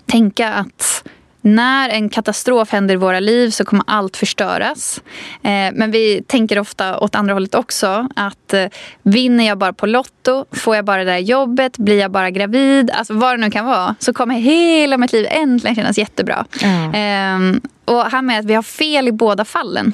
tänka 0.06 0.54
att 0.54 1.04
när 1.56 1.90
en 1.90 2.10
katastrof 2.10 2.72
händer 2.72 2.94
i 2.94 2.98
våra 2.98 3.20
liv 3.20 3.50
så 3.50 3.66
kommer 3.66 3.84
allt 3.88 4.18
förstöras. 4.18 5.02
Eh, 5.44 5.72
men 5.74 5.92
vi 5.92 6.24
tänker 6.28 6.60
ofta 6.60 7.00
åt 7.00 7.16
andra 7.16 7.34
hållet 7.34 7.56
också. 7.56 8.08
Att 8.16 8.54
eh, 8.54 8.66
vinner 9.04 9.48
jag 9.48 9.58
bara 9.58 9.74
på 9.74 9.86
Lotto, 9.86 10.46
får 10.52 10.76
jag 10.76 10.86
bara 10.86 11.04
det 11.04 11.12
där 11.12 11.18
jobbet, 11.18 11.78
blir 11.78 12.00
jag 12.00 12.12
bara 12.12 12.30
gravid, 12.30 12.92
alltså 12.92 13.14
vad 13.14 13.34
det 13.34 13.38
nu 13.38 13.52
kan 13.52 13.66
vara, 13.66 13.96
så 14.00 14.14
kommer 14.14 14.36
hela 14.36 14.98
mitt 14.98 15.14
liv 15.14 15.28
äntligen 15.30 15.76
kännas 15.76 15.98
jättebra. 15.98 16.46
Mm. 16.64 17.62
Och 17.88 18.04
här 18.04 18.22
med 18.22 18.40
att 18.40 18.46
vi 18.46 18.54
har 18.54 18.64
fel 18.64 19.08
i 19.08 19.12
båda 19.12 19.46
fallen. 19.46 19.94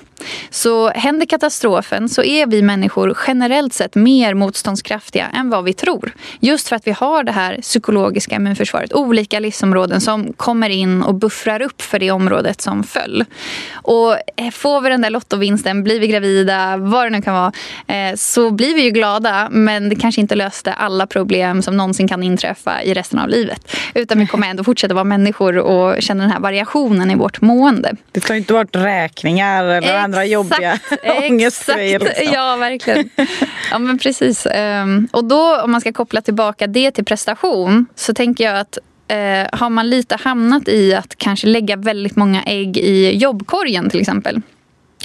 Så 0.49 0.89
händer 0.89 1.25
katastrofen 1.25 2.10
så 2.10 2.23
är 2.23 2.47
vi 2.47 2.62
människor 2.62 3.17
generellt 3.27 3.73
sett 3.73 3.95
mer 3.95 4.34
motståndskraftiga 4.34 5.27
än 5.34 5.49
vad 5.49 5.63
vi 5.63 5.73
tror. 5.73 6.13
Just 6.39 6.67
för 6.67 6.75
att 6.75 6.88
vi 6.88 6.91
har 6.91 7.23
det 7.23 7.32
här 7.32 7.58
psykologiska 7.62 8.36
immunförsvaret. 8.36 8.93
Olika 8.93 9.39
livsområden 9.39 10.01
som 10.01 10.34
kommer 10.34 10.69
in 10.69 11.03
och 11.03 11.15
buffrar 11.15 11.62
upp 11.62 11.82
för 11.82 11.99
det 11.99 12.12
området 12.12 12.62
som 12.62 12.84
föll. 12.84 13.25
Och 13.73 14.13
eh, 14.13 14.51
får 14.51 14.82
vi 14.82 14.89
den 14.89 15.01
där 15.01 15.10
lottovinsten, 15.10 15.84
blir 15.84 15.99
vi 15.99 16.08
gravida, 16.08 16.77
vad 16.77 17.06
det 17.06 17.10
nu 17.10 17.21
kan 17.21 17.34
vara, 17.34 17.51
eh, 17.88 18.15
så 18.15 18.51
blir 18.51 18.75
vi 18.75 18.84
ju 18.84 18.89
glada. 18.89 19.47
Men 19.51 19.89
det 19.89 19.95
kanske 19.95 20.21
inte 20.21 20.36
löste 20.36 20.73
alla 20.73 21.08
problem 21.08 21.62
som 21.62 21.77
någonsin 21.77 22.08
kan 22.08 22.23
inträffa 22.23 22.84
i 22.84 22.93
resten 22.93 23.19
av 23.19 23.29
livet. 23.29 23.75
Utan 23.93 24.19
vi 24.19 24.27
kommer 24.27 24.47
ändå 24.47 24.63
fortsätta 24.63 24.93
vara 24.93 25.03
människor 25.03 25.58
och 25.58 26.01
känna 26.01 26.23
den 26.23 26.32
här 26.32 26.39
variationen 26.39 27.12
i 27.12 27.15
vårt 27.15 27.41
mående 27.41 27.83
beteende. 27.84 28.02
Det 28.12 28.19
tar 28.19 28.36
inte 28.36 28.54
bort 28.54 28.76
räkningar 28.76 29.63
eller 29.63 29.78
exakt, 29.78 30.04
andra 30.04 30.26
jobbiga 30.26 30.80
ångestgrejer. 31.24 32.00
Liksom. 32.00 32.34
Ja, 32.34 32.56
verkligen. 32.56 33.10
Ja, 33.72 33.80
men 33.80 33.98
precis. 33.98 34.46
Ehm, 34.46 35.08
och 35.12 35.26
då 35.26 35.62
om 35.62 35.72
man 35.72 35.82
ska 35.82 35.93
koppla 35.93 36.22
tillbaka 36.22 36.67
det 36.67 36.91
till 36.91 37.06
prestation 37.06 37.86
så 37.96 38.13
tänker 38.13 38.43
jag 38.43 38.60
att 38.60 38.78
eh, 39.08 39.60
har 39.60 39.69
man 39.69 39.89
lite 39.89 40.15
hamnat 40.15 40.67
i 40.67 40.93
att 40.96 41.15
kanske 41.17 41.48
lägga 41.48 41.76
väldigt 41.76 42.15
många 42.15 42.43
ägg 42.43 42.78
i 42.78 43.17
jobbkorgen 43.17 43.89
till 43.89 44.00
exempel 44.00 44.41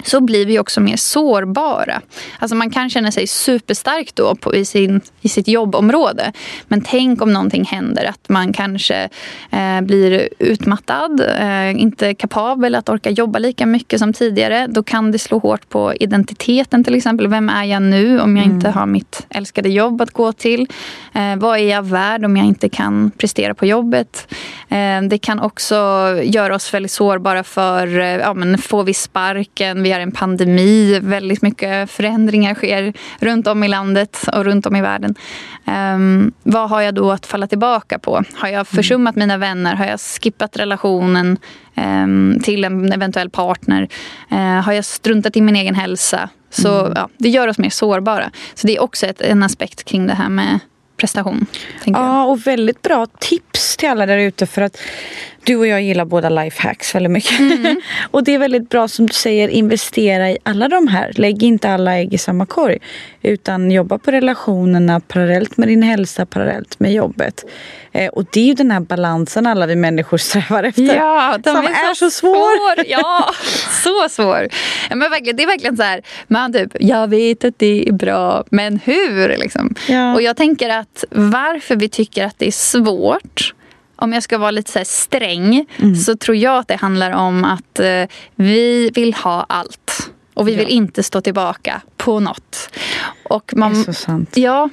så 0.05 0.21
blir 0.21 0.47
vi 0.47 0.59
också 0.59 0.81
mer 0.81 0.97
sårbara. 0.97 2.01
Alltså 2.39 2.57
man 2.57 2.71
kan 2.71 2.91
känna 2.91 3.13
sig 3.13 3.27
superstark 3.27 4.15
då 4.15 4.35
på, 4.35 4.55
i, 4.55 4.65
sin, 4.65 5.01
i 5.21 5.29
sitt 5.29 5.49
jobbområde. 5.49 6.33
Men 6.69 6.81
tänk 6.81 7.23
om 7.23 7.33
någonting 7.33 7.65
händer, 7.65 8.05
att 8.05 8.29
man 8.29 8.53
kanske 8.53 9.09
eh, 9.51 9.81
blir 9.81 10.29
utmattad, 10.39 11.21
eh, 11.41 11.81
inte 11.81 12.15
kapabel 12.15 12.75
att 12.75 12.89
orka 12.89 13.11
jobba 13.11 13.39
lika 13.39 13.67
mycket 13.67 13.99
som 13.99 14.13
tidigare. 14.13 14.67
Då 14.67 14.83
kan 14.83 15.13
det 15.13 15.19
slå 15.19 15.39
hårt 15.39 15.69
på 15.69 15.95
identiteten 15.95 16.85
till 16.85 16.95
exempel. 16.95 17.29
Vem 17.29 17.49
är 17.49 17.65
jag 17.65 17.83
nu 17.83 18.21
om 18.21 18.37
jag 18.37 18.45
mm. 18.45 18.57
inte 18.57 18.71
har 18.71 18.87
mitt 18.87 19.27
älskade 19.31 19.69
jobb 19.69 20.01
att 20.03 20.11
gå 20.11 20.33
till? 20.33 20.67
Eh, 21.13 21.37
vad 21.37 21.59
är 21.59 21.71
jag 21.71 21.83
värd 21.83 22.25
om 22.25 22.37
jag 22.37 22.47
inte 22.47 22.69
kan 22.69 23.11
prestera 23.11 23.55
på 23.55 23.67
jobbet? 23.67 24.35
Eh, 24.69 25.03
det 25.03 25.19
kan 25.19 25.41
också 25.41 25.75
göra 26.23 26.55
oss 26.55 26.75
väldigt 26.75 26.93
sårbara 26.93 27.45
för, 27.45 27.99
eh, 27.99 28.07
ja 28.07 28.35
men 28.35 28.59
får 28.59 28.85
vi 28.85 28.95
sparken? 28.95 29.83
Vi 29.88 29.92
har 29.92 30.01
en 30.01 30.12
pandemi. 30.12 31.01
Väldigt 31.03 31.42
mycket 31.42 31.90
förändringar 31.90 32.55
sker 32.55 32.92
runt 33.20 33.46
om 33.46 33.64
i 33.64 33.68
landet 33.68 34.29
och 34.33 34.44
runt 34.44 34.66
om 34.66 34.77
i 34.77 34.81
världen. 34.81 35.14
Um, 35.64 36.33
vad 36.42 36.70
har 36.70 36.81
jag 36.81 36.94
då 36.94 37.11
att 37.11 37.27
falla 37.27 37.46
tillbaka 37.46 37.98
på? 37.98 38.24
Har 38.35 38.48
jag 38.48 38.55
mm. 38.55 38.64
försummat 38.64 39.16
mina 39.16 39.37
vänner? 39.37 39.74
Har 39.74 39.85
jag 39.87 40.01
skippat 40.01 40.57
relationen 40.57 41.38
um, 41.77 42.40
till 42.42 42.64
en 42.64 42.92
eventuell 42.92 43.31
partner? 43.31 43.88
Uh, 44.33 44.38
har 44.38 44.72
jag 44.72 44.85
struntat 44.85 45.37
i 45.37 45.40
min 45.40 45.57
egen 45.57 45.74
hälsa? 45.74 46.29
Så 46.51 46.81
mm. 46.81 46.92
ja, 46.96 47.09
det 47.18 47.29
gör 47.29 47.48
oss 47.48 47.59
mer 47.59 47.70
sårbara. 47.70 48.31
Så 48.55 48.66
det 48.66 48.77
är 48.77 48.83
också 48.83 49.07
ett, 49.07 49.20
en 49.20 49.42
aspekt 49.42 49.85
kring 49.85 50.07
det 50.07 50.14
här 50.14 50.29
med 50.29 50.59
prestation. 50.96 51.46
Ja, 51.85 52.24
och 52.24 52.46
väldigt 52.46 52.83
bra 52.83 53.07
tips 53.07 53.68
till 53.79 53.88
alla 53.88 54.07
där 54.07 54.19
ute 54.19 54.47
för 54.47 54.62
att 54.62 54.79
du 55.49 55.57
och 55.57 55.67
jag 55.67 55.83
gillar 55.83 56.05
båda 56.05 56.29
lifehacks 56.29 56.95
väldigt 56.95 57.12
mycket. 57.12 57.41
Mm. 57.41 57.81
och 58.11 58.25
det 58.25 58.35
är 58.35 58.38
väldigt 58.38 58.69
bra 58.69 58.88
som 58.88 59.07
du 59.07 59.12
säger, 59.12 59.49
investera 59.49 60.31
i 60.31 60.38
alla 60.43 60.69
de 60.69 60.88
här. 60.88 61.12
Lägg 61.14 61.43
inte 61.43 61.71
alla 61.71 61.99
ägg 61.99 62.14
i 62.14 62.19
samma 62.19 62.47
korg. 62.47 62.79
Utan 63.23 63.71
jobba 63.71 63.99
på 63.99 64.11
relationerna 64.11 65.01
parallellt 65.01 65.57
med 65.57 65.69
din 65.69 65.83
hälsa, 65.83 66.27
parallellt 66.27 66.81
med 66.81 66.93
jobbet. 66.93 67.45
Eh, 67.93 68.09
och 68.09 68.25
det 68.33 68.41
är 68.41 68.45
ju 68.45 68.55
den 68.55 68.71
här 68.71 68.81
balansen 68.81 69.47
alla 69.47 69.67
vi 69.67 69.77
människor 69.77 70.19
strävar 70.19 70.64
efter. 70.64 70.97
Ja, 70.97 71.38
som 71.45 71.57
är, 71.57 71.71
är 71.71 71.95
så, 71.95 71.95
så 71.95 72.11
svår. 72.11 72.75
svår. 72.75 72.87
Ja, 72.88 73.31
så 73.85 74.09
svår. 74.09 74.49
Ja, 74.91 74.97
men 74.97 75.11
verkligen, 75.11 75.37
det 75.37 75.43
är 75.43 75.47
verkligen 75.47 75.77
så 75.77 75.83
här, 75.83 76.03
man 76.27 76.53
typ, 76.53 76.77
jag 76.81 77.09
vet 77.09 77.45
att 77.45 77.59
det 77.59 77.88
är 77.88 77.93
bra, 77.93 78.45
men 78.51 78.79
hur? 78.85 79.37
Liksom. 79.38 79.75
Ja. 79.88 80.14
Och 80.14 80.23
jag 80.23 80.37
tänker 80.37 80.69
att 80.69 81.05
varför 81.11 81.77
vi 81.77 81.88
tycker 81.88 82.25
att 82.25 82.38
det 82.38 82.47
är 82.47 82.53
svårt 82.53 83.55
om 83.99 84.13
jag 84.13 84.23
ska 84.23 84.39
vara 84.39 84.51
lite 84.51 84.73
så 84.73 84.81
sträng 84.85 85.67
mm. 85.77 85.97
så 85.97 86.17
tror 86.17 86.37
jag 86.37 86.59
att 86.59 86.69
det 86.69 86.77
handlar 86.77 87.11
om 87.11 87.45
att 87.45 87.81
eh, 87.81 88.05
vi 88.35 88.91
vill 88.95 89.15
ha 89.15 89.47
allt. 89.49 90.11
Och 90.35 90.49
vi 90.49 90.53
ja. 90.53 90.59
vill 90.59 90.69
inte 90.69 91.03
stå 91.03 91.21
tillbaka 91.21 91.83
på 91.97 92.21
något. 92.21 92.71
Och 93.23 93.53
man, 93.57 93.75
det 93.75 93.81
är 93.81 93.85
så 93.85 93.93
sant. 93.93 94.37
Ja, 94.37 94.69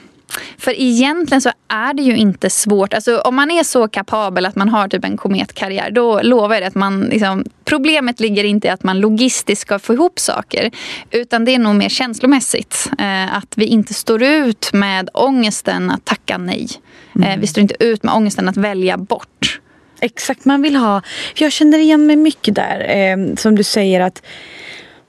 för 0.57 0.81
egentligen 0.81 1.41
så 1.41 1.51
är 1.67 1.93
det 1.93 2.01
ju 2.01 2.17
inte 2.17 2.49
svårt. 2.49 2.93
Alltså, 2.93 3.17
om 3.17 3.35
man 3.35 3.51
är 3.51 3.63
så 3.63 3.87
kapabel 3.87 4.45
att 4.45 4.55
man 4.55 4.69
har 4.69 4.87
typ 4.87 5.05
en 5.05 5.17
kometkarriär 5.17 5.91
då 5.91 6.21
lovar 6.21 6.55
jag 6.55 6.63
att 6.63 6.75
man... 6.75 7.01
Liksom, 7.01 7.45
problemet 7.65 8.19
ligger 8.19 8.43
inte 8.43 8.67
i 8.67 8.71
att 8.71 8.83
man 8.83 8.99
logistiskt 8.99 9.61
ska 9.61 9.79
få 9.79 9.93
ihop 9.93 10.19
saker. 10.19 10.71
Utan 11.11 11.45
det 11.45 11.55
är 11.55 11.59
nog 11.59 11.75
mer 11.75 11.89
känslomässigt. 11.89 12.89
Eh, 12.99 13.35
att 13.35 13.57
vi 13.57 13.65
inte 13.65 13.93
står 13.93 14.23
ut 14.23 14.69
med 14.73 15.09
ångesten 15.13 15.91
att 15.91 16.05
tacka 16.05 16.37
nej. 16.37 16.67
Mm. 17.15 17.39
vi 17.39 17.47
står 17.47 17.61
inte 17.61 17.83
ut 17.83 18.03
med 18.03 18.13
ångesten 18.13 18.49
att 18.49 18.57
välja 18.57 18.97
bort. 18.97 19.59
Exakt, 19.99 20.45
man 20.45 20.61
vill 20.61 20.75
ha... 20.75 21.01
Jag 21.35 21.51
känner 21.51 21.77
igen 21.77 22.07
mig 22.07 22.15
mycket 22.15 22.55
där. 22.55 22.85
Eh, 22.89 23.35
som 23.35 23.55
du 23.55 23.63
säger 23.63 24.01
att 24.01 24.21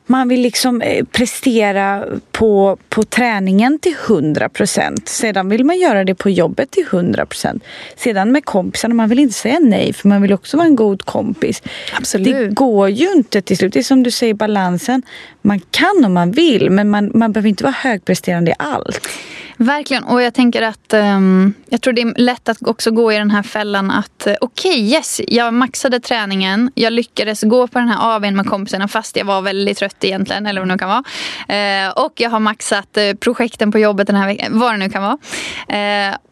man 0.06 0.28
vill 0.28 0.40
liksom 0.40 0.82
eh, 0.82 1.04
prestera 1.04 2.04
på, 2.32 2.78
på 2.88 3.02
träningen 3.02 3.78
till 3.78 3.94
100 4.08 4.48
procent. 4.48 5.08
Sedan 5.08 5.48
vill 5.48 5.64
man 5.64 5.78
göra 5.78 6.04
det 6.04 6.14
på 6.14 6.30
jobbet 6.30 6.70
till 6.70 6.84
100 6.90 7.26
procent. 7.26 7.64
Sedan 7.96 8.32
med 8.32 8.44
kompisarna, 8.44 8.94
man 8.94 9.08
vill 9.08 9.18
inte 9.18 9.34
säga 9.34 9.58
nej 9.62 9.92
för 9.92 10.08
man 10.08 10.22
vill 10.22 10.32
också 10.32 10.56
vara 10.56 10.66
en 10.66 10.76
god 10.76 11.02
kompis. 11.04 11.62
Absolut. 11.98 12.26
Det 12.26 12.54
går 12.54 12.88
ju 12.88 13.12
inte 13.12 13.42
till 13.42 13.56
slut. 13.56 13.72
Det 13.72 13.78
är 13.78 13.82
som 13.82 14.02
du 14.02 14.10
säger, 14.10 14.34
balansen. 14.34 15.02
Man 15.42 15.60
kan 15.70 16.04
om 16.04 16.12
man 16.12 16.32
vill 16.32 16.70
men 16.70 16.90
man, 16.90 17.10
man 17.14 17.32
behöver 17.32 17.48
inte 17.48 17.64
vara 17.64 17.74
högpresterande 17.78 18.50
i 18.50 18.54
allt. 18.58 19.08
Verkligen. 19.56 20.04
Och 20.04 20.22
jag 20.22 20.34
tänker 20.34 20.62
att 20.62 20.94
um, 20.94 21.54
jag 21.68 21.82
tror 21.82 21.92
det 21.92 22.02
är 22.02 22.14
lätt 22.16 22.48
att 22.48 22.66
också 22.66 22.90
gå 22.90 23.12
i 23.12 23.16
den 23.16 23.30
här 23.30 23.42
fällan 23.42 23.90
att 23.90 24.26
uh, 24.26 24.34
okej, 24.40 24.70
okay, 24.70 24.82
yes, 24.82 25.20
jag 25.28 25.54
maxade 25.54 26.00
träningen. 26.00 26.70
Jag 26.74 26.92
lyckades 26.92 27.42
gå 27.42 27.66
på 27.66 27.78
den 27.78 27.88
här 27.88 28.14
AWn 28.14 28.36
med 28.36 28.46
kompisarna 28.46 28.88
fast 28.88 29.16
jag 29.16 29.24
var 29.24 29.42
väldigt 29.42 29.78
trött 29.78 30.04
egentligen, 30.04 30.46
eller 30.46 30.60
vad 30.60 30.68
det 30.68 30.74
nu 30.74 30.78
kan 30.78 30.88
vara. 30.88 31.86
Uh, 31.86 31.90
och 32.04 32.12
jag 32.16 32.30
har 32.30 32.40
maxat 32.40 32.98
uh, 32.98 33.14
projekten 33.14 33.72
på 33.72 33.78
jobbet 33.78 34.06
den 34.06 34.16
här 34.16 34.26
veckan, 34.26 34.58
vad 34.58 34.72
det 34.74 34.78
nu 34.78 34.90
kan 34.90 35.02
vara. 35.02 35.18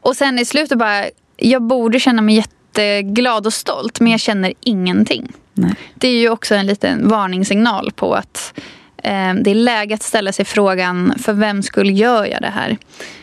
och 0.01 0.17
sen 0.17 0.39
i 0.39 0.45
slutet 0.45 0.79
bara, 0.79 1.05
jag 1.37 1.63
borde 1.63 2.01
känna 2.01 2.23
mig 2.23 2.35
jätteglad 2.35 3.47
och 3.47 3.53
stolt 3.53 4.01
men 4.01 4.13
jag 4.13 4.21
känner 4.21 4.53
ingenting. 4.61 5.33
Nej. 5.55 5.75
Det 5.95 6.09
är 6.09 6.21
ju 6.21 6.29
också 6.31 6.55
en 6.55 6.67
liten 6.67 7.09
varningssignal 7.09 7.93
på 7.97 8.15
att 8.15 8.55
Eh, 8.55 8.84
Ehm, 9.05 9.43
det 9.43 9.51
är 9.51 9.55
läge 9.55 9.95
att 9.95 10.03
ställa 10.03 10.33
sig 10.33 10.45
frågan 10.45 11.15
för 11.19 11.33
vem 11.33 11.63
skulle 11.63 11.93
gör 11.93 12.25
jag 12.25 12.43
det 12.43 12.53
här? 12.55 12.77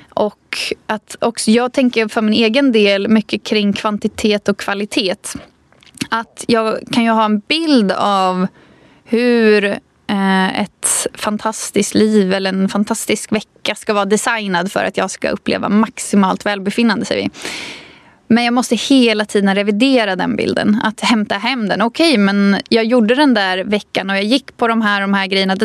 Och 0.09 0.57
att 0.87 1.15
också, 1.19 1.51
jag 1.51 1.73
tänker 1.73 2.07
för 2.07 2.21
min 2.21 2.33
egen 2.33 2.71
del 2.71 3.07
mycket 3.07 3.43
kring 3.43 3.73
kvantitet 3.73 4.49
och 4.49 4.57
kvalitet. 4.57 5.15
Att 6.09 6.45
jag 6.47 6.79
kan 6.91 7.03
ju 7.03 7.09
ha 7.09 7.25
en 7.25 7.39
bild 7.39 7.91
av 7.91 8.47
hur 9.03 9.63
eh, 10.07 10.61
ett 10.61 11.07
fantastiskt 11.13 11.95
liv 11.95 12.33
eller 12.33 12.49
en 12.49 12.69
fantastisk 12.69 13.31
vecka 13.31 13.75
ska 13.75 13.93
vara 13.93 14.05
designad 14.05 14.71
för 14.71 14.83
att 14.83 14.97
jag 14.97 15.11
ska 15.11 15.29
uppleva 15.29 15.69
maximalt 15.69 16.45
välbefinnande. 16.45 17.05
Säger 17.05 17.23
vi. 17.23 17.29
Men 18.31 18.43
jag 18.43 18.53
måste 18.53 18.75
hela 18.75 19.25
tiden 19.25 19.55
revidera 19.55 20.15
den 20.15 20.35
bilden. 20.35 20.81
Att 20.83 20.99
hämta 20.99 21.35
hem 21.35 21.67
den. 21.67 21.81
Okej, 21.81 22.11
okay, 22.11 22.17
men 22.17 22.57
jag 22.69 22.85
gjorde 22.85 23.15
den 23.15 23.33
där 23.33 23.63
veckan 23.63 24.09
och 24.09 24.15
jag 24.15 24.23
gick 24.23 24.57
på 24.57 24.67
de 24.67 24.81
här, 24.81 25.01
de 25.01 25.13
här 25.13 25.27
grejerna. 25.27 25.55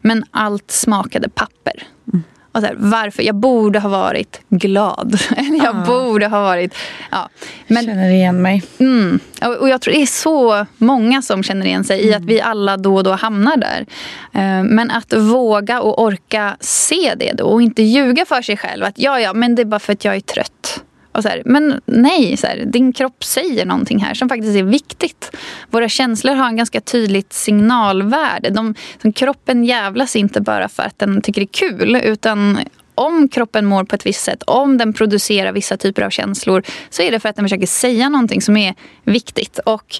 Men 0.00 0.24
allt 0.30 0.70
smakade 0.70 1.28
papper. 1.28 1.82
Mm. 2.12 2.24
Och 2.52 2.60
så 2.60 2.66
här, 2.66 2.74
varför? 2.78 3.22
Jag 3.22 3.34
borde 3.34 3.78
ha 3.78 3.88
varit 3.88 4.40
glad. 4.48 5.18
jag 5.62 5.76
ah. 5.76 5.84
borde 5.86 6.26
ha 6.26 6.42
varit... 6.42 6.74
Ja. 7.10 7.28
Men, 7.66 7.84
känner 7.84 8.10
igen 8.10 8.42
mig. 8.42 8.62
Mm, 8.78 9.20
och 9.60 9.68
jag 9.68 9.80
tror 9.80 9.94
det 9.94 10.02
är 10.02 10.06
så 10.06 10.66
många 10.76 11.22
som 11.22 11.42
känner 11.42 11.66
igen 11.66 11.84
sig 11.84 12.00
mm. 12.00 12.10
i 12.10 12.14
att 12.14 12.24
vi 12.24 12.40
alla 12.40 12.76
då 12.76 12.96
och 12.96 13.04
då 13.04 13.12
hamnar 13.12 13.56
där. 13.56 13.86
Eh, 14.32 14.64
men 14.64 14.90
att 14.90 15.12
våga 15.12 15.80
och 15.80 16.02
orka 16.02 16.56
se 16.60 17.14
det 17.16 17.32
då 17.32 17.44
och 17.44 17.62
inte 17.62 17.82
ljuga 17.82 18.24
för 18.24 18.42
sig 18.42 18.56
själv. 18.56 18.84
Att 18.84 18.98
ja, 18.98 19.20
ja, 19.20 19.32
men 19.32 19.54
det 19.54 19.62
är 19.62 19.66
bara 19.66 19.80
för 19.80 19.92
att 19.92 20.04
jag 20.04 20.16
är 20.16 20.20
trött. 20.20 20.82
Och 21.16 21.22
så 21.22 21.28
här, 21.28 21.42
men 21.44 21.80
nej, 21.86 22.36
så 22.36 22.46
här, 22.46 22.64
din 22.66 22.92
kropp 22.92 23.24
säger 23.24 23.66
någonting 23.66 23.98
här 23.98 24.14
som 24.14 24.28
faktiskt 24.28 24.56
är 24.56 24.62
viktigt. 24.62 25.36
Våra 25.70 25.88
känslor 25.88 26.34
har 26.34 26.46
en 26.46 26.56
ganska 26.56 26.80
tydligt 26.80 27.32
signalvärde. 27.32 28.50
De, 28.50 28.74
som 29.02 29.12
kroppen 29.12 29.64
jävlas 29.64 30.16
inte 30.16 30.40
bara 30.40 30.68
för 30.68 30.82
att 30.82 30.98
den 30.98 31.22
tycker 31.22 31.40
det 31.40 31.44
är 31.44 31.68
kul 31.68 31.96
utan 31.96 32.58
om 32.94 33.28
kroppen 33.28 33.66
mår 33.66 33.84
på 33.84 33.94
ett 33.94 34.06
visst 34.06 34.24
sätt, 34.24 34.42
om 34.46 34.78
den 34.78 34.92
producerar 34.92 35.52
vissa 35.52 35.76
typer 35.76 36.02
av 36.02 36.10
känslor 36.10 36.62
så 36.90 37.02
är 37.02 37.10
det 37.10 37.20
för 37.20 37.28
att 37.28 37.36
den 37.36 37.44
försöker 37.44 37.66
säga 37.66 38.08
någonting 38.08 38.42
som 38.42 38.56
är 38.56 38.74
viktigt. 39.04 39.58
Och 39.58 39.96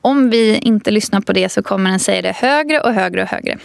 om 0.00 0.30
vi 0.30 0.58
inte 0.58 0.90
lyssnar 0.90 1.20
på 1.20 1.32
det 1.32 1.48
så 1.48 1.62
kommer 1.62 1.90
den 1.90 2.00
säga 2.00 2.22
det 2.22 2.36
högre 2.36 2.80
och 2.80 2.92
högre 2.94 3.22
och 3.22 3.28
högre. 3.28 3.58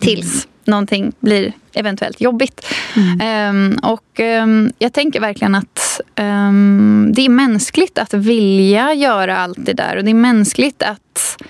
Tills 0.00 0.48
någonting 0.64 1.12
blir 1.20 1.52
eventuellt 1.72 2.20
jobbigt. 2.20 2.66
Mm. 2.96 3.56
Um, 3.56 3.78
och 3.82 4.20
um, 4.20 4.72
jag 4.78 4.92
tänker 4.92 5.20
verkligen 5.20 5.54
att 5.54 6.00
um, 6.20 7.12
det 7.14 7.24
är 7.24 7.28
mänskligt 7.28 7.98
att 7.98 8.14
vilja 8.14 8.94
göra 8.94 9.38
allt 9.38 9.58
det 9.60 9.72
där. 9.72 9.96
Och 9.96 10.04
det 10.04 10.10
är 10.10 10.14
mänskligt 10.14 10.82
att 10.82 11.42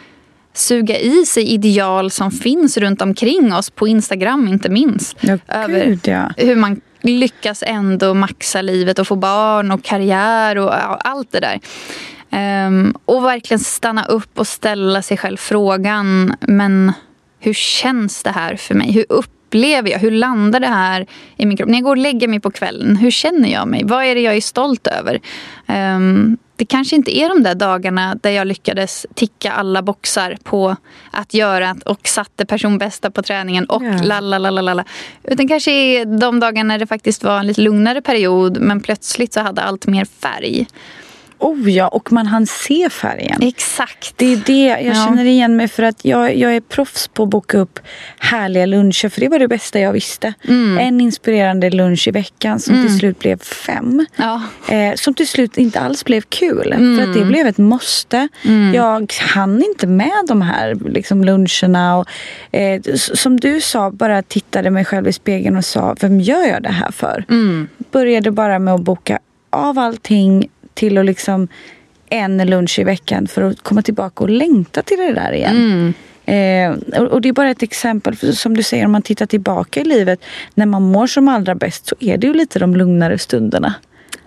suga 0.52 0.98
i 0.98 1.26
sig 1.26 1.48
ideal 1.48 2.10
som 2.10 2.30
finns 2.30 2.76
runt 2.76 3.02
omkring 3.02 3.54
oss, 3.54 3.70
på 3.70 3.88
Instagram 3.88 4.48
inte 4.48 4.68
minst. 4.68 5.16
Ja, 5.20 5.38
över 5.48 5.84
Gud, 5.84 6.00
ja. 6.02 6.32
hur 6.36 6.56
man 6.56 6.80
lyckas 7.02 7.64
ändå 7.66 8.14
maxa 8.14 8.62
livet 8.62 8.98
och 8.98 9.06
få 9.06 9.16
barn 9.16 9.70
och 9.70 9.82
karriär 9.82 10.58
och, 10.58 11.08
allt 11.08 11.32
det 11.32 11.40
där. 11.40 11.60
Och 13.04 13.24
verkligen 13.24 13.58
stanna 13.58 14.04
upp 14.04 14.38
och 14.38 14.46
ställa 14.46 15.02
sig 15.02 15.16
själv 15.16 15.36
frågan, 15.36 16.34
men 16.40 16.92
hur 17.40 17.54
känns 17.54 18.22
det 18.22 18.30
här 18.30 18.56
för 18.56 18.74
mig? 18.74 18.92
Hur 18.92 19.06
upplever 19.08 19.90
jag? 19.90 19.98
Hur 19.98 20.10
landar 20.10 20.60
det 20.60 20.66
här 20.66 21.06
i 21.36 21.46
min 21.46 21.56
kropp? 21.56 21.68
När 21.68 21.78
jag 21.78 21.84
går 21.84 21.90
och 21.90 21.96
lägger 21.96 22.28
mig 22.28 22.40
på 22.40 22.50
kvällen, 22.50 22.96
hur 22.96 23.10
känner 23.10 23.52
jag 23.52 23.68
mig? 23.68 23.84
Vad 23.84 24.04
är 24.04 24.14
det 24.14 24.20
jag 24.20 24.36
är 24.36 24.40
stolt 24.40 24.86
över? 24.86 25.20
Um, 25.66 26.38
det 26.60 26.66
kanske 26.66 26.96
inte 26.96 27.18
är 27.18 27.28
de 27.28 27.42
där 27.42 27.54
dagarna 27.54 28.16
där 28.22 28.30
jag 28.30 28.46
lyckades 28.46 29.06
ticka 29.14 29.52
alla 29.52 29.82
boxar 29.82 30.38
på 30.42 30.76
att 31.10 31.34
göra 31.34 31.76
och 31.84 32.08
satte 32.08 32.46
personbästa 32.46 33.10
på 33.10 33.22
träningen 33.22 33.64
och 33.64 33.82
ja. 33.82 34.20
la 34.20 34.84
Utan 35.22 35.48
kanske 35.48 35.70
är 35.70 36.04
de 36.20 36.40
dagarna 36.40 36.68
när 36.68 36.78
det 36.78 36.86
faktiskt 36.86 37.24
var 37.24 37.38
en 37.38 37.46
lite 37.46 37.60
lugnare 37.60 38.02
period 38.02 38.58
men 38.60 38.80
plötsligt 38.80 39.32
så 39.32 39.40
hade 39.40 39.62
allt 39.62 39.86
mer 39.86 40.04
färg. 40.04 40.66
Oh 41.40 41.70
ja, 41.70 41.88
och 41.88 42.12
man 42.12 42.26
hann 42.26 42.46
se 42.46 42.90
färgen. 42.90 43.42
Exakt. 43.42 44.12
Det 44.16 44.32
är 44.32 44.42
det 44.46 44.66
jag 44.66 44.84
ja. 44.84 44.94
känner 44.94 45.24
igen 45.24 45.56
mig 45.56 45.68
för 45.68 45.82
att 45.82 46.04
jag, 46.04 46.36
jag 46.36 46.56
är 46.56 46.60
proffs 46.60 47.08
på 47.08 47.22
att 47.22 47.28
boka 47.28 47.58
upp 47.58 47.78
härliga 48.18 48.66
luncher 48.66 49.08
för 49.08 49.20
det 49.20 49.28
var 49.28 49.38
det 49.38 49.48
bästa 49.48 49.80
jag 49.80 49.92
visste. 49.92 50.34
Mm. 50.48 50.78
En 50.78 51.00
inspirerande 51.00 51.70
lunch 51.70 52.08
i 52.08 52.10
veckan 52.10 52.60
som 52.60 52.74
mm. 52.74 52.86
till 52.86 52.98
slut 52.98 53.18
blev 53.18 53.38
fem. 53.38 54.06
Ja. 54.16 54.42
Eh, 54.68 54.94
som 54.94 55.14
till 55.14 55.28
slut 55.28 55.56
inte 55.56 55.80
alls 55.80 56.04
blev 56.04 56.20
kul 56.20 56.72
mm. 56.72 56.96
för 56.96 57.10
att 57.10 57.14
det 57.14 57.24
blev 57.24 57.46
ett 57.46 57.58
måste. 57.58 58.28
Mm. 58.44 58.74
Jag 58.74 59.12
hann 59.20 59.62
inte 59.62 59.86
med 59.86 60.24
de 60.28 60.42
här 60.42 60.74
liksom, 60.74 61.24
luncherna. 61.24 61.98
Och, 61.98 62.08
eh, 62.54 62.80
som 62.94 63.40
du 63.40 63.60
sa, 63.60 63.90
bara 63.90 64.22
tittade 64.22 64.70
mig 64.70 64.84
själv 64.84 65.08
i 65.08 65.12
spegeln 65.12 65.56
och 65.56 65.64
sa, 65.64 65.96
vem 66.00 66.20
gör 66.20 66.46
jag 66.46 66.62
det 66.62 66.72
här 66.72 66.92
för? 66.92 67.24
Mm. 67.28 67.68
Började 67.90 68.30
bara 68.30 68.58
med 68.58 68.74
att 68.74 68.80
boka 68.80 69.18
av 69.50 69.78
allting 69.78 70.48
till 70.74 70.98
att 70.98 71.06
liksom 71.06 71.48
en 72.08 72.46
lunch 72.46 72.78
i 72.78 72.84
veckan 72.84 73.26
för 73.26 73.42
att 73.42 73.62
komma 73.62 73.82
tillbaka 73.82 74.24
och 74.24 74.30
längta 74.30 74.82
till 74.82 74.98
det 74.98 75.12
där 75.12 75.32
igen. 75.32 75.56
Mm. 75.56 75.94
Eh, 76.30 77.02
och 77.02 77.20
det 77.20 77.28
är 77.28 77.32
bara 77.32 77.50
ett 77.50 77.62
exempel. 77.62 78.16
För 78.16 78.32
som 78.32 78.56
du 78.56 78.62
säger, 78.62 78.86
om 78.86 78.92
man 78.92 79.02
tittar 79.02 79.26
tillbaka 79.26 79.80
i 79.80 79.84
livet. 79.84 80.24
När 80.54 80.66
man 80.66 80.82
mår 80.82 81.06
som 81.06 81.28
allra 81.28 81.54
bäst 81.54 81.86
så 81.86 81.96
är 82.00 82.16
det 82.16 82.26
ju 82.26 82.34
lite 82.34 82.58
de 82.58 82.76
lugnare 82.76 83.18
stunderna. 83.18 83.74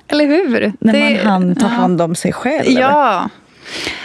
Eller 0.07 0.25
hur? 0.25 0.73
När 0.79 0.93
det, 0.93 1.23
man 1.23 1.31
hann 1.31 1.55
ta 1.55 1.67
hand 1.67 2.01
om 2.01 2.15
sig 2.15 2.33
själv. 2.33 2.69
Ja. 2.69 3.29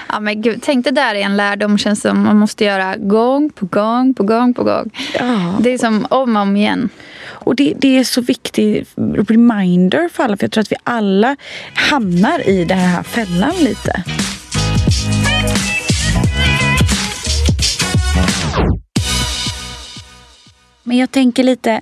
Ja, 0.09 0.20
men 0.20 0.42
gud, 0.42 0.59
tänk 0.62 0.85
det 0.85 0.90
där 0.90 1.14
är 1.14 1.20
en 1.20 1.37
lärdom 1.37 1.79
känns 1.79 2.01
som 2.01 2.22
man 2.22 2.37
måste 2.37 2.64
göra 2.64 2.96
gång 2.96 3.51
på 3.51 3.66
gång 3.66 4.14
på 4.14 4.22
gång 4.22 4.55
på 4.55 4.64
gång. 4.64 4.90
Ja. 5.18 5.55
Det 5.61 5.74
är 5.74 5.79
som 5.79 6.07
om 6.11 6.37
och 6.37 6.42
om 6.42 6.57
igen. 6.57 6.88
Och 7.28 7.56
det, 7.56 7.74
det 7.76 7.98
är 7.98 8.04
så 8.04 8.20
viktig 8.20 8.86
reminder 9.28 10.08
för 10.08 10.24
alla. 10.24 10.36
För 10.36 10.44
jag 10.44 10.52
tror 10.52 10.62
att 10.62 10.72
vi 10.72 10.76
alla 10.84 11.36
hamnar 11.74 12.48
i 12.48 12.64
den 12.64 12.78
här 12.78 13.02
fällan 13.02 13.54
lite. 13.60 14.02
Men 20.82 20.96
jag 20.96 21.10
tänker 21.10 21.44
lite, 21.44 21.80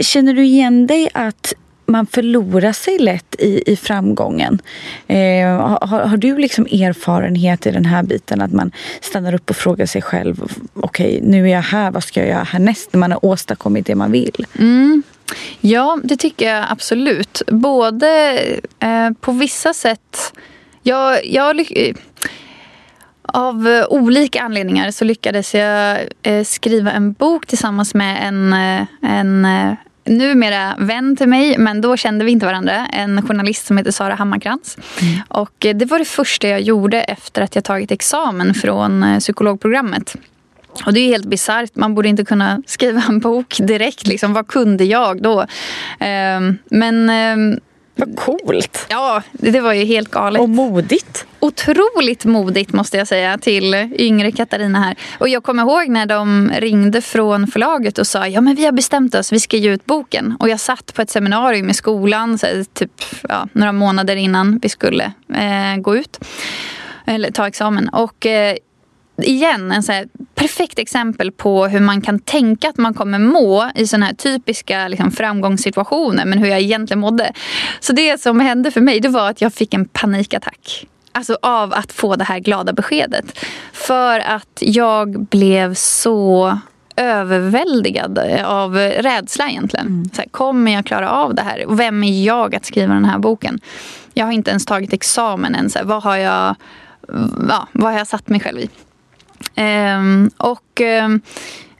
känner 0.00 0.34
du 0.34 0.44
igen 0.44 0.86
dig 0.86 1.08
att 1.14 1.54
man 1.86 2.06
förlorar 2.06 2.72
sig 2.72 2.98
lätt 2.98 3.34
i, 3.38 3.72
i 3.72 3.76
framgången. 3.76 4.58
Eh, 5.06 5.16
har, 5.46 6.06
har, 6.06 6.16
du 6.16 6.38
liksom 6.38 6.66
erfarenhet 6.66 7.66
i 7.66 7.70
den 7.70 7.84
här 7.84 8.02
biten 8.02 8.40
att 8.40 8.52
man 8.52 8.72
stannar 9.00 9.34
upp 9.34 9.50
och 9.50 9.56
frågar 9.56 9.86
sig 9.86 10.02
själv 10.02 10.52
okej, 10.74 11.16
okay, 11.16 11.30
nu 11.30 11.48
är 11.48 11.52
jag 11.52 11.62
här, 11.62 11.90
vad 11.90 12.04
ska 12.04 12.20
jag 12.20 12.28
göra 12.28 12.42
härnäst 12.42 12.92
när 12.92 12.98
man 12.98 13.12
har 13.12 13.24
åstadkommit 13.24 13.86
det 13.86 13.94
man 13.94 14.12
vill? 14.12 14.46
Mm. 14.58 15.02
Ja, 15.60 15.98
det 16.04 16.16
tycker 16.16 16.48
jag 16.48 16.64
absolut. 16.68 17.42
Både 17.46 18.38
eh, 18.80 19.10
på 19.20 19.32
vissa 19.32 19.74
sätt... 19.74 20.32
Jag, 20.82 21.26
jag, 21.26 21.60
eh, 21.60 21.94
av 23.22 23.84
olika 23.90 24.42
anledningar 24.42 24.90
så 24.90 25.04
lyckades 25.04 25.54
jag 25.54 25.98
eh, 26.22 26.44
skriva 26.44 26.92
en 26.92 27.12
bok 27.12 27.46
tillsammans 27.46 27.94
med 27.94 28.28
en, 28.28 28.52
eh, 28.52 28.86
en 29.02 29.44
eh, 29.44 29.72
numera 30.06 30.74
vän 30.78 31.16
till 31.16 31.28
mig, 31.28 31.58
men 31.58 31.80
då 31.80 31.96
kände 31.96 32.24
vi 32.24 32.30
inte 32.30 32.46
varandra. 32.46 32.86
En 32.86 33.22
journalist 33.22 33.66
som 33.66 33.78
heter 33.78 33.90
Sara 33.90 34.14
Hammarkrans. 34.14 34.78
Mm. 35.02 35.20
Och 35.28 35.66
det 35.74 35.84
var 35.84 35.98
det 35.98 36.04
första 36.04 36.48
jag 36.48 36.60
gjorde 36.60 37.02
efter 37.02 37.42
att 37.42 37.54
jag 37.54 37.64
tagit 37.64 37.90
examen 37.90 38.54
från 38.54 39.02
eh, 39.02 39.18
psykologprogrammet. 39.18 40.16
Och 40.84 40.92
det 40.92 41.00
är 41.00 41.08
helt 41.08 41.26
bisarrt. 41.26 41.70
Man 41.74 41.94
borde 41.94 42.08
inte 42.08 42.24
kunna 42.24 42.62
skriva 42.66 43.02
en 43.08 43.20
bok 43.20 43.56
direkt. 43.58 44.06
Liksom. 44.06 44.32
Vad 44.32 44.48
kunde 44.48 44.84
jag 44.84 45.22
då? 45.22 45.46
Ehm, 45.98 46.58
men 46.64 47.10
ehm, 47.10 47.60
vad 47.94 48.16
coolt! 48.16 48.86
Ja, 48.88 49.22
det 49.32 49.60
var 49.60 49.72
ju 49.72 49.84
helt 49.84 50.10
galet. 50.10 50.42
Och 50.42 50.48
modigt. 50.48 51.26
Otroligt 51.46 52.24
modigt 52.24 52.72
måste 52.72 52.96
jag 52.96 53.08
säga 53.08 53.38
till 53.38 53.74
yngre 53.98 54.32
Katarina 54.32 54.78
här. 54.78 54.96
Och 55.18 55.28
jag 55.28 55.42
kommer 55.42 55.62
ihåg 55.62 55.88
när 55.88 56.06
de 56.06 56.50
ringde 56.58 57.00
från 57.00 57.46
förlaget 57.46 57.98
och 57.98 58.06
sa 58.06 58.26
ja 58.26 58.40
men 58.40 58.54
vi 58.54 58.64
har 58.64 58.72
bestämt 58.72 59.14
oss, 59.14 59.32
vi 59.32 59.40
ska 59.40 59.56
ge 59.56 59.70
ut 59.70 59.86
boken. 59.86 60.36
Och 60.40 60.48
jag 60.48 60.60
satt 60.60 60.94
på 60.94 61.02
ett 61.02 61.10
seminarium 61.10 61.70
i 61.70 61.74
skolan 61.74 62.38
så 62.38 62.46
typ 62.72 62.90
ja, 63.28 63.48
några 63.52 63.72
månader 63.72 64.16
innan 64.16 64.58
vi 64.58 64.68
skulle 64.68 65.04
eh, 65.34 65.80
gå 65.80 65.96
ut. 65.96 66.18
Eller 67.04 67.30
ta 67.30 67.48
examen. 67.48 67.88
Och 67.88 68.26
eh, 68.26 68.56
igen, 69.22 69.72
en 69.72 69.82
så 69.82 70.04
perfekt 70.34 70.78
exempel 70.78 71.32
på 71.32 71.66
hur 71.66 71.80
man 71.80 72.00
kan 72.00 72.18
tänka 72.18 72.68
att 72.68 72.78
man 72.78 72.94
kommer 72.94 73.18
må 73.18 73.70
i 73.74 73.86
sådana 73.86 74.06
här 74.06 74.14
typiska 74.14 74.88
liksom, 74.88 75.10
framgångssituationer 75.12 76.24
men 76.24 76.38
hur 76.38 76.46
jag 76.46 76.60
egentligen 76.60 77.00
mådde. 77.00 77.32
Så 77.80 77.92
det 77.92 78.20
som 78.20 78.40
hände 78.40 78.70
för 78.70 78.80
mig 78.80 79.00
det 79.00 79.08
var 79.08 79.30
att 79.30 79.40
jag 79.40 79.54
fick 79.54 79.74
en 79.74 79.88
panikattack. 79.88 80.86
Alltså 81.16 81.38
av 81.42 81.72
att 81.72 81.92
få 81.92 82.16
det 82.16 82.24
här 82.24 82.38
glada 82.38 82.72
beskedet. 82.72 83.38
För 83.72 84.20
att 84.20 84.58
jag 84.60 85.20
blev 85.20 85.74
så 85.74 86.58
överväldigad 86.96 88.18
av 88.44 88.74
rädsla 88.76 89.48
egentligen. 89.48 89.86
Mm. 89.86 90.10
Så 90.12 90.22
här, 90.22 90.28
kommer 90.28 90.72
jag 90.72 90.86
klara 90.86 91.10
av 91.10 91.34
det 91.34 91.42
här? 91.42 91.64
Vem 91.68 92.04
är 92.04 92.24
jag 92.24 92.54
att 92.54 92.64
skriva 92.64 92.94
den 92.94 93.04
här 93.04 93.18
boken? 93.18 93.60
Jag 94.14 94.24
har 94.24 94.32
inte 94.32 94.50
ens 94.50 94.66
tagit 94.66 94.92
examen 94.92 95.54
än. 95.54 95.70
Så 95.70 95.78
här, 95.78 95.86
vad, 95.86 96.02
har 96.02 96.16
jag, 96.16 96.54
ja, 97.48 97.68
vad 97.72 97.92
har 97.92 97.98
jag 97.98 98.06
satt 98.06 98.28
mig 98.28 98.40
själv 98.40 98.58
i? 98.58 98.70
Um, 99.60 100.30
och 100.36 100.80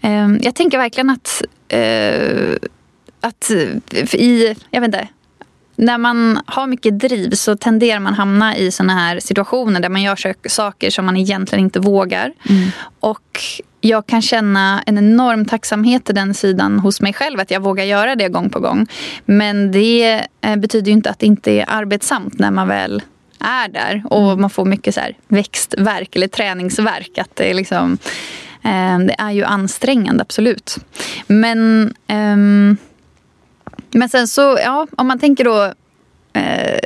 um, 0.03 0.39
jag 0.43 0.55
tänker 0.55 0.79
verkligen 0.79 1.11
att, 1.11 1.43
uh, 1.75 2.57
att 3.21 3.51
i, 4.13 4.57
jag 4.71 4.81
vet 4.81 4.89
inte, 4.89 5.09
när 5.77 5.99
man 5.99 6.41
har 6.47 6.67
mycket 6.67 6.99
driv 6.99 7.31
så 7.31 7.57
tenderar 7.57 8.01
man 8.01 8.15
hamna 8.15 8.57
i 8.57 8.71
såna 8.71 8.93
här 8.93 9.21
situationer 9.21 9.81
där 9.81 9.89
man 9.89 10.03
gör 10.03 10.49
saker 10.49 10.91
som 10.91 11.07
man 11.07 11.17
egentligen 11.17 11.65
inte 11.65 11.81
vågar. 11.81 12.33
Mm. 12.49 12.69
Och 13.01 13.41
jag 13.81 14.07
kan 14.07 14.23
känna 14.23 14.83
en 14.87 14.99
enorm 14.99 15.45
tacksamhet 15.45 16.05
till 16.05 16.15
den 16.15 16.35
sidan 16.35 16.79
hos 16.79 17.01
mig 17.01 17.13
själv 17.13 17.41
att 17.41 17.51
jag 17.51 17.61
vågar 17.61 17.85
göra 17.85 18.15
det 18.15 18.29
gång 18.29 18.51
på 18.51 18.61
gång. 18.61 18.87
Men 19.25 19.73
det 19.73 20.27
eh, 20.41 20.57
betyder 20.57 20.87
ju 20.87 20.93
inte 20.93 21.11
att 21.11 21.19
det 21.19 21.27
inte 21.27 21.53
är 21.53 21.65
arbetsamt 21.69 22.39
när 22.39 22.51
man 22.51 22.69
väl 22.69 23.03
är 23.41 23.69
där. 23.69 24.03
Och 24.11 24.27
mm. 24.27 24.41
man 24.41 24.51
får 24.51 24.65
mycket 24.65 24.95
så 24.95 25.01
här 25.01 25.17
växtverk 25.29 26.17
eller 26.17 26.29
träningsverk. 26.29 27.19
Att 27.19 27.37
det, 27.37 27.51
är 27.51 27.55
liksom, 27.55 27.99
eh, 28.63 28.99
det 28.99 29.15
är 29.19 29.31
ju 29.31 29.45
ansträngande, 29.45 30.23
absolut. 30.23 30.77
Men, 31.27 31.95
eh, 32.07 32.77
men 33.97 34.09
sen 34.09 34.29
så, 34.29 34.59
ja, 34.63 34.87
om 34.97 35.07
man 35.07 35.19
tänker 35.19 35.45
då 35.45 35.73
eh, 36.33 36.79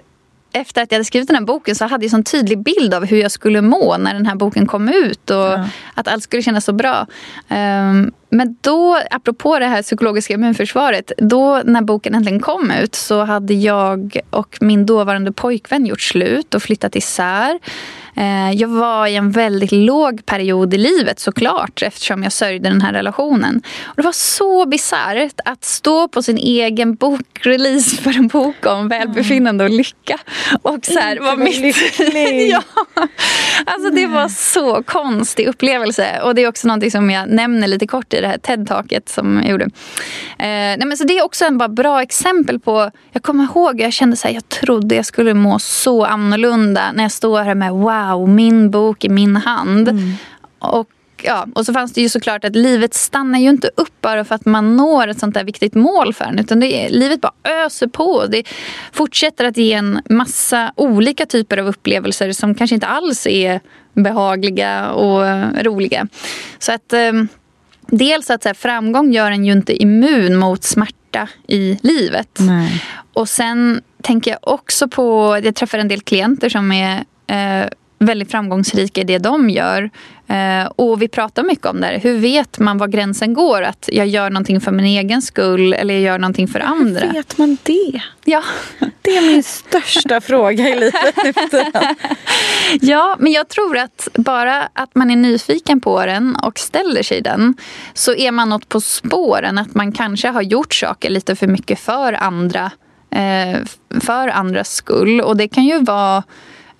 efter 0.52 0.82
att 0.82 0.92
jag 0.92 0.96
hade 0.96 1.04
skrivit 1.04 1.28
den 1.28 1.36
här 1.36 1.44
boken 1.44 1.74
så 1.76 1.84
hade 1.84 2.06
jag 2.06 2.14
en 2.14 2.24
tydlig 2.24 2.58
bild 2.58 2.94
av 2.94 3.04
hur 3.04 3.20
jag 3.20 3.30
skulle 3.30 3.60
må 3.60 3.96
när 3.96 4.14
den 4.14 4.26
här 4.26 4.34
boken 4.34 4.66
kom 4.66 4.88
ut 4.88 5.30
och 5.30 5.36
ja. 5.36 5.68
att 5.94 6.08
allt 6.08 6.22
skulle 6.22 6.42
kännas 6.42 6.64
så 6.64 6.72
bra. 6.72 7.06
Um, 7.48 8.12
men 8.28 8.56
då, 8.60 9.00
apropå 9.10 9.58
det 9.58 9.66
här 9.66 9.82
psykologiska 9.82 10.34
immunförsvaret, 10.34 11.12
då 11.18 11.62
när 11.64 11.82
boken 11.82 12.14
äntligen 12.14 12.40
kom 12.40 12.70
ut 12.70 12.94
så 12.94 13.24
hade 13.24 13.54
jag 13.54 14.20
och 14.30 14.58
min 14.60 14.86
dåvarande 14.86 15.32
pojkvän 15.32 15.86
gjort 15.86 16.00
slut 16.00 16.54
och 16.54 16.62
flyttat 16.62 16.96
isär. 16.96 17.58
Eh, 18.16 18.52
jag 18.52 18.68
var 18.68 19.06
i 19.06 19.16
en 19.16 19.30
väldigt 19.30 19.72
låg 19.72 20.26
period 20.26 20.74
i 20.74 20.78
livet 20.78 21.20
såklart 21.20 21.82
eftersom 21.82 22.22
jag 22.22 22.32
sörjde 22.32 22.68
den 22.68 22.80
här 22.80 22.92
relationen. 22.92 23.62
Och 23.84 23.96
det 23.96 24.02
var 24.02 24.12
så 24.12 24.66
bisarrt 24.66 25.40
att 25.44 25.64
stå 25.64 26.08
på 26.08 26.22
sin 26.22 26.38
egen 26.38 26.94
bokrelease 26.94 27.96
för 27.96 28.16
en 28.16 28.28
bok 28.28 28.66
om 28.66 28.88
välbefinnande 28.88 29.64
och 29.64 29.70
lycka. 29.70 30.18
Och 30.62 30.78
så 30.82 30.98
här, 30.98 31.20
var 31.20 31.36
mitt... 31.36 31.76
ja. 32.50 32.62
Alltså 33.64 33.90
det 33.90 34.06
var 34.06 34.28
så 34.28 34.82
konstig 34.82 35.46
upplevelse. 35.46 36.20
Och 36.22 36.34
det 36.34 36.42
är 36.42 36.48
också 36.48 36.68
något 36.68 36.92
som 36.92 37.10
jag 37.10 37.28
nämner 37.28 37.68
lite 37.68 37.86
kort 37.86 38.14
i 38.14 38.20
det 38.20 38.28
här 38.28 38.38
TED-taket 38.38 39.08
som 39.08 39.36
jag 39.36 39.50
gjorde. 39.50 39.64
Eh, 39.64 39.68
nej 40.38 40.86
men 40.86 40.96
så 40.96 41.04
det 41.04 41.18
är 41.18 41.24
också 41.24 41.44
en 41.44 41.58
bara 41.58 41.68
bra 41.68 42.02
exempel 42.02 42.60
på... 42.60 42.90
Jag 43.12 43.22
kommer 43.22 43.44
ihåg, 43.44 43.80
jag 43.80 43.92
kände 43.92 44.16
så 44.16 44.28
här, 44.28 44.34
jag 44.34 44.48
trodde 44.48 44.94
jag 44.94 45.06
skulle 45.06 45.34
må 45.34 45.58
så 45.58 46.04
annorlunda 46.04 46.92
när 46.92 47.02
jag 47.02 47.12
står 47.12 47.42
här 47.42 47.54
med 47.54 47.72
wow 47.72 47.99
wow, 48.00 48.28
min 48.28 48.70
bok 48.70 49.04
i 49.04 49.08
min 49.08 49.36
hand. 49.36 49.88
Mm. 49.88 50.12
Och 50.58 50.88
ja, 51.22 51.46
och 51.54 51.66
så 51.66 51.72
fanns 51.72 51.92
det 51.92 52.00
ju 52.00 52.08
såklart 52.08 52.44
att 52.44 52.56
livet 52.56 52.94
stannar 52.94 53.38
ju 53.38 53.48
inte 53.48 53.70
upp 53.76 54.00
bara 54.00 54.24
för 54.24 54.34
att 54.34 54.46
man 54.46 54.76
når 54.76 55.08
ett 55.08 55.18
sånt 55.18 55.34
där 55.34 55.44
viktigt 55.44 55.74
mål 55.74 56.14
för 56.14 56.24
en. 56.24 56.38
Utan 56.38 56.60
det 56.60 56.86
är, 56.86 56.90
livet 56.90 57.20
bara 57.20 57.32
öser 57.44 57.86
på. 57.86 58.26
Det 58.26 58.48
fortsätter 58.92 59.44
att 59.44 59.56
ge 59.56 59.72
en 59.72 60.00
massa 60.10 60.72
olika 60.76 61.26
typer 61.26 61.58
av 61.58 61.66
upplevelser 61.66 62.32
som 62.32 62.54
kanske 62.54 62.74
inte 62.74 62.86
alls 62.86 63.26
är 63.26 63.60
behagliga 63.92 64.90
och 64.90 65.22
roliga. 65.64 66.06
Så 66.58 66.72
att 66.72 66.92
eh, 66.92 67.12
dels 67.86 68.30
att 68.30 68.42
så 68.42 68.48
här, 68.48 68.54
framgång 68.54 69.12
gör 69.12 69.30
en 69.30 69.44
ju 69.44 69.52
inte 69.52 69.82
immun 69.82 70.36
mot 70.36 70.64
smärta 70.64 71.28
i 71.48 71.78
livet. 71.82 72.38
Nej. 72.40 72.84
Och 73.12 73.28
sen 73.28 73.80
tänker 74.02 74.30
jag 74.30 74.38
också 74.42 74.88
på, 74.88 75.38
jag 75.44 75.54
träffar 75.54 75.78
en 75.78 75.88
del 75.88 76.00
klienter 76.00 76.48
som 76.48 76.72
är 76.72 77.04
eh, 77.26 77.68
väldigt 78.00 78.30
framgångsrika 78.30 79.00
i 79.00 79.04
det 79.04 79.18
de 79.18 79.50
gör. 79.50 79.90
Eh, 80.26 80.66
och 80.76 81.02
vi 81.02 81.08
pratar 81.08 81.42
mycket 81.42 81.66
om 81.66 81.80
det 81.80 82.00
Hur 82.02 82.18
vet 82.18 82.58
man 82.58 82.78
var 82.78 82.88
gränsen 82.88 83.34
går? 83.34 83.62
Att 83.62 83.88
jag 83.92 84.06
gör 84.06 84.30
någonting 84.30 84.60
för 84.60 84.72
min 84.72 84.86
egen 84.86 85.22
skull 85.22 85.72
eller 85.72 85.94
jag 85.94 86.02
gör 86.02 86.18
någonting 86.18 86.48
för 86.48 86.60
andra. 86.60 87.00
Hur 87.00 87.12
vet 87.12 87.38
man 87.38 87.58
det? 87.62 88.02
Ja. 88.24 88.42
Det 89.02 89.16
är 89.16 89.22
min 89.22 89.42
största 89.42 90.20
fråga 90.20 90.68
i 90.68 90.80
livet 90.80 91.16
nu 91.24 91.32
Ja, 92.80 93.16
men 93.18 93.32
jag 93.32 93.48
tror 93.48 93.78
att 93.78 94.08
bara 94.14 94.68
att 94.72 94.94
man 94.94 95.10
är 95.10 95.16
nyfiken 95.16 95.80
på 95.80 96.06
den 96.06 96.36
och 96.36 96.58
ställer 96.58 97.02
sig 97.02 97.20
den 97.20 97.54
så 97.94 98.14
är 98.14 98.32
man 98.32 98.48
något 98.48 98.68
på 98.68 98.80
spåren. 98.80 99.58
Att 99.58 99.74
man 99.74 99.92
kanske 99.92 100.28
har 100.28 100.42
gjort 100.42 100.74
saker 100.74 101.10
lite 101.10 101.36
för 101.36 101.46
mycket 101.46 101.80
för 101.80 102.12
andra 102.12 102.70
eh, 103.10 103.60
för 104.00 104.28
andras 104.28 104.74
skull. 104.74 105.20
Och 105.20 105.36
det 105.36 105.48
kan 105.48 105.64
ju 105.64 105.78
vara 105.78 106.22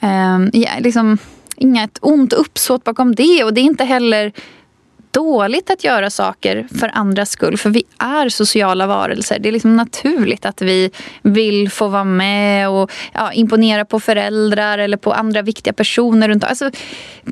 Eh, 0.00 0.38
liksom, 0.80 1.18
inget 1.56 1.98
ont 2.00 2.32
uppsåt 2.32 2.84
bakom 2.84 3.14
det. 3.14 3.44
Och 3.44 3.54
det 3.54 3.60
är 3.60 3.64
inte 3.64 3.84
heller 3.84 4.32
dåligt 5.10 5.70
att 5.70 5.84
göra 5.84 6.10
saker 6.10 6.68
för 6.80 6.90
andras 6.94 7.30
skull. 7.30 7.56
För 7.56 7.70
vi 7.70 7.82
är 7.98 8.28
sociala 8.28 8.86
varelser. 8.86 9.38
Det 9.38 9.48
är 9.48 9.52
liksom 9.52 9.76
naturligt 9.76 10.46
att 10.46 10.62
vi 10.62 10.90
vill 11.22 11.70
få 11.70 11.88
vara 11.88 12.04
med 12.04 12.68
och 12.68 12.90
ja, 13.12 13.32
imponera 13.32 13.84
på 13.84 14.00
föräldrar 14.00 14.78
eller 14.78 14.96
på 14.96 15.12
andra 15.12 15.42
viktiga 15.42 15.72
personer 15.72 16.28
runt 16.28 16.44
alltså, 16.44 16.70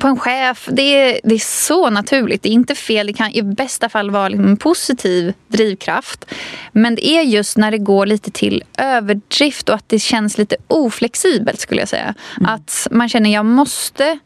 På 0.01 0.07
en 0.07 0.17
chef. 0.17 0.69
Det 0.71 0.81
är, 0.81 1.19
det 1.23 1.35
är 1.35 1.39
så 1.39 1.89
naturligt. 1.89 2.43
Det 2.43 2.49
är 2.49 2.53
inte 2.53 2.75
fel. 2.75 3.07
Det 3.07 3.13
kan 3.13 3.31
i 3.31 3.41
bästa 3.41 3.89
fall 3.89 4.11
vara 4.11 4.29
liksom 4.29 4.47
en 4.47 4.57
positiv 4.57 5.33
drivkraft. 5.47 6.25
Men 6.71 6.95
det 6.95 7.07
är 7.07 7.21
just 7.21 7.57
när 7.57 7.71
det 7.71 7.77
går 7.77 8.05
lite 8.05 8.31
till 8.31 8.63
överdrift 8.77 9.69
och 9.69 9.75
att 9.75 9.89
det 9.89 9.99
känns 9.99 10.37
lite 10.37 10.55
oflexibelt 10.67 11.59
skulle 11.59 11.81
jag 11.81 11.89
säga. 11.89 12.13
Mm. 12.37 12.53
Att 12.53 12.87
man 12.91 13.09
känner 13.09 13.29
jag 13.29 13.45
måste 13.45 14.19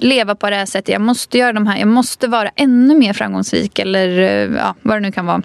leva 0.00 0.34
på 0.34 0.50
det 0.50 0.56
här 0.56 0.66
sättet. 0.66 0.88
Jag 0.88 1.00
måste 1.00 1.38
göra 1.38 1.52
de 1.52 1.66
här. 1.66 1.78
Jag 1.78 1.88
måste 1.88 2.28
vara 2.28 2.50
ännu 2.56 2.98
mer 2.98 3.12
framgångsrik 3.12 3.78
eller 3.78 4.18
eh, 4.18 4.56
ja, 4.56 4.74
vad 4.82 4.96
det 4.96 5.00
nu 5.00 5.12
kan 5.12 5.26
vara. 5.26 5.42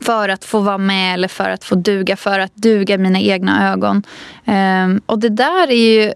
För 0.00 0.28
att 0.28 0.44
få 0.44 0.60
vara 0.60 0.78
med 0.78 1.14
eller 1.14 1.28
för 1.28 1.50
att 1.50 1.64
få 1.64 1.74
duga, 1.74 2.16
för 2.16 2.38
att 2.38 2.54
duga 2.54 2.98
mina 2.98 3.20
egna 3.20 3.72
ögon. 3.72 4.02
Um, 4.44 5.00
och 5.06 5.18
det 5.18 5.28
där 5.28 5.70
är 5.70 6.02
ju 6.02 6.12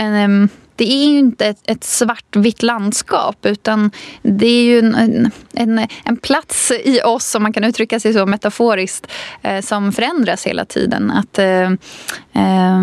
Um, 0.00 0.48
det 0.78 0.92
är 0.92 1.08
ju 1.08 1.18
inte 1.18 1.46
ett, 1.46 1.58
ett 1.64 1.84
svartvitt 1.84 2.62
landskap 2.62 3.46
utan 3.46 3.90
det 4.22 4.46
är 4.46 4.62
ju 4.62 4.78
en, 4.78 5.30
en, 5.54 5.86
en, 6.04 6.16
plats 6.16 6.72
i 6.84 7.00
oss, 7.04 7.34
om 7.34 7.42
man 7.42 7.52
kan 7.52 7.64
uttrycka 7.64 8.00
sig 8.00 8.12
så 8.14 8.26
metaforiskt, 8.26 9.06
eh, 9.42 9.60
som 9.60 9.92
förändras 9.92 10.46
hela 10.46 10.64
tiden. 10.64 11.10
Att, 11.10 11.38
eh, 11.38 11.70
eh, 12.32 12.82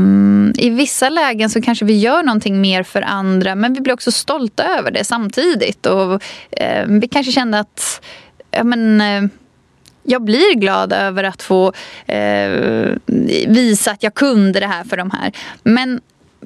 I 0.58 0.69
vissa 0.69 1.10
lägen 1.10 1.49
så 1.49 1.62
kanske 1.62 1.86
vi 1.86 1.99
gör 1.99 2.23
någonting 2.23 2.62
mer 2.62 2.84
för 2.84 3.01
andra 3.01 3.55
men 3.55 3.73
vi 3.73 3.81
blir 3.81 3.93
också 3.93 4.12
stolta 4.12 4.63
över 4.63 4.91
det 4.91 5.03
samtidigt. 5.03 5.86
Och, 5.86 6.23
eh, 6.51 6.86
vi 6.88 7.08
kanske 7.08 7.31
kände 7.31 7.60
att 7.60 8.01
ja, 8.51 8.63
men, 8.63 9.01
eh, 9.01 9.23
jag 10.03 10.21
blir 10.21 10.55
glad 10.55 10.93
över 10.93 11.23
att 11.23 11.41
få 11.41 11.73
eh, 12.05 12.49
visa 13.47 13.91
att 13.91 14.03
jag 14.03 14.13
kunde 14.13 14.60
det 14.60 14.67
här 14.67 14.84
för 14.84 14.97
de 14.97 15.12
här. 15.12 15.31
Men 15.63 16.01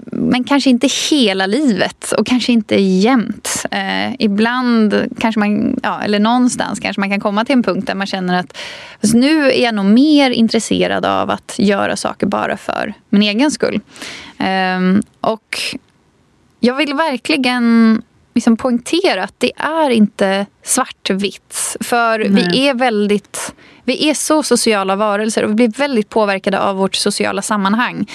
men 0.05 0.43
kanske 0.43 0.69
inte 0.69 0.87
hela 1.11 1.45
livet 1.45 2.11
och 2.17 2.27
kanske 2.27 2.51
inte 2.51 2.81
jämt. 2.81 3.65
Eh, 3.71 4.13
ibland 4.19 4.95
kanske 5.19 5.39
man, 5.39 5.79
ja, 5.83 6.01
eller 6.01 6.19
någonstans 6.19 6.79
kanske 6.79 6.99
man 6.99 7.09
kan 7.09 7.19
komma 7.19 7.45
till 7.45 7.53
en 7.53 7.63
punkt 7.63 7.87
där 7.87 7.95
man 7.95 8.07
känner 8.07 8.39
att 8.39 8.57
alltså 9.01 9.17
nu 9.17 9.51
är 9.51 9.63
jag 9.63 9.75
nog 9.75 9.85
mer 9.85 10.31
intresserad 10.31 11.05
av 11.05 11.29
att 11.29 11.55
göra 11.57 11.95
saker 11.95 12.27
bara 12.27 12.57
för 12.57 12.93
min 13.09 13.21
egen 13.21 13.51
skull. 13.51 13.79
Eh, 14.37 14.79
och 15.21 15.59
jag 16.59 16.75
vill 16.75 16.93
verkligen 16.93 18.01
liksom 18.35 18.57
poängtera 18.57 19.23
att 19.23 19.35
det 19.37 19.51
är 19.57 19.89
inte 19.89 20.45
svartvitt. 20.63 21.77
För 21.79 22.19
Nej. 22.19 22.29
vi 22.29 22.67
är 22.67 22.73
väldigt 22.73 23.53
vi 23.89 24.09
är 24.09 24.13
så 24.13 24.43
sociala 24.43 24.95
varelser 24.95 25.43
och 25.43 25.49
vi 25.49 25.55
blir 25.55 25.67
väldigt 25.67 26.09
påverkade 26.09 26.59
av 26.59 26.75
vårt 26.75 26.95
sociala 26.95 27.41
sammanhang. 27.41 28.09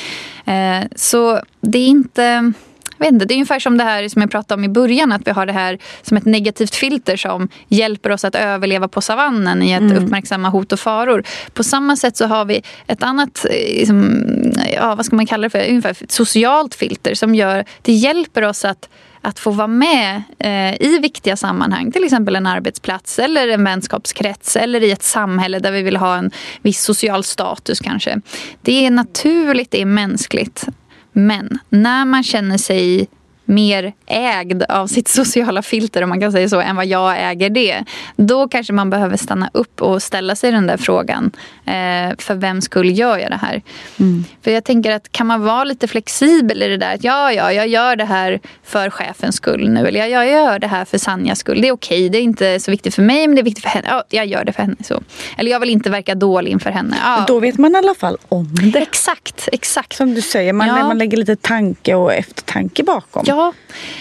Eh, 0.44 0.84
så 0.96 1.40
det 1.60 1.78
är 1.78 1.86
inte... 1.86 2.52
Jag 2.98 3.06
vet 3.06 3.12
inte, 3.12 3.24
det 3.24 3.34
är 3.34 3.36
ungefär 3.36 3.58
som 3.58 3.78
det 3.78 3.84
här 3.84 4.08
som 4.08 4.22
jag 4.22 4.30
pratade 4.30 4.58
om 4.60 4.64
i 4.64 4.68
början. 4.68 5.12
Att 5.12 5.26
vi 5.26 5.30
har 5.30 5.46
det 5.46 5.52
här 5.52 5.78
som 6.02 6.16
ett 6.16 6.24
negativt 6.24 6.74
filter 6.74 7.16
som 7.16 7.48
hjälper 7.68 8.10
oss 8.10 8.24
att 8.24 8.34
överleva 8.34 8.88
på 8.88 9.00
savannen 9.00 9.62
i 9.62 9.74
att 9.74 9.80
mm. 9.80 10.04
uppmärksamma 10.04 10.48
hot 10.48 10.72
och 10.72 10.80
faror. 10.80 11.24
På 11.52 11.64
samma 11.64 11.96
sätt 11.96 12.16
så 12.16 12.26
har 12.26 12.44
vi 12.44 12.62
ett 12.86 13.02
annat, 13.02 13.46
eh, 13.50 13.78
liksom, 13.78 14.26
ja, 14.74 14.94
vad 14.94 15.06
ska 15.06 15.16
man 15.16 15.26
kalla 15.26 15.42
det 15.42 15.50
för, 15.50 15.68
ungefär 15.68 15.90
ett 15.90 16.12
socialt 16.12 16.74
filter 16.74 17.14
som 17.14 17.34
gör, 17.34 17.64
det 17.82 17.92
hjälper 17.92 18.42
oss 18.42 18.64
att 18.64 18.88
att 19.24 19.38
få 19.38 19.50
vara 19.50 19.66
med 19.66 20.22
eh, 20.38 20.82
i 20.82 20.98
viktiga 21.02 21.36
sammanhang. 21.36 21.92
Till 21.92 22.04
exempel 22.04 22.36
en 22.36 22.46
arbetsplats 22.46 23.18
eller 23.18 23.48
en 23.48 23.64
vänskapskrets 23.64 24.56
eller 24.56 24.82
i 24.82 24.90
ett 24.90 25.02
samhälle 25.02 25.58
där 25.58 25.72
vi 25.72 25.82
vill 25.82 25.96
ha 25.96 26.16
en 26.16 26.30
viss 26.62 26.82
social 26.82 27.24
status 27.24 27.80
kanske. 27.80 28.20
Det 28.62 28.86
är 28.86 28.90
naturligt, 28.90 29.70
det 29.70 29.80
är 29.80 29.86
mänskligt. 29.86 30.66
Men 31.12 31.58
när 31.68 32.04
man 32.04 32.22
känner 32.22 32.58
sig 32.58 33.08
mer 33.44 33.92
ägd 34.06 34.62
av 34.68 34.86
sitt 34.86 35.08
sociala 35.20 35.62
filter 35.62 36.02
om 36.02 36.08
man 36.08 36.20
kan 36.20 36.32
säga 36.32 36.48
så, 36.48 36.60
än 36.60 36.76
vad 36.76 36.86
jag 36.86 37.30
äger 37.30 37.50
det. 37.50 37.84
Då 38.16 38.48
kanske 38.48 38.72
man 38.72 38.90
behöver 38.90 39.16
stanna 39.16 39.50
upp 39.54 39.82
och 39.82 40.02
ställa 40.02 40.36
sig 40.36 40.50
den 40.52 40.66
där 40.66 40.76
frågan. 40.76 41.30
Eh, 41.66 42.16
för 42.18 42.34
vem 42.34 42.60
skull 42.60 42.98
gör 42.98 43.18
jag 43.18 43.30
det 43.30 43.36
här? 43.42 43.62
Mm. 44.00 44.24
För 44.42 44.50
jag 44.50 44.64
tänker 44.64 44.90
att 44.90 45.12
kan 45.12 45.26
man 45.26 45.44
vara 45.44 45.64
lite 45.64 45.88
flexibel 45.88 46.62
i 46.62 46.68
det 46.68 46.76
där? 46.76 46.94
Att 46.94 47.04
ja, 47.04 47.32
ja, 47.32 47.52
jag 47.52 47.68
gör 47.68 47.96
det 47.96 48.04
här 48.04 48.40
för 48.62 48.90
chefens 48.90 49.36
skull 49.36 49.68
nu. 49.70 49.86
Eller 49.86 50.06
jag 50.06 50.30
gör 50.30 50.58
det 50.58 50.66
här 50.66 50.84
för 50.84 50.98
Sanjas 50.98 51.38
skull. 51.38 51.60
Det 51.60 51.68
är 51.68 51.72
okej, 51.72 52.08
det 52.08 52.18
är 52.18 52.22
inte 52.22 52.60
så 52.60 52.70
viktigt 52.70 52.94
för 52.94 53.02
mig 53.02 53.28
men 53.28 53.34
det 53.34 53.40
är 53.40 53.44
viktigt 53.44 53.64
för 53.64 53.70
henne. 53.70 53.86
Ja, 53.90 54.04
jag 54.08 54.26
gör 54.26 54.44
det 54.44 54.52
för 54.52 54.62
henne. 54.62 54.76
så. 54.84 55.02
Eller 55.36 55.50
jag 55.50 55.60
vill 55.60 55.70
inte 55.70 55.90
verka 55.90 56.14
dålig 56.14 56.50
inför 56.50 56.70
henne. 56.70 56.96
Ja. 57.04 57.24
Då 57.26 57.40
vet 57.40 57.58
man 57.58 57.74
i 57.74 57.78
alla 57.78 57.94
fall 57.94 58.18
om 58.28 58.54
det. 58.72 58.78
Exakt, 58.78 59.48
exakt. 59.52 59.96
Som 59.96 60.14
du 60.14 60.22
säger, 60.22 60.52
man, 60.52 60.68
ja. 60.68 60.74
man 60.74 60.98
lägger 60.98 61.16
lite 61.16 61.36
tanke 61.36 61.94
och 61.94 62.14
eftertanke 62.14 62.82
bakom. 62.82 63.24
Ja, 63.26 63.33
Ja, 63.34 63.52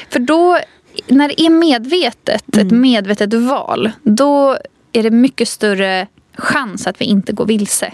för 0.09 0.19
då 0.19 0.59
när 1.07 1.27
det 1.27 1.41
är 1.41 1.49
medvetet, 1.49 2.55
mm. 2.55 2.67
ett 2.67 2.73
medvetet 2.73 3.33
val, 3.33 3.91
då 4.03 4.57
är 4.91 5.03
det 5.03 5.11
mycket 5.11 5.47
större 5.47 6.07
chans 6.35 6.87
att 6.87 7.01
vi 7.01 7.05
inte 7.05 7.33
går 7.33 7.45
vilse. 7.45 7.93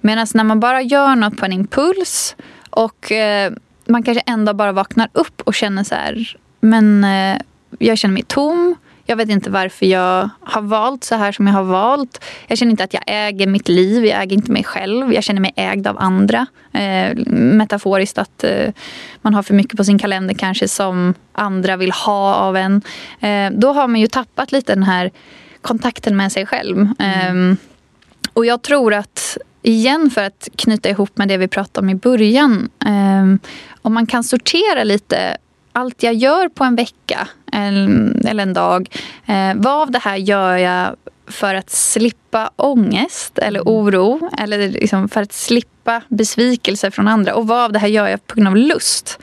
Medan 0.00 0.26
när 0.34 0.44
man 0.44 0.60
bara 0.60 0.82
gör 0.82 1.16
något 1.16 1.36
på 1.36 1.44
en 1.44 1.52
impuls 1.52 2.36
och 2.70 3.12
eh, 3.12 3.52
man 3.84 4.02
kanske 4.02 4.22
ändå 4.26 4.54
bara 4.54 4.72
vaknar 4.72 5.08
upp 5.12 5.42
och 5.44 5.54
känner 5.54 5.84
så 5.84 5.94
här, 5.94 6.36
men 6.60 7.04
eh, 7.04 7.40
jag 7.78 7.98
känner 7.98 8.14
mig 8.14 8.22
tom. 8.22 8.76
Jag 9.10 9.16
vet 9.16 9.28
inte 9.28 9.50
varför 9.50 9.86
jag 9.86 10.30
har 10.40 10.62
valt 10.62 11.04
så 11.04 11.14
här 11.14 11.32
som 11.32 11.46
jag 11.46 11.54
har 11.54 11.62
valt. 11.62 12.24
Jag 12.46 12.58
känner 12.58 12.70
inte 12.70 12.84
att 12.84 12.94
jag 12.94 13.02
äger 13.06 13.46
mitt 13.46 13.68
liv. 13.68 14.06
Jag 14.06 14.22
äger 14.22 14.36
inte 14.36 14.52
mig 14.52 14.64
själv. 14.64 15.12
Jag 15.12 15.24
känner 15.24 15.40
mig 15.40 15.52
ägd 15.56 15.86
av 15.86 15.98
andra. 15.98 16.46
Eh, 16.72 17.16
metaforiskt 17.26 18.18
att 18.18 18.44
eh, 18.44 18.72
man 19.22 19.34
har 19.34 19.42
för 19.42 19.54
mycket 19.54 19.76
på 19.76 19.84
sin 19.84 19.98
kalender 19.98 20.34
kanske 20.34 20.68
som 20.68 21.14
andra 21.32 21.76
vill 21.76 21.92
ha 21.92 22.34
av 22.34 22.56
en. 22.56 22.82
Eh, 23.20 23.50
då 23.52 23.72
har 23.72 23.88
man 23.88 24.00
ju 24.00 24.06
tappat 24.06 24.52
lite 24.52 24.74
den 24.74 24.82
här 24.82 25.10
kontakten 25.62 26.16
med 26.16 26.32
sig 26.32 26.46
själv. 26.46 26.88
Mm. 26.98 27.56
och 28.32 28.46
jag 28.46 28.62
tror 28.62 28.94
att 28.94 29.38
igen 29.62 30.10
för 30.10 30.24
att 30.24 30.48
knyta 30.56 30.88
ihop 30.88 31.18
med 31.18 31.28
det 31.28 31.36
vi 31.36 31.48
pratade 31.48 31.84
om 31.84 31.90
i 31.90 31.94
början. 31.94 32.68
Eh, 32.86 33.50
om 33.82 33.94
man 33.94 34.06
kan 34.06 34.24
sortera 34.24 34.84
lite 34.84 35.36
allt 35.72 36.02
jag 36.02 36.14
gör 36.14 36.48
på 36.48 36.64
en 36.64 36.76
vecka 36.76 37.28
eller 37.52 38.42
en 38.42 38.54
dag. 38.54 38.88
Eh, 39.26 39.52
vad 39.54 39.82
av 39.82 39.90
det 39.90 39.98
här 39.98 40.16
gör 40.16 40.56
jag 40.56 40.96
för 41.30 41.54
att 41.54 41.70
slippa 41.70 42.50
ångest 42.56 43.38
eller 43.38 43.60
mm. 43.60 43.72
oro 43.72 44.30
eller 44.38 44.68
liksom 44.68 45.08
för 45.08 45.22
att 45.22 45.32
slippa 45.32 46.02
besvikelse 46.08 46.90
från 46.90 47.08
andra. 47.08 47.34
Och 47.34 47.48
vad 47.48 47.64
av 47.64 47.72
det 47.72 47.78
här 47.78 47.88
gör 47.88 48.08
jag 48.08 48.26
på 48.26 48.34
grund 48.34 48.48
av 48.48 48.56
lust. 48.56 49.18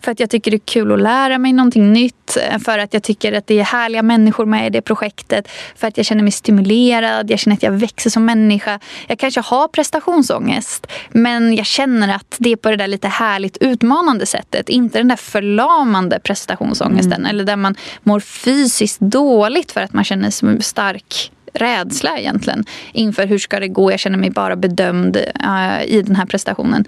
För 0.00 0.12
att 0.12 0.20
jag 0.20 0.30
tycker 0.30 0.50
det 0.50 0.56
är 0.56 0.66
kul 0.66 0.92
att 0.92 1.00
lära 1.00 1.38
mig 1.38 1.52
någonting 1.52 1.92
nytt. 1.92 2.38
För 2.64 2.78
att 2.78 2.94
jag 2.94 3.02
tycker 3.02 3.32
att 3.32 3.46
det 3.46 3.60
är 3.60 3.64
härliga 3.64 4.02
människor 4.02 4.46
med 4.46 4.66
i 4.66 4.70
det 4.70 4.82
projektet. 4.82 5.48
För 5.76 5.88
att 5.88 5.96
jag 5.96 6.06
känner 6.06 6.22
mig 6.22 6.32
stimulerad. 6.32 7.30
Jag 7.30 7.38
känner 7.38 7.56
att 7.56 7.62
jag 7.62 7.72
växer 7.72 8.10
som 8.10 8.24
människa. 8.24 8.80
Jag 9.06 9.18
kanske 9.18 9.40
har 9.40 9.68
prestationsångest. 9.68 10.86
Men 11.10 11.54
jag 11.54 11.66
känner 11.66 12.14
att 12.14 12.36
det 12.38 12.52
är 12.52 12.56
på 12.56 12.70
det 12.70 12.76
där 12.76 12.86
lite 12.86 13.08
härligt 13.08 13.56
utmanande 13.60 14.26
sättet. 14.26 14.68
Inte 14.68 14.98
den 14.98 15.08
där 15.08 15.16
förlamande 15.16 16.20
prestationsångesten. 16.20 17.12
Mm. 17.12 17.26
Eller 17.26 17.44
där 17.44 17.56
man 17.56 17.74
mår 18.02 18.20
fysiskt 18.20 19.00
dåligt 19.00 19.72
för 19.72 19.80
att 19.80 19.92
man 19.92 20.04
känner 20.04 20.30
sig 20.30 20.62
stark 20.62 21.31
rädsla 21.52 22.18
egentligen 22.18 22.64
inför 22.92 23.26
hur 23.26 23.38
ska 23.38 23.60
det 23.60 23.68
gå. 23.68 23.90
Jag 23.90 24.00
känner 24.00 24.18
mig 24.18 24.30
bara 24.30 24.56
bedömd 24.56 25.16
uh, 25.16 25.84
i 25.84 26.02
den 26.06 26.16
här 26.16 26.26
prestationen. 26.26 26.84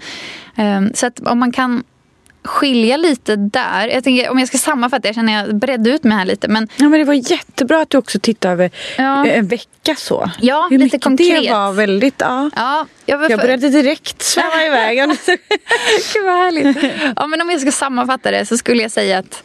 Um, 0.57 0.91
så 0.93 1.07
att 1.07 1.19
om 1.19 1.39
man 1.39 1.51
kan 1.51 1.83
skilja 2.45 2.97
lite 2.97 3.35
där. 3.35 3.87
Jag 3.87 4.03
tänker, 4.03 4.29
om 4.29 4.39
jag 4.39 4.47
ska 4.47 4.57
sammanfatta, 4.57 5.07
jag 5.07 5.15
känner 5.15 5.33
jag 5.33 5.55
bredde 5.55 5.89
ut 5.89 6.03
mig 6.03 6.17
här 6.17 6.25
lite. 6.25 6.47
Men, 6.47 6.67
ja, 6.75 6.89
men 6.89 6.99
det 6.99 7.05
var 7.05 7.31
jättebra 7.31 7.81
att 7.81 7.89
du 7.89 7.97
också 7.97 8.19
tittade 8.19 8.53
över 8.53 8.71
ja. 8.97 9.25
en 9.25 9.47
vecka 9.47 9.95
så. 9.97 10.31
Ja, 10.41 10.67
Hur 10.69 10.77
lite 10.77 10.99
konkret. 10.99 11.43
Det 11.43 11.51
var 11.51 11.73
väldigt, 11.73 12.15
ja. 12.17 12.49
ja 12.55 12.85
jag, 13.05 13.17
var 13.17 13.29
jag 13.29 13.39
började 13.39 13.69
direkt 13.69 14.21
sväva 14.21 14.65
iväg. 14.65 14.97
Gud 16.13 16.25
vad 16.25 16.33
härligt. 16.33 16.93
Ja, 17.15 17.27
men 17.27 17.41
om 17.41 17.49
jag 17.49 17.61
ska 17.61 17.71
sammanfatta 17.71 18.31
det 18.31 18.45
så 18.45 18.57
skulle 18.57 18.81
jag 18.81 18.91
säga 18.91 19.19
att 19.19 19.43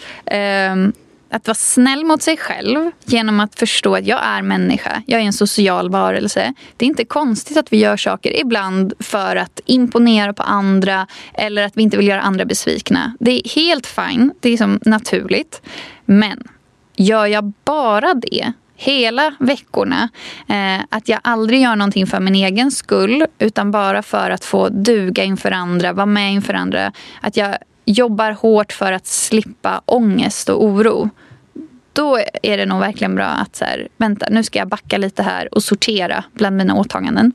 um, 0.72 0.92
att 1.30 1.46
vara 1.46 1.54
snäll 1.54 2.04
mot 2.04 2.22
sig 2.22 2.36
själv 2.36 2.90
genom 3.04 3.40
att 3.40 3.58
förstå 3.58 3.94
att 3.94 4.06
jag 4.06 4.20
är 4.24 4.42
människa. 4.42 5.02
Jag 5.06 5.20
är 5.20 5.24
en 5.24 5.32
social 5.32 5.90
varelse. 5.90 6.54
Det 6.76 6.84
är 6.84 6.86
inte 6.86 7.04
konstigt 7.04 7.56
att 7.56 7.72
vi 7.72 7.76
gör 7.76 7.96
saker 7.96 8.40
ibland 8.40 8.92
för 9.00 9.36
att 9.36 9.60
imponera 9.66 10.32
på 10.32 10.42
andra 10.42 11.06
eller 11.34 11.62
att 11.62 11.76
vi 11.76 11.82
inte 11.82 11.96
vill 11.96 12.08
göra 12.08 12.20
andra 12.20 12.44
besvikna. 12.44 13.16
Det 13.20 13.30
är 13.30 13.54
helt 13.54 13.86
fine. 13.86 14.32
Det 14.40 14.50
är 14.50 14.56
som 14.56 14.80
naturligt. 14.84 15.62
Men 16.04 16.48
gör 16.96 17.26
jag 17.26 17.52
bara 17.64 18.14
det 18.14 18.52
hela 18.80 19.34
veckorna. 19.38 20.08
Eh, 20.48 20.84
att 20.88 21.08
jag 21.08 21.20
aldrig 21.22 21.60
gör 21.60 21.76
någonting 21.76 22.06
för 22.06 22.20
min 22.20 22.34
egen 22.34 22.70
skull 22.70 23.26
utan 23.38 23.70
bara 23.70 24.02
för 24.02 24.30
att 24.30 24.44
få 24.44 24.68
duga 24.68 25.24
inför 25.24 25.50
andra, 25.50 25.92
vara 25.92 26.06
med 26.06 26.32
inför 26.32 26.54
andra. 26.54 26.92
Att 27.20 27.36
jag 27.36 27.56
jobbar 27.84 28.32
hårt 28.32 28.72
för 28.72 28.92
att 28.92 29.06
slippa 29.06 29.82
ångest 29.86 30.48
och 30.48 30.64
oro. 30.64 31.10
Då 31.92 32.18
är 32.42 32.56
det 32.56 32.66
nog 32.66 32.80
verkligen 32.80 33.14
bra 33.14 33.26
att 33.26 33.56
så 33.56 33.64
här, 33.64 33.88
vänta, 33.96 34.26
nu 34.30 34.42
ska 34.42 34.58
jag 34.58 34.68
backa 34.68 34.98
lite 34.98 35.22
här 35.22 35.54
och 35.54 35.62
sortera 35.62 36.24
bland 36.32 36.56
mina 36.56 36.74
åtaganden. 36.74 37.32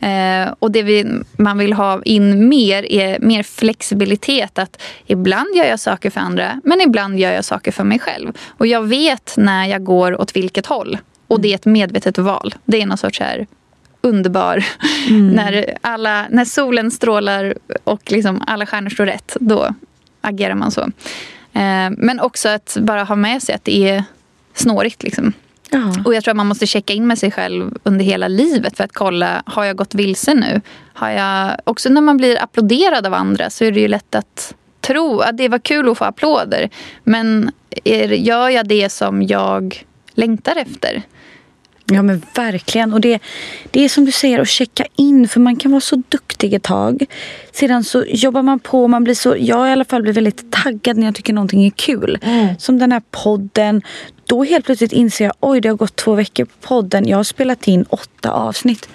Mm. 0.00 0.46
Eh, 0.46 0.54
och 0.58 0.70
det 0.70 0.82
vi, 0.82 1.06
man 1.36 1.58
vill 1.58 1.72
ha 1.72 2.02
in 2.02 2.48
mer 2.48 2.92
är 2.92 3.18
mer 3.20 3.42
flexibilitet. 3.42 4.58
Att 4.58 4.82
ibland 5.06 5.56
gör 5.56 5.64
jag 5.64 5.80
saker 5.80 6.10
för 6.10 6.20
andra, 6.20 6.60
men 6.64 6.80
ibland 6.80 7.18
gör 7.18 7.32
jag 7.32 7.44
saker 7.44 7.72
för 7.72 7.84
mig 7.84 7.98
själv. 7.98 8.32
Och 8.48 8.66
jag 8.66 8.82
vet 8.82 9.34
när 9.36 9.66
jag 9.66 9.84
går 9.84 10.20
åt 10.20 10.36
vilket 10.36 10.66
håll. 10.66 10.98
Och 11.26 11.40
det 11.40 11.50
är 11.50 11.54
ett 11.54 11.66
medvetet 11.66 12.18
val. 12.18 12.54
Det 12.64 12.82
är 12.82 12.86
någon 12.86 12.98
sorts 12.98 13.20
här 13.20 13.46
underbar. 14.00 14.64
Mm. 15.08 15.28
när, 15.28 15.76
alla, 15.80 16.26
när 16.30 16.44
solen 16.44 16.90
strålar 16.90 17.54
och 17.84 18.12
liksom 18.12 18.42
alla 18.46 18.66
stjärnor 18.66 18.90
står 18.90 19.06
rätt, 19.06 19.36
då 19.40 19.74
agerar 20.20 20.54
man 20.54 20.70
så. 20.70 20.80
Eh, 21.52 21.90
men 21.90 22.20
också 22.20 22.48
att 22.48 22.76
bara 22.80 23.04
ha 23.04 23.16
med 23.16 23.42
sig 23.42 23.54
att 23.54 23.64
det 23.64 23.88
är 23.88 24.04
snårigt. 24.54 25.02
Liksom. 25.02 25.32
Ja. 25.70 25.94
Och 26.04 26.14
jag 26.14 26.24
tror 26.24 26.32
att 26.32 26.36
man 26.36 26.46
måste 26.46 26.66
checka 26.66 26.92
in 26.92 27.06
med 27.06 27.18
sig 27.18 27.30
själv 27.30 27.78
under 27.82 28.04
hela 28.04 28.28
livet 28.28 28.76
för 28.76 28.84
att 28.84 28.92
kolla, 28.92 29.42
har 29.46 29.64
jag 29.64 29.76
gått 29.76 29.94
vilse 29.94 30.34
nu? 30.34 30.60
Har 30.92 31.10
jag... 31.10 31.56
Också 31.64 31.88
när 31.88 32.00
man 32.00 32.16
blir 32.16 32.42
applåderad 32.42 33.06
av 33.06 33.14
andra 33.14 33.50
så 33.50 33.64
är 33.64 33.72
det 33.72 33.80
ju 33.80 33.88
lätt 33.88 34.14
att 34.14 34.54
tro 34.80 35.20
att 35.20 35.36
det 35.36 35.48
var 35.48 35.58
kul 35.58 35.88
att 35.88 35.98
få 35.98 36.04
applåder. 36.04 36.70
Men 37.04 37.50
är, 37.84 38.08
gör 38.08 38.48
jag 38.48 38.68
det 38.68 38.88
som 38.88 39.22
jag 39.22 39.84
längtar 40.14 40.56
efter? 40.56 41.02
Ja 41.92 42.02
men 42.02 42.22
verkligen. 42.34 42.92
Och 42.92 43.00
det, 43.00 43.18
det 43.70 43.84
är 43.84 43.88
som 43.88 44.04
du 44.04 44.12
säger 44.12 44.38
att 44.38 44.48
checka 44.48 44.84
in 44.96 45.28
för 45.28 45.40
man 45.40 45.56
kan 45.56 45.70
vara 45.70 45.80
så 45.80 46.02
duktig 46.08 46.54
ett 46.54 46.62
tag. 46.62 47.04
Sedan 47.52 47.84
så 47.84 48.04
jobbar 48.08 48.42
man 48.42 48.58
på 48.58 48.88
man 48.88 49.04
blir 49.04 49.14
så, 49.14 49.36
jag 49.38 49.68
i 49.68 49.72
alla 49.72 49.84
fall 49.84 50.02
blir 50.02 50.12
väldigt 50.12 50.52
taggad 50.52 50.96
när 50.96 51.06
jag 51.06 51.14
tycker 51.14 51.32
någonting 51.32 51.66
är 51.66 51.70
kul. 51.70 52.18
Mm. 52.22 52.58
Som 52.58 52.78
den 52.78 52.92
här 52.92 53.02
podden. 53.10 53.82
Då 54.26 54.44
helt 54.44 54.66
plötsligt 54.66 54.92
inser 54.92 55.24
jag, 55.24 55.34
oj 55.40 55.60
det 55.60 55.68
har 55.68 55.76
gått 55.76 55.96
två 55.96 56.14
veckor 56.14 56.44
på 56.44 56.68
podden. 56.68 57.08
Jag 57.08 57.16
har 57.16 57.24
spelat 57.24 57.68
in 57.68 57.84
åtta 57.88 58.30
avsnitt 58.30 58.88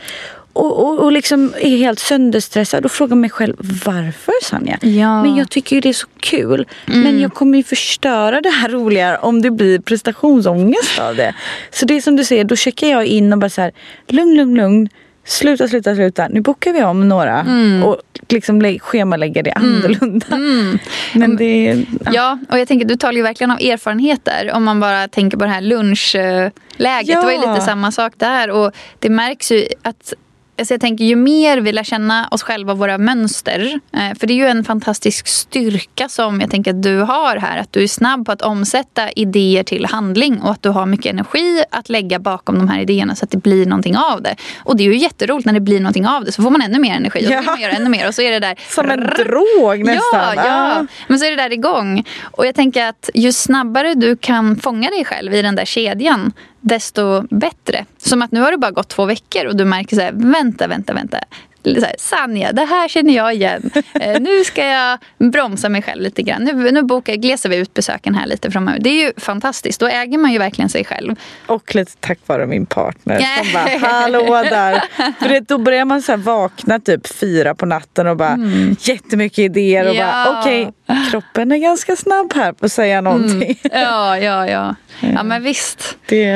och, 0.55 0.83
och, 0.83 0.99
och 0.99 1.11
liksom 1.11 1.53
är 1.59 1.77
helt 1.77 1.99
sönderstressad 1.99 2.85
och 2.85 2.91
frågar 2.91 3.15
mig 3.15 3.29
själv 3.29 3.55
varför 3.85 4.33
Sanja? 4.43 4.77
Ja. 4.81 5.23
Men 5.23 5.35
jag 5.35 5.49
tycker 5.49 5.75
ju 5.75 5.79
det 5.79 5.89
är 5.89 5.93
så 5.93 6.07
kul. 6.19 6.67
Mm. 6.87 7.01
Men 7.01 7.19
jag 7.19 7.33
kommer 7.33 7.57
ju 7.57 7.63
förstöra 7.63 8.41
det 8.41 8.49
här 8.49 8.69
roliga 8.69 9.17
om 9.17 9.41
det 9.41 9.51
blir 9.51 9.79
prestationsångest 9.79 10.99
av 10.99 11.15
det. 11.15 11.35
Så 11.71 11.85
det 11.85 11.93
är 11.93 12.01
som 12.01 12.15
du 12.15 12.23
säger, 12.23 12.43
då 12.43 12.55
checkar 12.55 12.87
jag 12.87 13.05
in 13.05 13.33
och 13.33 13.39
bara 13.39 13.49
så 13.49 13.61
här, 13.61 13.71
lugn, 14.07 14.35
lugn, 14.35 14.55
lugn. 14.55 14.89
Sluta, 15.27 15.67
sluta, 15.67 15.95
sluta. 15.95 16.27
Nu 16.27 16.41
bokar 16.41 16.73
vi 16.73 16.83
om 16.83 17.09
några 17.09 17.39
mm. 17.39 17.83
och 17.83 18.01
liksom 18.29 18.79
schemalägger 18.79 19.43
det 19.43 19.49
mm. 19.51 19.75
annorlunda. 19.75 20.27
Mm. 20.31 20.79
Men 21.13 21.35
det, 21.35 21.85
ja. 22.05 22.11
ja. 22.13 22.39
och 22.49 22.59
jag 22.59 22.67
tänker 22.67 22.85
du 22.85 22.95
talar 22.95 23.13
ju 23.13 23.21
verkligen 23.21 23.51
av 23.51 23.59
erfarenheter. 23.59 24.51
Om 24.53 24.63
man 24.63 24.79
bara 24.79 25.07
tänker 25.07 25.37
på 25.37 25.45
det 25.45 25.51
här 25.51 25.61
lunchläget. 25.61 26.53
Ja. 26.77 27.03
Det 27.03 27.15
var 27.15 27.31
ju 27.31 27.37
lite 27.37 27.61
samma 27.61 27.91
sak 27.91 28.13
där. 28.17 28.49
Och 28.49 28.71
det 28.99 29.09
märks 29.09 29.51
ju 29.51 29.65
att 29.81 30.13
Alltså 30.57 30.73
jag 30.73 30.81
tänker, 30.81 31.05
ju 31.05 31.15
mer 31.15 31.57
vi 31.57 31.71
lär 31.71 31.83
känna 31.83 32.27
oss 32.31 32.43
själva 32.43 32.73
och 32.73 32.79
våra 32.79 32.97
mönster. 32.97 33.79
Eh, 33.93 34.17
för 34.19 34.27
det 34.27 34.33
är 34.33 34.35
ju 34.35 34.47
en 34.47 34.63
fantastisk 34.63 35.27
styrka 35.27 36.09
som 36.09 36.41
jag 36.41 36.51
tänker 36.51 36.71
att 36.71 36.83
du 36.83 36.99
har 36.99 37.37
här. 37.37 37.57
Att 37.57 37.73
du 37.73 37.83
är 37.83 37.87
snabb 37.87 38.25
på 38.25 38.31
att 38.31 38.41
omsätta 38.41 39.11
idéer 39.11 39.63
till 39.63 39.85
handling 39.85 40.41
och 40.41 40.51
att 40.51 40.63
du 40.63 40.69
har 40.69 40.85
mycket 40.85 41.05
energi 41.05 41.63
att 41.71 41.89
lägga 41.89 42.19
bakom 42.19 42.57
de 42.57 42.67
här 42.67 42.79
idéerna 42.79 43.15
så 43.15 43.25
att 43.25 43.31
det 43.31 43.37
blir 43.37 43.65
någonting 43.65 43.97
av 43.97 44.21
det. 44.21 44.35
Och 44.63 44.77
det 44.77 44.83
är 44.83 44.85
ju 44.85 44.97
jätteroligt 44.97 45.45
när 45.45 45.53
det 45.53 45.59
blir 45.59 45.79
någonting 45.79 46.07
av 46.07 46.25
det. 46.25 46.31
Så 46.31 46.41
får 46.41 46.49
man 46.49 46.61
ännu 46.61 46.79
mer 46.79 46.95
energi 46.95 47.19
och 47.19 47.23
så 47.23 47.37
vill 47.37 47.45
man 47.45 47.61
göra 47.61 47.71
ännu 47.71 47.89
mer. 47.89 48.07
Och 48.07 48.15
så 48.15 48.21
är 48.21 48.31
det 48.31 48.39
där... 48.39 48.55
Som 48.69 48.89
en 48.89 48.99
drog 48.99 49.85
nästan. 49.85 50.35
Ja, 50.35 50.45
ja. 50.45 50.85
Men 51.07 51.19
så 51.19 51.25
är 51.25 51.29
det 51.29 51.43
där 51.43 51.53
igång. 51.53 52.03
Och 52.31 52.45
jag 52.45 52.55
tänker 52.55 52.85
att 52.85 53.09
ju 53.13 53.31
snabbare 53.31 53.93
du 53.93 54.17
kan 54.17 54.55
fånga 54.55 54.89
dig 54.89 55.05
själv 55.05 55.33
i 55.33 55.41
den 55.41 55.55
där 55.55 55.65
kedjan 55.65 56.33
desto 56.65 57.21
bättre. 57.29 57.85
Som 57.97 58.21
att 58.21 58.31
nu 58.31 58.39
har 58.39 58.51
det 58.51 58.57
bara 58.57 58.71
gått 58.71 58.87
två 58.87 59.05
veckor 59.05 59.45
och 59.45 59.55
du 59.55 59.65
märker 59.65 59.95
så 59.95 60.01
här, 60.01 60.11
vänta, 60.11 60.67
vänta, 60.67 60.93
vänta. 60.93 61.19
Så 61.63 61.85
här, 61.85 61.95
Sanja, 61.97 62.51
det 62.51 62.65
här 62.65 62.87
känner 62.87 63.15
jag 63.15 63.33
igen. 63.33 63.69
Eh, 64.01 64.21
nu 64.21 64.43
ska 64.43 64.65
jag 64.65 64.99
bromsa 65.17 65.69
mig 65.69 65.81
själv 65.81 66.01
lite 66.01 66.21
grann. 66.21 66.43
Nu, 66.43 66.71
nu 66.71 66.83
bokar, 66.83 67.15
glesar 67.15 67.49
vi 67.49 67.55
ut 67.55 67.73
besöken 67.73 68.15
här 68.15 68.27
lite 68.27 68.51
framöver. 68.51 68.79
Det 68.79 68.89
är 68.89 69.05
ju 69.05 69.13
fantastiskt. 69.17 69.79
Då 69.79 69.87
äger 69.87 70.17
man 70.17 70.31
ju 70.31 70.37
verkligen 70.37 70.69
sig 70.69 70.85
själv. 70.85 71.15
Och 71.47 71.75
lite 71.75 71.91
tack 71.99 72.19
vare 72.25 72.47
min 72.47 72.65
partner 72.65 73.43
som 73.43 73.53
bara, 73.53 73.89
hallå 73.89 74.43
där. 74.49 74.83
För 75.19 75.29
det, 75.29 75.39
då 75.39 75.57
börjar 75.57 75.85
man 75.85 76.01
så 76.01 76.17
vakna 76.17 76.79
typ 76.79 77.07
fyra 77.07 77.55
på 77.55 77.65
natten 77.65 78.07
och 78.07 78.17
bara 78.17 78.29
mm. 78.33 78.75
jättemycket 78.79 79.39
idéer 79.39 79.89
och 79.89 79.95
ja. 79.95 80.05
bara 80.05 80.39
okej, 80.39 80.61
okay, 80.61 80.73
kroppen 81.11 81.51
är 81.51 81.57
ganska 81.57 81.95
snabb 81.95 82.33
här 82.33 82.53
på 82.53 82.65
att 82.65 82.71
säga 82.71 83.01
någonting. 83.01 83.59
Mm. 83.63 83.81
Ja, 83.83 84.17
ja, 84.17 84.47
ja. 84.47 84.75
Ja 85.15 85.23
men 85.23 85.43
visst. 85.43 85.97
Det, 86.05 86.35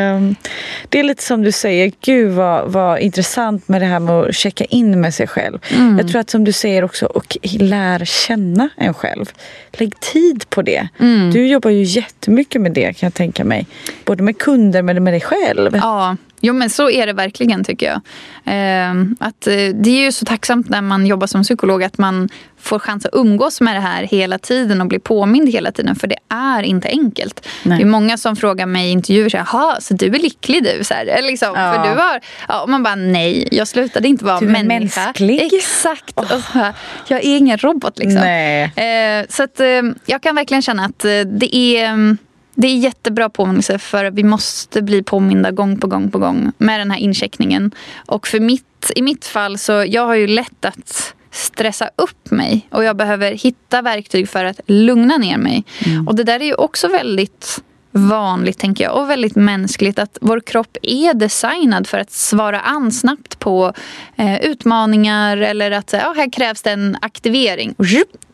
det 0.89 0.99
är 0.99 1.03
lite 1.03 1.23
som 1.23 1.41
du 1.41 1.51
säger, 1.51 1.91
gud 2.01 2.31
vad, 2.31 2.71
vad 2.71 2.99
intressant 2.99 3.67
med 3.67 3.81
det 3.81 3.85
här 3.85 3.99
med 3.99 4.15
att 4.15 4.35
checka 4.35 4.63
in 4.65 5.01
med 5.01 5.13
sig 5.13 5.27
själv. 5.27 5.59
Mm. 5.75 5.97
Jag 5.97 6.07
tror 6.07 6.21
att 6.21 6.29
som 6.29 6.43
du 6.43 6.51
säger 6.51 6.83
också, 6.83 7.05
och 7.05 7.37
lär 7.43 8.05
känna 8.05 8.69
en 8.77 8.93
själv. 8.93 9.25
Lägg 9.71 9.99
tid 9.99 10.49
på 10.49 10.61
det. 10.61 10.87
Mm. 10.99 11.31
Du 11.31 11.47
jobbar 11.47 11.69
ju 11.69 11.83
jättemycket 11.83 12.61
med 12.61 12.71
det 12.71 12.93
kan 12.93 13.07
jag 13.07 13.13
tänka 13.13 13.43
mig. 13.43 13.67
Både 14.05 14.23
med 14.23 14.37
kunder 14.37 14.81
men 14.81 15.03
med 15.03 15.13
dig 15.13 15.21
själv. 15.21 15.75
Ja, 15.75 16.17
Jo 16.39 16.53
men 16.53 16.69
så 16.69 16.89
är 16.89 17.07
det 17.07 17.13
verkligen 17.13 17.63
tycker 17.63 17.85
jag. 17.85 18.01
Eh, 18.45 18.91
att, 19.19 19.47
eh, 19.47 19.53
det 19.55 19.89
är 19.89 20.03
ju 20.03 20.11
så 20.11 20.25
tacksamt 20.25 20.69
när 20.69 20.81
man 20.81 21.05
jobbar 21.05 21.27
som 21.27 21.43
psykolog 21.43 21.83
att 21.83 21.97
man 21.97 22.29
får 22.61 22.79
chans 22.79 23.05
att 23.05 23.13
umgås 23.13 23.61
med 23.61 23.75
det 23.75 23.79
här 23.79 24.03
hela 24.03 24.37
tiden 24.37 24.81
och 24.81 24.87
bli 24.87 24.99
påmind 24.99 25.49
hela 25.49 25.71
tiden. 25.71 25.95
För 25.95 26.07
det 26.07 26.17
är 26.29 26.63
inte 26.63 26.87
enkelt. 26.87 27.47
Nej. 27.63 27.77
Det 27.77 27.83
är 27.83 27.87
många 27.87 28.17
som 28.17 28.35
frågar 28.35 28.65
mig 28.65 28.87
i 28.87 28.91
intervjuer, 28.91 29.35
jaha 29.35 29.77
så 29.81 29.93
du 29.93 30.05
är 30.05 30.19
lycklig 30.19 30.63
du? 30.63 30.83
Så 30.83 30.93
här, 30.93 31.21
liksom, 31.21 31.53
ja. 31.55 31.73
För 31.73 31.89
du 31.89 31.99
har, 32.01 32.19
ja, 32.47 32.61
och 32.61 32.69
man 32.69 32.83
bara 32.83 32.95
nej, 32.95 33.47
jag 33.51 33.67
slutade 33.67 34.07
inte 34.07 34.25
vara 34.25 34.39
du 34.39 34.45
är 34.45 34.49
människa. 34.49 35.05
Mänsklig. 35.05 35.53
Exakt. 35.53 36.19
Oh. 36.19 36.69
Jag 37.07 37.25
är 37.25 37.37
ingen 37.37 37.57
robot 37.57 37.97
liksom. 37.97 38.23
Eh, 38.23 39.25
så 39.29 39.43
att, 39.43 39.59
eh, 39.59 39.81
jag 40.05 40.21
kan 40.23 40.35
verkligen 40.35 40.61
känna 40.61 40.85
att 40.85 40.99
det 41.25 41.55
är 41.55 42.17
det 42.61 42.67
är 42.67 42.77
jättebra 42.77 43.29
påminnelse 43.29 43.79
för 43.79 44.11
vi 44.11 44.23
måste 44.23 44.81
bli 44.81 45.03
påminda 45.03 45.51
gång 45.51 45.79
på 45.79 45.87
gång 45.87 46.11
på 46.11 46.19
gång 46.19 46.51
med 46.57 46.79
den 46.79 46.91
här 46.91 46.97
incheckningen. 46.97 47.71
Och 48.05 48.27
för 48.27 48.39
mitt, 48.39 48.91
i 48.95 49.01
mitt 49.01 49.25
fall 49.25 49.57
så 49.57 49.85
jag 49.87 50.05
har 50.05 50.15
ju 50.15 50.27
lätt 50.27 50.65
att 50.65 51.13
stressa 51.31 51.89
upp 51.95 52.31
mig 52.31 52.67
och 52.71 52.83
jag 52.83 52.95
behöver 52.95 53.31
hitta 53.31 53.81
verktyg 53.81 54.29
för 54.29 54.45
att 54.45 54.59
lugna 54.67 55.17
ner 55.17 55.37
mig. 55.37 55.63
Mm. 55.85 56.07
Och 56.07 56.15
det 56.15 56.23
där 56.23 56.39
är 56.39 56.45
ju 56.45 56.53
också 56.53 56.87
väldigt 56.87 57.61
vanligt 57.91 58.59
tänker 58.59 58.83
jag 58.83 58.97
och 58.97 59.09
väldigt 59.09 59.35
mänskligt 59.35 59.99
att 59.99 60.17
vår 60.21 60.39
kropp 60.39 60.77
är 60.81 61.13
designad 61.13 61.87
för 61.87 61.97
att 61.97 62.11
svara 62.11 62.59
an 62.59 62.91
snabbt 62.91 63.39
på 63.39 63.73
eh, 64.15 64.41
utmaningar 64.41 65.37
eller 65.37 65.71
att 65.71 65.93
ja, 65.93 66.13
här 66.17 66.31
krävs 66.31 66.61
det 66.61 66.71
en 66.71 66.97
aktivering 67.01 67.75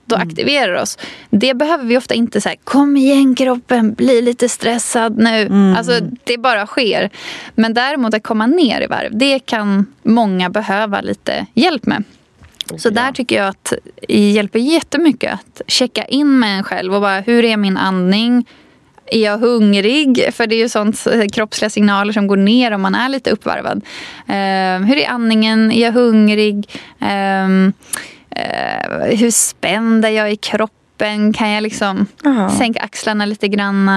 då 0.05 0.15
mm. 0.15 0.27
aktiverar 0.27 0.73
oss. 0.73 0.97
Det 1.29 1.53
behöver 1.53 1.83
vi 1.83 1.97
ofta 1.97 2.13
inte 2.13 2.41
säga, 2.41 2.55
kom 2.63 2.97
igen 2.97 3.35
kroppen, 3.35 3.93
bli 3.93 4.21
lite 4.21 4.49
stressad 4.49 5.17
nu. 5.17 5.41
Mm. 5.41 5.75
Alltså 5.75 5.99
det 6.23 6.37
bara 6.37 6.67
sker. 6.67 7.09
Men 7.55 7.73
däremot 7.73 8.13
att 8.13 8.23
komma 8.23 8.47
ner 8.47 8.81
i 8.81 8.87
varv, 8.87 9.17
det 9.17 9.39
kan 9.39 9.85
många 10.03 10.49
behöva 10.49 11.01
lite 11.01 11.45
hjälp 11.53 11.85
med. 11.85 12.03
Så 12.77 12.89
där 12.89 13.11
tycker 13.11 13.35
jag 13.35 13.47
att 13.47 13.73
det 14.07 14.31
hjälper 14.31 14.59
jättemycket 14.59 15.33
att 15.33 15.61
checka 15.67 16.05
in 16.05 16.39
med 16.39 16.57
en 16.57 16.63
själv 16.63 16.95
och 16.95 17.01
bara 17.01 17.19
hur 17.19 17.45
är 17.45 17.57
min 17.57 17.77
andning? 17.77 18.45
Är 19.05 19.19
jag 19.19 19.37
hungrig? 19.37 20.33
För 20.33 20.47
det 20.47 20.55
är 20.55 20.59
ju 20.59 20.69
sånt 20.69 21.07
eh, 21.07 21.27
kroppsliga 21.27 21.69
signaler 21.69 22.13
som 22.13 22.27
går 22.27 22.37
ner 22.37 22.71
om 22.71 22.81
man 22.81 22.95
är 22.95 23.09
lite 23.09 23.31
uppvarvad. 23.31 23.77
Uh, 24.29 24.87
hur 24.87 24.97
är 24.97 25.09
andningen? 25.09 25.71
Är 25.71 25.81
jag 25.81 25.91
hungrig? 25.91 26.69
Uh, 27.01 27.71
Uh, 28.39 29.15
hur 29.15 29.31
spänd 29.31 30.05
är 30.05 30.09
jag 30.09 30.31
i 30.31 30.35
kroppen? 30.35 30.85
kroppen? 30.95 31.33
Kan 31.33 31.49
jag 31.49 31.63
liksom 31.63 32.07
Aha. 32.25 32.49
sänka 32.49 32.79
axlarna 32.79 33.25
lite 33.25 33.47
grann? 33.47 33.89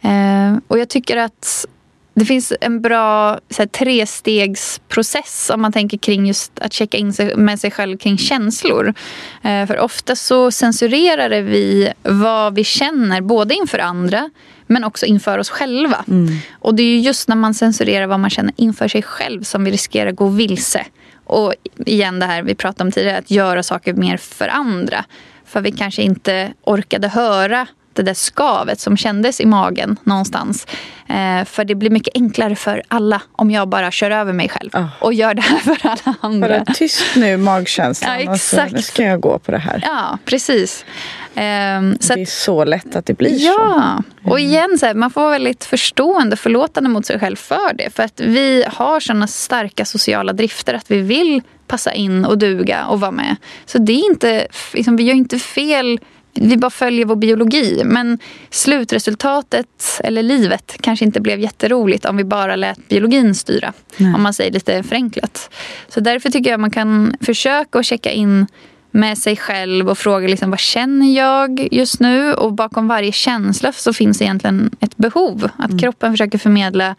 Eh, 0.00 0.58
och 0.68 0.78
jag 0.78 0.88
tycker 0.88 1.16
att 1.16 1.66
det 2.14 2.24
finns 2.24 2.52
en 2.60 2.80
bra 2.80 3.38
så 3.50 3.62
här, 3.62 3.66
trestegsprocess 3.66 5.50
om 5.54 5.62
man 5.62 5.72
tänker 5.72 5.98
kring 5.98 6.26
just 6.26 6.58
att 6.58 6.72
checka 6.72 6.96
in 6.96 7.12
sig, 7.12 7.36
med 7.36 7.60
sig 7.60 7.70
själv 7.70 7.98
kring 7.98 8.18
känslor. 8.18 8.94
Eh, 9.42 9.66
för 9.66 9.78
ofta 9.78 10.16
så 10.16 10.50
censurerar 10.50 11.42
vi 11.42 11.92
vad 12.02 12.54
vi 12.54 12.64
känner 12.64 13.20
både 13.20 13.54
inför 13.54 13.78
andra 13.78 14.30
men 14.66 14.84
också 14.84 15.06
inför 15.06 15.38
oss 15.38 15.50
själva. 15.50 16.04
Mm. 16.08 16.36
Och 16.60 16.74
det 16.74 16.82
är 16.82 16.98
just 16.98 17.28
när 17.28 17.36
man 17.36 17.54
censurerar 17.54 18.06
vad 18.06 18.20
man 18.20 18.30
känner 18.30 18.54
inför 18.56 18.88
sig 18.88 19.02
själv 19.02 19.42
som 19.42 19.64
vi 19.64 19.70
riskerar 19.70 20.10
att 20.10 20.16
gå 20.16 20.28
vilse. 20.28 20.84
Och 21.28 21.54
igen 21.86 22.18
det 22.18 22.26
här 22.26 22.42
vi 22.42 22.54
pratade 22.54 22.86
om 22.88 22.92
tidigare, 22.92 23.18
att 23.18 23.30
göra 23.30 23.62
saker 23.62 23.94
mer 23.94 24.16
för 24.16 24.48
andra. 24.48 25.04
För 25.44 25.60
vi 25.60 25.72
kanske 25.72 26.02
inte 26.02 26.52
orkade 26.64 27.08
höra 27.08 27.66
det 27.98 28.02
där 28.02 28.14
skavet 28.14 28.80
som 28.80 28.96
kändes 28.96 29.40
i 29.40 29.46
magen 29.46 29.96
någonstans. 30.02 30.66
Eh, 31.08 31.44
för 31.44 31.64
det 31.64 31.74
blir 31.74 31.90
mycket 31.90 32.14
enklare 32.14 32.56
för 32.56 32.82
alla 32.88 33.22
om 33.32 33.50
jag 33.50 33.68
bara 33.68 33.90
kör 33.90 34.10
över 34.10 34.32
mig 34.32 34.48
själv 34.48 34.70
oh. 34.74 34.86
och 35.00 35.14
gör 35.14 35.34
det 35.34 35.42
här 35.42 35.58
för 35.58 35.88
alla 35.88 36.16
andra. 36.20 36.48
Bara 36.48 36.74
tyst 36.74 37.16
nu 37.16 37.36
magkänslan. 37.36 38.12
Ja, 38.12 38.34
exakt. 38.34 38.62
Alltså, 38.62 38.76
nu 38.76 38.82
ska 38.82 39.02
jag 39.02 39.20
gå 39.20 39.38
på 39.38 39.52
det 39.52 39.58
här. 39.58 39.80
Ja, 39.84 40.18
precis. 40.24 40.84
Um, 41.28 41.96
så 42.00 42.14
det 42.14 42.20
är 42.20 42.26
så 42.26 42.64
lätt 42.64 42.96
att 42.96 43.06
det 43.06 43.14
blir 43.14 43.44
ja. 43.44 43.52
så. 43.52 43.60
Ja, 43.60 44.30
och 44.30 44.40
igen, 44.40 44.76
så 44.80 44.86
här, 44.86 44.94
man 44.94 45.10
får 45.10 45.20
vara 45.20 45.32
väldigt 45.32 45.64
förstående 45.64 46.32
och 46.32 46.38
förlåtande 46.38 46.90
mot 46.90 47.06
sig 47.06 47.20
själv 47.20 47.36
för 47.36 47.74
det. 47.74 47.90
För 47.94 48.02
att 48.02 48.20
vi 48.20 48.64
har 48.68 49.00
såna 49.00 49.26
starka 49.26 49.84
sociala 49.84 50.32
drifter 50.32 50.74
att 50.74 50.90
vi 50.90 51.00
vill 51.00 51.42
passa 51.66 51.92
in 51.92 52.24
och 52.24 52.38
duga 52.38 52.86
och 52.86 53.00
vara 53.00 53.10
med. 53.10 53.36
Så 53.66 53.78
det 53.78 53.92
är 53.92 54.10
inte, 54.10 54.46
liksom, 54.72 54.96
vi 54.96 55.04
gör 55.04 55.14
inte 55.14 55.38
fel 55.38 56.00
vi 56.34 56.56
bara 56.56 56.70
följer 56.70 57.06
vår 57.06 57.16
biologi. 57.16 57.82
Men 57.84 58.18
slutresultatet, 58.50 60.00
eller 60.04 60.22
livet, 60.22 60.76
kanske 60.80 61.04
inte 61.04 61.20
blev 61.20 61.40
jätteroligt 61.40 62.04
om 62.04 62.16
vi 62.16 62.24
bara 62.24 62.56
lät 62.56 62.88
biologin 62.88 63.34
styra. 63.34 63.72
Nej. 63.96 64.14
Om 64.14 64.22
man 64.22 64.34
säger 64.34 64.52
lite 64.52 64.82
förenklat. 64.82 65.50
Så 65.88 66.00
därför 66.00 66.30
tycker 66.30 66.50
jag 66.50 66.60
man 66.60 66.70
kan 66.70 67.16
försöka 67.20 67.78
att 67.78 67.86
checka 67.86 68.10
in 68.10 68.46
med 68.90 69.18
sig 69.18 69.36
själv 69.36 69.88
och 69.88 69.98
fråga 69.98 70.28
liksom, 70.28 70.50
vad 70.50 70.58
känner 70.58 71.16
jag 71.16 71.68
just 71.72 72.00
nu? 72.00 72.34
Och 72.34 72.52
bakom 72.52 72.88
varje 72.88 73.12
känsla 73.12 73.72
så 73.72 73.92
finns 73.92 74.22
egentligen 74.22 74.70
ett 74.80 74.96
behov. 74.96 75.50
Att 75.56 75.70
mm. 75.70 75.78
kroppen 75.78 76.12
försöker 76.12 76.38
förmedla 76.38 76.96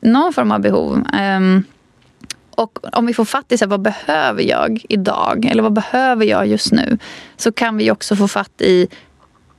någon 0.00 0.32
form 0.32 0.52
av 0.52 0.60
behov. 0.60 1.04
Um, 1.36 1.64
och 2.58 2.78
om 2.92 3.06
vi 3.06 3.14
får 3.14 3.24
fatt 3.24 3.52
i 3.52 3.58
så 3.58 3.64
här, 3.64 3.70
vad 3.70 3.80
behöver 3.80 4.42
jag 4.42 4.84
idag? 4.88 5.44
Eller 5.44 5.62
vad 5.62 5.72
behöver 5.72 6.24
jag 6.24 6.46
just 6.46 6.72
nu? 6.72 6.98
Så 7.36 7.52
kan 7.52 7.76
vi 7.76 7.90
också 7.90 8.16
få 8.16 8.28
fatt 8.28 8.60
i 8.60 8.88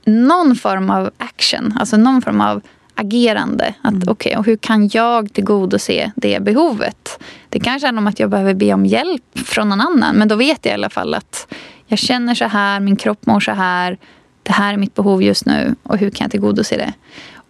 någon 0.04 0.56
form 0.56 0.90
av 0.90 1.10
action. 1.18 1.74
Alltså 1.80 1.96
någon 1.96 2.22
form 2.22 2.40
av 2.40 2.62
agerande. 2.94 3.74
Att, 3.82 3.92
mm. 3.92 4.08
okay, 4.08 4.36
och 4.36 4.46
hur 4.46 4.56
kan 4.56 4.88
jag 4.92 5.32
tillgodose 5.32 6.12
det 6.16 6.42
behovet? 6.42 7.22
Det 7.48 7.60
kanske 7.60 7.86
handlar 7.86 8.02
om 8.02 8.06
att 8.06 8.20
jag 8.20 8.30
behöver 8.30 8.54
be 8.54 8.74
om 8.74 8.86
hjälp 8.86 9.38
från 9.38 9.68
någon 9.68 9.80
annan. 9.80 10.16
Men 10.16 10.28
då 10.28 10.36
vet 10.36 10.64
jag 10.64 10.72
i 10.72 10.74
alla 10.74 10.90
fall 10.90 11.14
att 11.14 11.54
jag 11.86 11.98
känner 11.98 12.34
så 12.34 12.44
här, 12.44 12.80
min 12.80 12.96
kropp 12.96 13.26
mår 13.26 13.40
så 13.40 13.52
här. 13.52 13.98
Det 14.42 14.52
här 14.52 14.72
är 14.72 14.78
mitt 14.78 14.94
behov 14.94 15.22
just 15.22 15.46
nu 15.46 15.74
och 15.82 15.98
hur 15.98 16.10
kan 16.10 16.24
jag 16.24 16.30
tillgodose 16.30 16.76
det? 16.76 16.92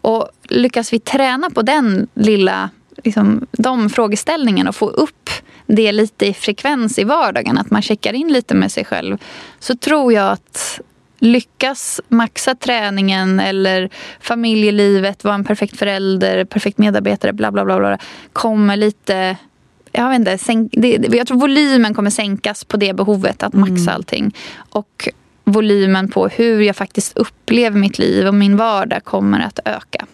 Och 0.00 0.28
lyckas 0.42 0.92
vi 0.92 0.98
träna 0.98 1.50
på 1.50 1.62
den 1.62 2.08
lilla 2.14 2.70
liksom, 3.04 3.46
de 3.52 3.90
frågeställningarna 3.90 4.68
och 4.68 4.76
få 4.76 4.90
upp 4.90 5.30
det 5.66 5.92
lite 5.92 6.26
i 6.26 6.34
frekvens 6.34 6.98
i 6.98 7.04
vardagen, 7.04 7.58
att 7.58 7.70
man 7.70 7.82
checkar 7.82 8.12
in 8.12 8.32
lite 8.32 8.54
med 8.54 8.72
sig 8.72 8.84
själv, 8.84 9.18
så 9.58 9.76
tror 9.76 10.12
jag 10.12 10.32
att 10.32 10.80
lyckas 11.18 12.00
maxa 12.08 12.54
träningen 12.54 13.40
eller 13.40 13.90
familjelivet, 14.20 15.24
vara 15.24 15.34
en 15.34 15.44
perfekt 15.44 15.76
förälder, 15.76 16.44
perfekt 16.44 16.78
medarbetare, 16.78 17.32
bla 17.32 17.52
bla 17.52 17.64
bla, 17.64 17.78
bla 17.78 17.98
kommer 18.32 18.76
lite 18.76 19.36
jag 19.92 20.08
vet 20.08 20.18
inte, 20.18 20.38
sänk, 20.38 20.72
det, 20.72 21.14
jag 21.14 21.26
tror 21.26 21.40
volymen 21.40 21.94
kommer 21.94 22.10
sänkas 22.10 22.64
på 22.64 22.76
det 22.76 22.94
behovet 22.94 23.42
att 23.42 23.52
maxa 23.52 23.72
mm. 23.72 23.94
allting. 23.94 24.36
Och 24.56 25.08
volymen 25.44 26.08
på 26.08 26.28
hur 26.28 26.60
jag 26.60 26.76
faktiskt 26.76 27.16
upplever 27.16 27.78
mitt 27.78 27.98
liv 27.98 28.26
och 28.26 28.34
min 28.34 28.56
vardag 28.56 29.04
kommer 29.04 29.40
att 29.40 29.58
öka. 29.64 30.06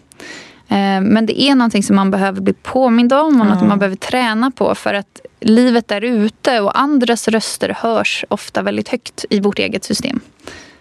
Eh, 0.67 1.01
men 1.01 1.25
det 1.25 1.41
är 1.41 1.55
någonting 1.55 1.83
som 1.83 1.95
man 1.95 2.11
behöver 2.11 2.41
bli 2.41 2.53
påmind 2.53 3.13
om 3.13 3.41
och 3.41 3.45
mm. 3.45 3.47
något 3.47 3.67
man 3.67 3.79
behöver 3.79 3.95
träna 3.95 4.51
på. 4.51 4.75
För 4.75 4.93
att 4.93 5.21
livet 5.39 5.87
där 5.87 6.01
ute 6.03 6.59
och 6.59 6.79
andras 6.79 7.27
röster 7.27 7.69
hörs 7.69 8.25
ofta 8.29 8.61
väldigt 8.61 8.89
högt 8.89 9.25
i 9.29 9.39
vårt 9.39 9.59
eget 9.59 9.83
system. 9.83 10.19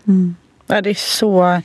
Mm. 0.06 0.36
Ja, 0.66 0.80
det 0.80 0.90
är 0.90 0.94
så, 0.94 1.62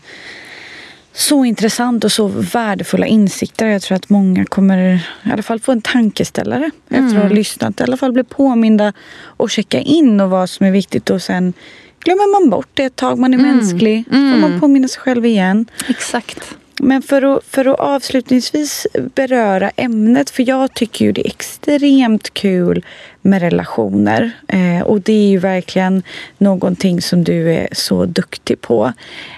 så 1.14 1.46
intressant 1.46 2.04
och 2.04 2.12
så 2.12 2.28
värdefulla 2.28 3.06
insikter. 3.06 3.68
Jag 3.68 3.82
tror 3.82 3.96
att 3.96 4.10
många 4.10 4.46
kommer 4.46 4.78
i 5.24 5.32
alla 5.32 5.44
fall 5.44 5.60
få 5.60 5.72
en 5.72 5.82
tankeställare 5.82 6.72
mm. 6.90 7.06
efter 7.06 7.18
att 7.18 7.28
ha 7.28 7.36
lyssnat. 7.36 7.80
I 7.80 7.84
alla 7.84 7.98
fall 7.98 8.12
bli 8.12 8.24
påminda 8.24 8.94
och 9.24 9.50
checka 9.50 9.80
in 9.80 10.22
och 10.22 10.30
vad 10.30 10.50
som 10.50 10.66
är 10.66 10.72
viktigt. 10.72 11.10
Och 11.10 11.22
sen 11.22 11.54
glömmer 12.00 12.42
man 12.42 12.50
bort 12.50 12.70
det 12.74 12.84
ett 12.84 12.96
tag. 12.96 13.20
Man 13.20 13.34
är 13.34 13.40
mm. 13.40 13.56
mänsklig. 13.56 14.06
får 14.10 14.16
man 14.16 14.44
mm. 14.44 14.60
påminna 14.60 14.88
sig 14.88 15.02
själv 15.02 15.26
igen. 15.26 15.66
Exakt. 15.90 16.56
Men 16.84 17.02
för 17.02 17.22
att, 17.22 17.44
för 17.46 17.66
att 17.66 17.80
avslutningsvis 17.80 18.88
beröra 19.16 19.72
ämnet, 19.76 20.30
för 20.30 20.50
jag 20.50 20.74
tycker 20.74 21.06
ju 21.06 21.12
det 21.12 21.22
är 21.22 21.28
extremt 21.28 22.34
kul 22.34 22.86
med 23.22 23.42
relationer. 23.42 24.32
Eh, 24.48 24.82
och 24.82 25.02
det 25.02 25.14
är 25.14 25.30
ju 25.30 25.38
verkligen 25.38 26.04
någonting 26.38 27.02
som 27.02 27.24
du 27.24 27.54
är 27.54 27.68
så 27.72 28.06
duktig 28.06 28.62
på. 28.62 28.94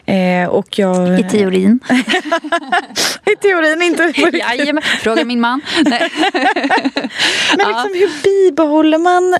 Eh, 0.05 0.49
och 0.49 0.79
jag... 0.79 1.19
I 1.19 1.23
teorin. 1.23 1.79
I 3.25 3.35
teorin, 3.35 3.81
inte 3.81 4.13
Jajamän, 4.37 4.83
fråga 4.83 5.25
min 5.25 5.41
man. 5.41 5.61
Men 7.57 7.67
liksom, 7.67 7.91
hur 7.93 8.23
bibehåller 8.23 8.97
man 8.97 9.37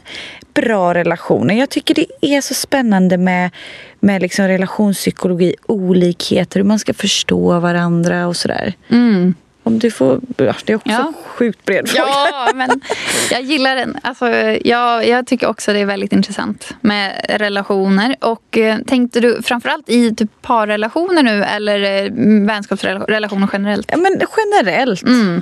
bra 0.54 0.94
relationer? 0.94 1.56
Jag 1.56 1.70
tycker 1.70 1.96
det 1.96 2.08
är 2.22 2.42
så 2.42 2.54
spännande 2.54 3.18
med 3.18 3.52
med 4.00 4.22
liksom 4.22 4.48
relationspsykologi, 4.48 5.56
olikheter, 5.66 6.60
hur 6.60 6.68
man 6.68 6.80
ska 6.80 6.94
förstå 6.94 7.60
varandra 7.60 8.28
och 8.28 8.36
sådär. 8.36 8.74
Mm. 8.90 9.36
Om 9.64 9.80
du 9.80 9.92
får, 9.92 10.20
det 10.22 10.44
är 10.44 10.76
också 10.76 10.92
ja. 10.92 11.14
sjukt 11.26 11.66
bred 11.66 11.90
fråga. 11.90 12.10
Ja, 12.10 12.52
men 12.56 12.82
jag 13.32 13.42
gillar 13.42 13.76
den. 13.76 13.98
Alltså, 14.02 14.30
jag, 14.64 15.08
jag 15.08 15.28
tycker 15.28 15.48
också 15.48 15.74
det 15.74 15.80
är 15.80 15.86
väldigt 15.86 16.14
intressant 16.14 16.76
med 16.82 17.26
relationer. 17.30 18.16
Och 18.20 18.58
eh, 18.58 18.78
Tänkte 18.78 19.20
du 19.20 19.42
framförallt 19.42 19.90
i 19.90 20.16
typ 20.16 20.42
parrelationer 20.42 21.24
nu 21.24 21.44
eller 21.44 22.04
eh, 22.04 22.12
vänskapsrelationer 22.48 23.50
generellt? 23.54 23.90
Ja, 23.92 23.98
men 23.98 24.22
generellt. 24.38 25.04
Mm. 25.04 25.42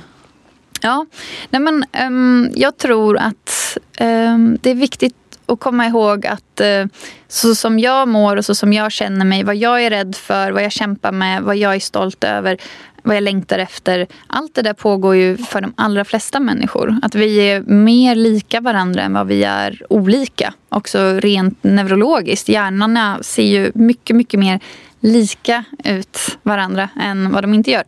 Ja, 0.82 1.06
Nej, 1.50 1.60
men, 1.60 1.84
um, 2.06 2.50
jag 2.54 2.76
tror 2.76 3.18
att 3.18 3.78
um, 4.00 4.58
det 4.62 4.70
är 4.70 4.74
viktigt 4.74 5.14
och 5.52 5.60
komma 5.60 5.86
ihåg 5.86 6.26
att 6.26 6.60
eh, 6.60 6.84
så 7.28 7.54
som 7.54 7.78
jag 7.78 8.08
mår 8.08 8.36
och 8.36 8.44
så 8.44 8.54
som 8.54 8.72
jag 8.72 8.92
känner 8.92 9.24
mig, 9.24 9.44
vad 9.44 9.56
jag 9.56 9.84
är 9.84 9.90
rädd 9.90 10.16
för, 10.16 10.50
vad 10.50 10.62
jag 10.62 10.72
kämpar 10.72 11.12
med, 11.12 11.42
vad 11.42 11.56
jag 11.56 11.74
är 11.74 11.80
stolt 11.80 12.24
över, 12.24 12.56
vad 13.02 13.16
jag 13.16 13.22
längtar 13.22 13.58
efter. 13.58 14.06
Allt 14.26 14.54
det 14.54 14.62
där 14.62 14.72
pågår 14.72 15.16
ju 15.16 15.36
för 15.36 15.60
de 15.60 15.72
allra 15.76 16.04
flesta 16.04 16.40
människor. 16.40 16.96
Att 17.02 17.14
vi 17.14 17.50
är 17.50 17.60
mer 17.60 18.14
lika 18.14 18.60
varandra 18.60 19.02
än 19.02 19.12
vad 19.12 19.26
vi 19.26 19.44
är 19.44 19.82
olika. 19.88 20.54
Också 20.68 21.20
rent 21.20 21.64
neurologiskt. 21.64 22.48
Hjärnorna 22.48 23.18
ser 23.22 23.46
ju 23.46 23.72
mycket, 23.74 24.16
mycket 24.16 24.40
mer 24.40 24.60
lika 25.00 25.64
ut 25.84 26.38
varandra 26.42 26.88
än 27.00 27.32
vad 27.32 27.44
de 27.44 27.54
inte 27.54 27.70
gör. 27.70 27.84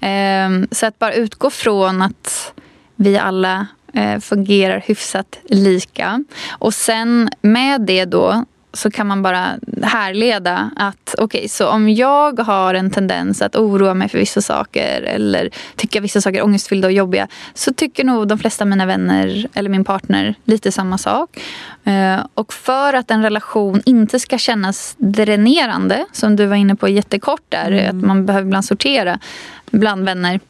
Ehm, 0.00 0.68
så 0.70 0.86
att 0.86 0.98
bara 0.98 1.12
utgå 1.12 1.50
från 1.50 2.02
att 2.02 2.52
vi 2.96 3.18
alla 3.18 3.66
fungerar 4.20 4.82
hyfsat 4.86 5.38
lika. 5.44 6.24
Och 6.48 6.74
sen 6.74 7.28
med 7.42 7.80
det 7.80 8.04
då 8.04 8.44
så 8.76 8.90
kan 8.90 9.06
man 9.06 9.22
bara 9.22 9.58
härleda 9.82 10.70
att 10.76 11.14
okej, 11.18 11.38
okay, 11.38 11.48
så 11.48 11.68
om 11.68 11.88
jag 11.88 12.40
har 12.40 12.74
en 12.74 12.90
tendens 12.90 13.42
att 13.42 13.56
oroa 13.56 13.94
mig 13.94 14.08
för 14.08 14.18
vissa 14.18 14.40
saker 14.40 15.02
eller 15.02 15.50
tycka 15.76 16.00
vissa 16.00 16.20
saker 16.20 16.38
är 16.38 16.44
ångestfyllda 16.44 16.88
och 16.88 16.92
jobbiga 16.92 17.28
så 17.54 17.72
tycker 17.72 18.04
nog 18.04 18.28
de 18.28 18.38
flesta 18.38 18.64
av 18.64 18.68
mina 18.68 18.86
vänner 18.86 19.48
eller 19.54 19.70
min 19.70 19.84
partner 19.84 20.34
lite 20.44 20.72
samma 20.72 20.98
sak. 20.98 21.40
Eh, 21.84 22.18
och 22.34 22.52
för 22.52 22.92
att 22.92 23.10
en 23.10 23.22
relation 23.22 23.82
inte 23.86 24.20
ska 24.20 24.38
kännas 24.38 24.94
dränerande, 24.98 26.06
som 26.12 26.36
du 26.36 26.46
var 26.46 26.56
inne 26.56 26.76
på 26.76 26.88
jättekort 26.88 27.42
där, 27.48 27.72
mm. 27.72 27.98
att 27.98 28.06
man 28.06 28.26
behöver 28.26 28.46
ibland 28.46 28.64
sortera 28.64 29.18
bland 29.70 30.04
vänner 30.04 30.40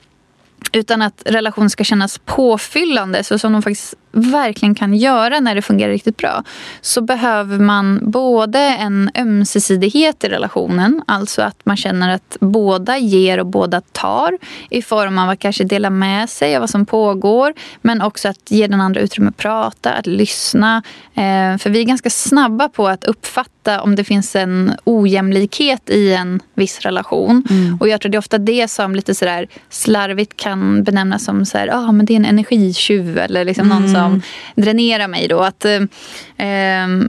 utan 0.73 1.03
att 1.03 1.23
relationen 1.25 1.71
ska 1.71 1.85
kännas 1.85 2.19
påfyllande, 2.25 3.25
så 3.25 3.39
som 3.39 3.53
de 3.53 3.63
faktiskt 3.63 3.95
verkligen 4.13 4.75
kan 4.75 4.95
göra 4.95 5.41
när 5.41 5.55
det 5.55 5.63
fungerar 5.63 5.93
riktigt 5.93 6.17
bra. 6.17 6.45
Så 6.81 7.01
behöver 7.01 7.59
man 7.59 8.11
både 8.11 8.59
en 8.59 9.11
ömsesidighet 9.19 10.25
i 10.25 10.29
relationen, 10.29 11.03
alltså 11.07 11.43
att 11.43 11.67
man 11.67 11.77
känner 11.77 12.15
att 12.15 12.37
båda 12.41 12.99
ger 12.99 13.41
och 13.41 13.47
båda 13.47 13.81
tar 13.81 14.39
i 14.71 14.83
form 14.83 15.19
av 15.19 15.31
att 15.31 15.39
kanske 15.39 15.65
dela 15.65 15.91
med 15.91 16.31
sig 16.31 16.57
av 16.57 16.61
vad 16.61 16.71
som 16.71 16.87
pågår, 16.87 17.55
men 17.81 18.03
också 18.03 18.29
att 18.29 18.51
ge 18.51 18.67
den 18.67 18.81
andra 18.81 19.01
utrymme 19.01 19.29
att 19.29 19.37
prata, 19.37 19.93
att 19.93 20.07
lyssna. 20.07 20.83
Eh, 21.15 21.59
för 21.59 21.71
vi 21.71 21.81
är 21.81 21.85
ganska 21.85 22.11
snabba 22.11 22.69
på 22.69 22.89
att 22.89 23.05
uppfatta 23.05 23.56
ofta 23.67 23.83
om 23.83 23.97
det 23.97 24.05
finns 24.05 24.37
en 24.37 24.75
ojämlikhet 24.85 25.91
i 25.91 26.13
en 26.13 26.41
viss 26.55 26.81
relation. 26.81 27.45
Mm. 27.51 27.77
Och 27.81 27.89
jag 27.89 28.01
tror 28.01 28.13
det 28.13 28.17
är 28.17 28.19
ofta 28.19 28.39
det 28.39 28.69
som 28.71 28.95
lite 28.95 29.15
sådär 29.15 29.49
slarvigt 29.71 30.37
kan 30.37 30.83
benämnas 30.83 31.25
som 31.25 31.45
så 31.47 31.59
här, 31.59 31.69
ah, 31.73 31.93
men 31.93 32.07
det 32.07 32.13
är 32.13 32.17
en 32.17 32.25
energitjuv 32.25 33.19
eller 33.19 33.45
liksom 33.45 33.71
mm. 33.71 33.83
någon 33.83 33.95
som 33.95 34.23
dränerar 34.55 35.09
mig. 35.09 35.29
Då. 35.29 35.41
Att, 35.41 35.65
eh, 35.65 35.81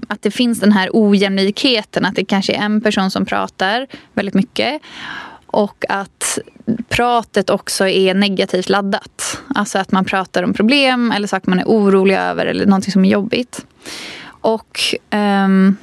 att 0.08 0.22
det 0.22 0.32
finns 0.32 0.60
den 0.60 0.72
här 0.72 0.90
ojämlikheten, 0.94 2.06
att 2.06 2.16
det 2.16 2.26
kanske 2.26 2.54
är 2.54 2.62
en 2.62 2.82
person 2.82 3.12
som 3.12 3.26
pratar 3.26 3.88
väldigt 4.14 4.36
mycket 4.36 4.82
och 5.48 5.86
att 5.90 6.40
pratet 6.90 7.50
också 7.50 7.88
är 7.88 8.14
negativt 8.14 8.70
laddat. 8.70 9.42
Alltså 9.56 9.80
att 9.80 9.92
man 9.92 10.06
pratar 10.06 10.44
om 10.44 10.54
problem 10.54 11.12
eller 11.12 11.28
saker 11.28 11.50
man 11.50 11.60
är 11.60 11.66
orolig 11.66 12.16
över 12.16 12.46
eller 12.46 12.66
någonting 12.66 12.92
som 12.92 13.06
är 13.06 13.10
jobbigt. 13.10 13.66
Och 14.42 14.80
um, 15.12 15.78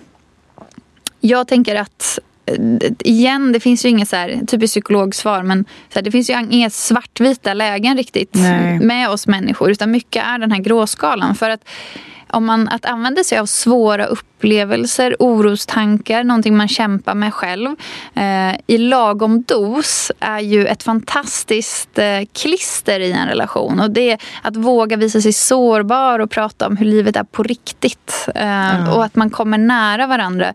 jag 1.25 1.49
tänker 1.49 1.75
att 1.75 2.19
eh, 2.47 2.57
igen, 2.99 3.53
det 3.53 3.61
finns 3.61 3.85
ju 3.85 3.89
inget 3.89 4.09
så 4.09 4.17
här, 4.17 4.41
typiskt 4.47 4.75
psykologsvar, 4.75 5.43
men 5.43 5.65
så 5.65 5.95
här, 5.95 6.03
det 6.03 6.11
finns 6.11 6.31
ju 6.31 6.47
inga 6.51 6.71
svartvita 6.71 7.55
lägen 7.55 7.97
riktigt 7.97 8.35
Nej. 8.35 8.81
med 8.81 9.11
oss 9.11 9.27
människor. 9.27 9.71
Utan 9.71 9.91
mycket 9.91 10.27
är 10.27 10.39
den 10.39 10.53
här 10.53 10.61
gråskalan. 10.61 11.35
För 11.35 11.51
att 11.51 11.69
om 12.35 12.45
man, 12.45 12.69
att 12.69 12.85
använda 12.85 13.25
sig 13.25 13.39
av 13.39 13.47
svåra 13.47 14.07
upplevelser, 14.07 15.17
orostankar, 15.19 16.25
någonting 16.25 16.57
man 16.57 16.69
kämpar 16.69 17.15
med 17.15 17.35
själv 17.35 17.71
eh, 18.15 18.55
i 18.67 18.79
lagom 18.79 19.43
dos 19.43 20.13
är 20.21 20.41
ju 20.41 20.67
ett 20.67 20.83
fantastiskt 20.83 21.99
eh, 21.99 22.21
klister 22.33 23.01
i 23.01 23.13
en 23.13 23.29
relation. 23.29 23.81
Och 23.81 23.91
det 23.91 24.19
att 24.43 24.57
våga 24.57 24.97
visa 24.97 25.21
sig 25.21 25.33
sårbar 25.33 26.19
och 26.19 26.31
prata 26.31 26.67
om 26.67 26.77
hur 26.77 26.87
livet 26.87 27.17
är 27.17 27.25
på 27.25 27.43
riktigt. 27.43 28.29
Eh, 28.35 28.77
mm. 28.77 28.93
Och 28.93 29.05
att 29.05 29.17
man 29.17 29.31
kommer 29.31 29.59
nära 29.59 30.07
varandra 30.07 30.55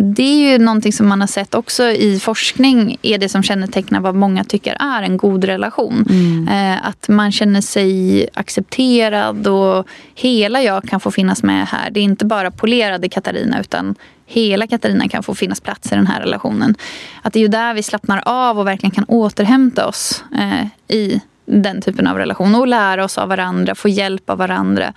det 0.00 0.22
är 0.22 0.52
ju 0.52 0.58
någonting 0.58 0.92
som 0.92 1.08
man 1.08 1.20
har 1.20 1.28
sett 1.28 1.54
också 1.54 1.84
i 1.84 2.20
forskning 2.20 2.98
är 3.02 3.18
det 3.18 3.28
som 3.28 3.42
kännetecknar 3.42 4.00
vad 4.00 4.14
många 4.14 4.44
tycker 4.44 4.76
är 4.80 5.02
en 5.02 5.16
god 5.16 5.44
relation. 5.44 6.06
Mm. 6.10 6.48
Eh, 6.48 6.86
att 6.86 7.08
man 7.08 7.32
känner 7.32 7.60
sig 7.60 8.28
accepterad 8.34 9.46
och 9.46 9.88
hela 10.14 10.62
jag 10.62 10.82
kan 10.82 11.00
få 11.00 11.10
finnas 11.10 11.42
med 11.42 11.68
här. 11.68 11.90
Det 11.90 12.00
är 12.00 12.04
inte 12.04 12.24
bara 12.24 12.50
polerade 12.50 13.08
Katarina 13.08 13.60
utan 13.60 13.94
hela 14.26 14.66
Katarina 14.66 15.08
kan 15.08 15.22
få 15.22 15.34
finnas 15.34 15.60
plats 15.60 15.92
i 15.92 15.94
den 15.94 16.06
här 16.06 16.20
relationen. 16.20 16.74
Att 17.22 17.32
det 17.32 17.38
är 17.38 17.42
ju 17.42 17.48
där 17.48 17.74
vi 17.74 17.82
slappnar 17.82 18.22
av 18.24 18.58
och 18.58 18.66
verkligen 18.66 18.90
kan 18.90 19.04
återhämta 19.04 19.86
oss 19.86 20.24
eh, 20.38 20.96
i 20.96 21.20
den 21.48 21.80
typen 21.80 22.06
av 22.06 22.18
relation 22.18 22.54
och 22.54 22.66
lära 22.66 23.04
oss 23.04 23.18
av 23.18 23.28
varandra, 23.28 23.74
få 23.74 23.88
hjälp 23.88 24.30
av 24.30 24.38
varandra. 24.38 24.92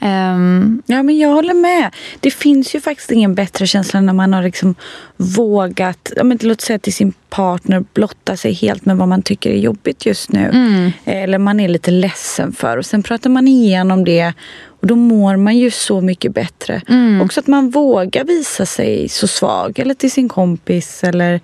Um, 0.00 0.82
ja, 0.86 1.02
men 1.02 1.18
jag 1.18 1.28
håller 1.28 1.54
med. 1.54 1.94
Det 2.20 2.30
finns 2.30 2.74
ju 2.74 2.80
faktiskt 2.80 3.10
ingen 3.10 3.34
bättre 3.34 3.66
känsla 3.66 4.00
när 4.00 4.12
man 4.12 4.32
har 4.32 4.42
liksom 4.42 4.74
vågat, 5.16 6.12
ja, 6.16 6.24
men 6.24 6.38
låt 6.42 6.60
säga 6.60 6.78
till 6.78 6.94
sin 6.94 7.12
partner, 7.28 7.84
blotta 7.94 8.36
sig 8.36 8.52
helt 8.52 8.84
med 8.84 8.96
vad 8.96 9.08
man 9.08 9.22
tycker 9.22 9.50
är 9.50 9.58
jobbigt 9.58 10.06
just 10.06 10.32
nu. 10.32 10.50
Mm. 10.52 10.92
Eller 11.04 11.38
man 11.38 11.60
är 11.60 11.68
lite 11.68 11.90
ledsen 11.90 12.52
för. 12.52 12.76
Och 12.76 12.86
sen 12.86 13.02
pratar 13.02 13.30
man 13.30 13.48
igenom 13.48 14.04
det 14.04 14.32
och 14.80 14.86
då 14.86 14.96
mår 14.96 15.36
man 15.36 15.56
ju 15.56 15.70
så 15.70 16.00
mycket 16.00 16.34
bättre. 16.34 16.82
Mm. 16.88 17.20
Också 17.22 17.40
att 17.40 17.46
man 17.46 17.70
vågar 17.70 18.24
visa 18.24 18.66
sig 18.66 19.08
så 19.08 19.26
svag. 19.26 19.78
Eller 19.78 19.94
till 19.94 20.10
sin 20.10 20.28
kompis. 20.28 21.04
Eller 21.04 21.40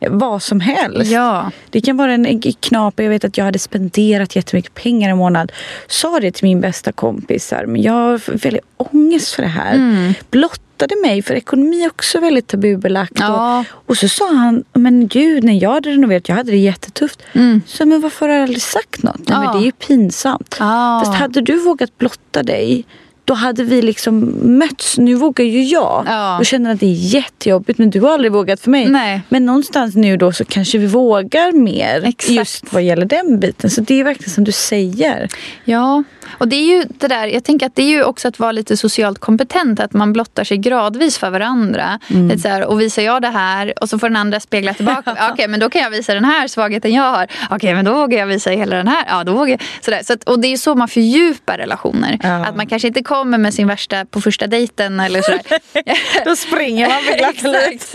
vad 0.00 0.42
som 0.42 0.60
helst. 0.60 1.10
Ja. 1.10 1.50
Det 1.70 1.80
kan 1.80 1.96
vara 1.96 2.12
en 2.12 2.42
knap. 2.60 3.00
Jag 3.00 3.08
vet 3.08 3.24
att 3.24 3.38
jag 3.38 3.44
hade 3.44 3.58
spenderat 3.58 4.36
jättemycket 4.36 4.74
pengar 4.74 5.10
en 5.10 5.16
månad. 5.16 5.52
Sa 5.86 6.20
det 6.20 6.32
till 6.32 6.44
min 6.44 6.60
bästa 6.60 6.92
kompis. 6.92 7.52
Men 7.66 7.82
jag 7.82 7.92
har 7.92 8.38
väldigt 8.38 8.64
ångest 8.76 9.32
för 9.32 9.42
det 9.42 9.48
här. 9.48 9.74
Mm. 9.74 10.14
Blottade 10.30 10.96
mig, 11.04 11.22
för 11.22 11.34
ekonomi 11.34 11.82
är 11.82 11.88
också 11.88 12.20
väldigt 12.20 12.46
tabubelagt. 12.46 13.12
Ja. 13.18 13.64
Och, 13.70 13.90
och, 13.90 13.96
så 13.96 14.08
sa 14.08 14.34
han, 14.34 14.64
men 14.72 15.08
gud 15.08 15.44
när 15.44 15.62
jag 15.62 15.70
hade 15.70 15.90
renoverat, 15.90 16.28
jag 16.28 16.36
hade 16.36 16.50
det 16.50 16.56
jättetufft. 16.56 17.22
Mm. 17.32 17.62
Så 17.66 17.86
men 17.86 18.00
varför 18.00 18.28
har 18.28 18.36
du 18.36 18.42
aldrig 18.42 18.62
sagt 18.62 19.02
något? 19.02 19.28
Nej, 19.28 19.38
men 19.38 19.56
det 19.56 19.62
är 19.62 19.66
ju 19.66 19.72
pinsamt. 19.72 20.56
Ja. 20.58 21.02
Fast 21.04 21.18
hade 21.18 21.40
du 21.40 21.58
vågat 21.58 21.98
blotta 21.98 22.42
dig 22.42 22.84
då 23.28 23.34
hade 23.34 23.64
vi 23.64 23.82
liksom 23.82 24.20
mötts. 24.58 24.98
Nu 24.98 25.14
vågar 25.14 25.44
ju 25.44 25.62
jag 25.62 26.04
ja. 26.06 26.38
och 26.38 26.46
känner 26.46 26.72
att 26.72 26.80
det 26.80 26.86
är 26.86 27.14
jättejobbigt 27.14 27.78
men 27.78 27.90
du 27.90 28.00
har 28.00 28.12
aldrig 28.12 28.32
vågat 28.32 28.60
för 28.60 28.70
mig. 28.70 28.88
Nej. 28.88 29.22
Men 29.28 29.46
någonstans 29.46 29.94
nu 29.94 30.16
då 30.16 30.32
så 30.32 30.44
kanske 30.44 30.78
vi 30.78 30.86
vågar 30.86 31.52
mer 31.52 32.04
Exakt. 32.04 32.30
just 32.30 32.72
vad 32.72 32.82
gäller 32.82 33.06
den 33.06 33.40
biten. 33.40 33.70
Så 33.70 33.80
det 33.80 34.00
är 34.00 34.04
verkligen 34.04 34.30
som 34.30 34.44
du 34.44 34.52
säger. 34.52 35.28
Ja, 35.64 36.04
och 36.38 36.48
det 36.48 36.56
är 36.56 36.76
ju 36.76 36.84
det 36.88 37.08
där, 37.08 37.26
jag 37.26 37.44
tänker 37.44 37.66
att 37.66 37.76
det 37.76 37.82
är 37.82 37.88
ju 37.88 38.04
också 38.04 38.28
att 38.28 38.38
vara 38.38 38.52
lite 38.52 38.76
socialt 38.76 39.18
kompetent. 39.18 39.80
Att 39.80 39.92
man 39.92 40.12
blottar 40.12 40.44
sig 40.44 40.56
gradvis 40.56 41.18
för 41.18 41.30
varandra. 41.30 41.98
Mm. 42.08 42.38
så 42.38 42.48
här, 42.48 42.64
och 42.64 42.80
visar 42.80 43.02
jag 43.02 43.22
det 43.22 43.28
här 43.28 43.74
och 43.80 43.88
så 43.88 43.98
får 43.98 44.08
den 44.08 44.16
andra 44.16 44.40
spegla 44.40 44.74
tillbaka. 44.74 45.02
Okej, 45.12 45.32
okay, 45.32 45.48
men 45.48 45.60
då 45.60 45.70
kan 45.70 45.82
jag 45.82 45.90
visa 45.90 46.14
den 46.14 46.24
här 46.24 46.48
svagheten 46.48 46.94
jag 46.94 47.12
har. 47.12 47.24
Okej, 47.24 47.56
okay, 47.56 47.74
men 47.74 47.84
då 47.84 47.94
vågar 47.94 48.18
jag 48.18 48.26
visa 48.26 48.50
hela 48.50 48.76
den 48.76 48.88
här. 48.88 49.04
Ja, 49.08 49.24
då 49.24 49.32
vågar 49.32 49.50
jag. 49.50 49.60
Sådär. 49.80 50.00
Så 50.04 50.12
att, 50.12 50.24
och 50.24 50.40
det 50.40 50.52
är 50.52 50.56
så 50.56 50.74
man 50.74 50.88
fördjupar 50.88 51.58
relationer. 51.58 52.18
Ja. 52.22 52.46
Att 52.46 52.56
man 52.56 52.66
kanske 52.66 52.88
inte 52.88 53.02
kommer 53.02 53.17
med 53.24 53.54
sin 53.54 53.66
värsta 53.66 54.04
på 54.04 54.20
första 54.20 54.46
dejten 54.46 55.00
eller 55.00 55.22
sådär. 55.22 55.42
då 56.24 56.36
springer 56.36 56.88
man 56.88 57.04
med 57.04 57.18
glatt 57.18 57.94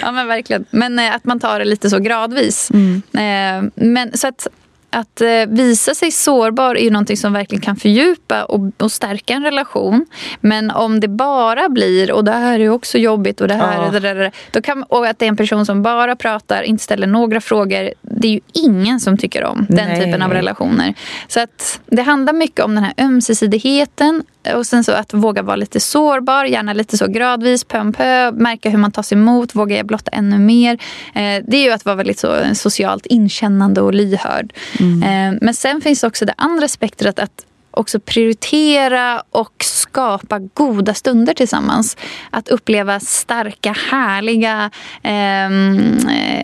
Ja, 0.00 0.12
men 0.12 0.26
verkligen. 0.26 0.64
Men 0.70 0.98
eh, 0.98 1.14
att 1.14 1.24
man 1.24 1.40
tar 1.40 1.58
det 1.58 1.64
lite 1.64 1.90
så 1.90 1.98
gradvis. 1.98 2.70
Mm. 2.70 3.02
Eh, 3.14 3.70
men 3.74 4.18
så 4.18 4.28
att 4.28 4.48
att 4.92 5.20
eh, 5.20 5.28
visa 5.48 5.94
sig 5.94 6.10
sårbar 6.10 6.74
är 6.74 6.84
ju 6.84 6.90
någonting 6.90 7.16
som 7.16 7.32
verkligen 7.32 7.62
kan 7.62 7.76
fördjupa 7.76 8.44
och, 8.44 8.60
och, 8.78 8.92
stärka 8.92 9.34
en 9.34 9.42
relation. 9.42 10.06
Men 10.40 10.70
om 10.70 11.00
det 11.00 11.08
bara 11.08 11.68
blir, 11.68 12.12
och 12.12 12.24
det 12.24 12.32
här 12.32 12.60
är 12.60 12.68
också 12.68 12.98
jobbigt 12.98 13.40
och 13.40 13.48
det 13.48 13.54
här 13.54 13.84
ja. 13.84 13.90
det 13.90 14.00
där, 14.00 14.32
då 14.50 14.62
kan, 14.62 14.82
och 14.82 15.06
att 15.06 15.18
det 15.18 15.24
är 15.24 15.28
en 15.28 15.36
person 15.36 15.66
som 15.66 15.82
bara 15.82 16.16
pratar, 16.16 16.62
inte 16.62 16.84
ställer 16.84 17.06
några 17.06 17.40
frågor. 17.40 17.92
Det 18.00 18.28
är 18.28 18.32
ju 18.32 18.40
ingen 18.52 19.00
som 19.00 19.18
tycker 19.18 19.44
om 19.44 19.66
den 19.68 19.88
Nej. 19.88 20.04
typen 20.04 20.22
av 20.22 20.32
relationer. 20.32 20.94
Så 21.28 21.40
att 21.40 21.80
det 21.86 22.02
handlar 22.02 22.32
mycket 22.32 22.64
om 22.64 22.74
den 22.74 22.84
här 22.84 22.94
ömsesidigheten 22.98 24.22
och 24.56 24.66
sen 24.66 24.84
så 24.84 24.92
att 24.92 25.14
våga 25.14 25.42
vara 25.42 25.56
lite 25.56 25.80
sårbar, 25.80 26.44
gärna 26.44 26.72
lite 26.72 26.98
så 26.98 27.06
gradvis, 27.06 27.64
pö 27.64 27.80
om 27.80 27.92
pö. 27.92 28.32
Märka 28.32 28.70
hur 28.70 28.78
man 28.78 28.92
tas 28.92 29.12
emot, 29.12 29.54
våga 29.54 29.76
jag 29.76 29.86
blotta 29.86 30.10
ännu 30.10 30.38
mer. 30.38 30.72
Eh, 31.14 31.44
det 31.46 31.56
är 31.56 31.64
ju 31.64 31.70
att 31.70 31.84
vara 31.84 31.96
väldigt 31.96 32.18
så 32.18 32.54
socialt 32.54 33.06
inkännande 33.06 33.80
och 33.80 33.94
lyhörd. 33.94 34.52
Mm. 34.80 35.02
Eh, 35.02 35.38
men 35.40 35.54
sen 35.54 35.80
finns 35.80 36.04
också 36.04 36.24
det 36.24 36.34
andra 36.36 36.68
spektrat 36.68 37.18
att 37.18 37.46
också 37.72 38.00
prioritera 38.00 39.22
och 39.30 39.64
skapa 39.64 40.38
goda 40.38 40.94
stunder 40.94 41.34
tillsammans. 41.34 41.96
Att 42.30 42.48
uppleva 42.48 43.00
starka, 43.00 43.76
härliga, 43.90 44.70
eh, 45.02 45.50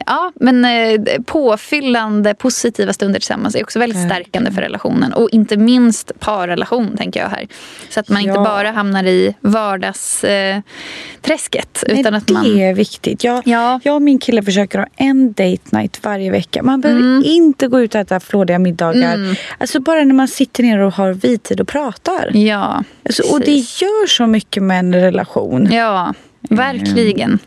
ja, 0.06 0.32
men, 0.34 0.64
eh, 0.64 1.00
påfyllande, 1.26 2.34
positiva 2.34 2.92
stunder 2.92 3.20
tillsammans 3.20 3.54
är 3.54 3.62
också 3.62 3.78
väldigt 3.78 4.04
stärkande 4.04 4.52
för 4.52 4.62
relationen. 4.62 5.12
Och 5.12 5.28
inte 5.32 5.56
minst 5.56 6.20
parrelation, 6.20 6.96
tänker 6.96 7.20
jag 7.20 7.28
här. 7.28 7.48
Så 7.90 8.00
att 8.00 8.08
man 8.08 8.24
ja. 8.24 8.28
inte 8.28 8.40
bara 8.40 8.70
hamnar 8.70 9.04
i 9.04 9.34
vardagsträsket. 9.40 11.84
Eh, 11.88 12.00
utan 12.00 12.14
att 12.14 12.30
man... 12.30 12.44
Det 12.44 12.62
är 12.62 12.74
viktigt. 12.74 13.24
Jag, 13.24 13.42
ja. 13.46 13.80
jag 13.84 13.94
och 13.94 14.02
min 14.02 14.18
kille 14.18 14.42
försöker 14.42 14.78
ha 14.78 14.86
en 14.96 15.32
date 15.32 15.76
night 15.76 16.00
varje 16.02 16.30
vecka. 16.30 16.62
Man 16.62 16.80
behöver 16.80 17.00
mm. 17.00 17.22
inte 17.26 17.68
gå 17.68 17.80
ut 17.80 17.94
och 17.94 18.00
äta 18.00 18.20
flådiga 18.20 18.58
middagar. 18.58 19.14
Mm. 19.14 19.34
Alltså 19.58 19.80
bara 19.80 20.04
när 20.04 20.14
man 20.14 20.28
sitter 20.28 20.62
ner 20.62 20.78
och 20.78 20.92
har 20.92 21.12
vi 21.24 21.38
tid 21.38 21.60
och 21.60 21.68
pratar. 21.68 22.36
Ja, 22.36 22.84
alltså, 23.06 23.22
och 23.32 23.40
det 23.40 23.56
gör 23.56 24.06
så 24.06 24.26
mycket 24.26 24.62
med 24.62 24.78
en 24.78 24.94
relation. 24.94 25.68
Ja, 25.72 26.14
verkligen. 26.50 27.38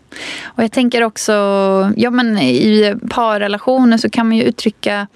Och 0.44 0.64
jag 0.64 0.72
tänker 0.72 1.04
också, 1.04 1.32
ja 1.96 2.10
men 2.10 2.38
i 2.38 2.96
parrelationer 3.10 3.98
så 3.98 4.10
kan 4.10 4.28
man 4.28 4.38
ju 4.38 4.44
uttrycka 4.44 5.08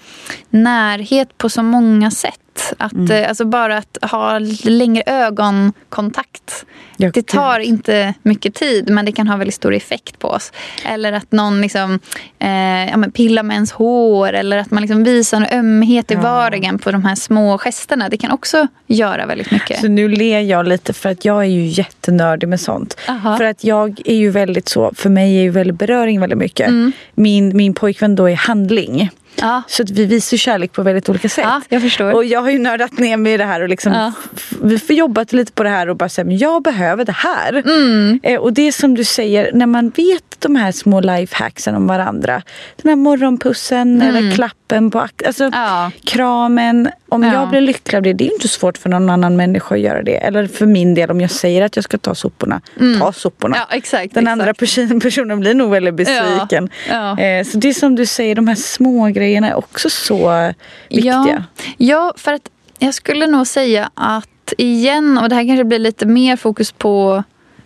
närhet 0.49 1.37
på 1.37 1.49
så 1.49 1.63
många 1.63 2.11
sätt. 2.11 2.39
Att, 2.77 2.93
mm. 2.93 3.11
Eh, 3.11 3.29
alltså 3.29 3.45
bara 3.45 3.77
att 3.77 3.97
ha 4.01 4.39
längre 4.63 5.03
ögonkontakt. 5.05 6.65
Ja, 6.97 7.11
det 7.13 7.27
tar 7.27 7.59
gud. 7.59 7.67
inte 7.67 8.13
mycket 8.23 8.53
tid 8.53 8.89
men 8.89 9.05
det 9.05 9.11
kan 9.11 9.27
ha 9.27 9.37
väldigt 9.37 9.55
stor 9.55 9.73
effekt 9.73 10.19
på 10.19 10.27
oss. 10.27 10.51
Eller 10.85 11.13
att 11.13 11.31
någon 11.31 11.61
liksom, 11.61 11.99
eh, 12.39 12.89
ja, 12.89 13.05
pillar 13.13 13.43
med 13.43 13.55
ens 13.55 13.71
hår 13.71 14.33
eller 14.33 14.57
att 14.57 14.71
man 14.71 14.81
liksom 14.81 15.03
visar 15.03 15.37
en 15.37 15.59
ömhet 15.59 16.11
i 16.11 16.13
ja. 16.13 16.21
vardagen 16.21 16.79
på 16.79 16.91
de 16.91 17.05
här 17.05 17.15
små 17.15 17.57
gesterna. 17.57 18.09
Det 18.09 18.17
kan 18.17 18.31
också 18.31 18.67
göra 18.87 19.25
väldigt 19.25 19.51
mycket. 19.51 19.81
Så 19.81 19.87
nu 19.87 20.09
ler 20.09 20.39
jag 20.39 20.67
lite 20.67 20.93
för 20.93 21.09
att 21.09 21.25
jag 21.25 21.41
är 21.41 21.49
ju 21.49 21.65
jättenördig 21.65 22.47
med 22.47 22.59
sånt. 22.59 22.97
Aha. 23.09 23.37
För 23.37 23.43
att 23.43 23.63
jag 23.63 24.01
är 24.05 24.15
ju 24.15 24.29
väldigt 24.29 24.69
så, 24.69 24.91
för 24.95 25.09
mig 25.09 25.37
är 25.37 25.41
ju 25.41 25.49
väldigt 25.49 25.79
beröring 25.79 26.19
väldigt 26.19 26.39
mycket. 26.39 26.67
Mm. 26.67 26.91
Min, 27.15 27.57
min 27.57 27.73
pojkvän 27.73 28.15
då 28.15 28.29
är 28.29 28.35
handling. 28.35 29.09
Ja. 29.35 29.63
Så 29.67 29.83
att 29.83 29.89
vi 29.89 30.05
visar 30.05 30.37
kärlek 30.37 30.71
på 30.71 30.83
väldigt 30.83 31.09
olika 31.09 31.29
sätt. 31.29 31.45
Ja, 31.47 31.61
jag 31.69 31.81
förstår. 31.81 32.13
Och 32.13 32.25
jag 32.25 32.41
har 32.41 32.49
ju 32.49 32.59
nördat 32.59 32.97
ner 32.97 33.17
mig 33.17 33.33
i 33.33 33.37
det 33.37 33.45
här 33.45 33.61
och 33.61 33.69
liksom 33.69 33.93
ja. 33.93 34.13
vi 34.61 34.79
får 34.79 34.95
jobbat 34.95 35.33
lite 35.33 35.51
på 35.51 35.63
det 35.63 35.69
här 35.69 35.89
och 35.89 35.97
bara 35.97 36.09
säga 36.09 36.25
men 36.25 36.37
jag 36.37 36.63
behöver 36.63 37.05
det 37.05 37.15
här. 37.15 37.53
Mm. 37.53 38.19
Eh, 38.23 38.39
och 38.39 38.53
det 38.53 38.67
är 38.67 38.71
som 38.71 38.95
du 38.95 39.03
säger, 39.03 39.51
när 39.53 39.65
man 39.65 39.89
vet 39.89 40.23
de 40.39 40.55
här 40.55 40.71
små 40.71 40.99
lifehacksen 40.99 41.75
om 41.75 41.87
varandra. 41.87 42.41
Den 42.81 42.89
här 42.89 42.95
morgonpussen 42.95 44.01
mm. 44.01 44.15
eller 44.15 44.31
klappen 44.31 44.91
på 44.91 45.07
alltså, 45.25 45.49
ja. 45.53 45.91
kramen. 46.03 46.89
Om 47.09 47.23
ja. 47.23 47.33
jag 47.33 47.49
blir 47.49 47.61
lycklig 47.61 47.97
av 47.97 48.03
det, 48.03 48.13
det 48.13 48.27
är 48.27 48.33
inte 48.33 48.47
svårt 48.47 48.77
för 48.77 48.89
någon 48.89 49.09
annan 49.09 49.35
människa 49.35 49.75
att 49.75 49.81
göra 49.81 50.03
det. 50.03 50.15
Eller 50.15 50.47
för 50.47 50.65
min 50.65 50.93
del, 50.93 51.11
om 51.11 51.21
jag 51.21 51.31
säger 51.31 51.61
att 51.61 51.75
jag 51.75 51.83
ska 51.83 51.97
ta 51.97 52.15
soporna, 52.15 52.61
mm. 52.79 52.99
ta 52.99 53.13
soporna. 53.13 53.57
Ja, 53.57 53.75
exakt, 53.75 54.13
Den 54.13 54.23
exakt. 54.23 54.31
andra 54.31 54.53
personen 54.99 55.39
blir 55.39 55.53
nog 55.53 55.71
väldigt 55.71 55.95
besviken. 55.95 56.69
Eh, 56.89 57.45
så 57.45 57.57
det 57.57 57.69
är 57.69 57.73
som 57.73 57.95
du 57.95 58.05
säger, 58.05 58.35
de 58.35 58.47
här 58.47 58.55
små 58.55 59.07
grejerna 59.07 59.24
grejerna 59.25 59.47
är 59.47 59.55
också 59.55 59.89
så 59.89 60.53
viktiga. 60.89 61.43
Ja, 61.77 62.13
för 62.17 62.33
att 62.33 62.49
jag 62.79 62.93
skulle 62.93 63.27
nog 63.27 63.47
säga 63.47 63.89
att 63.93 64.53
igen, 64.57 65.17
och 65.17 65.29
det 65.29 65.35
här 65.35 65.47
kanske 65.47 65.63
blir 65.63 65.79
lite 65.79 66.05
mer 66.05 66.35
fokus 66.35 66.71
på 66.71 67.23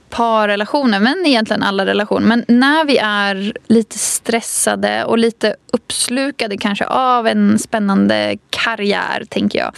parrelationer, 0.10 0.99
men 0.99 1.26
egentligen 1.26 1.64
alla 1.64 1.86
relationer. 1.86 2.28
Men 2.28 2.45
när 2.47 2.86
vi 2.86 2.97
är 2.97 3.53
lite 3.68 3.97
stressade 3.97 5.03
och 5.03 5.18
lite 5.18 5.55
uppslukade 5.74 6.57
kanske 6.57 6.86
av 6.86 7.28
en 7.28 7.60
spännande 7.60 8.38
karriär, 8.49 9.24
tänker 9.30 9.60
jag. 9.60 9.74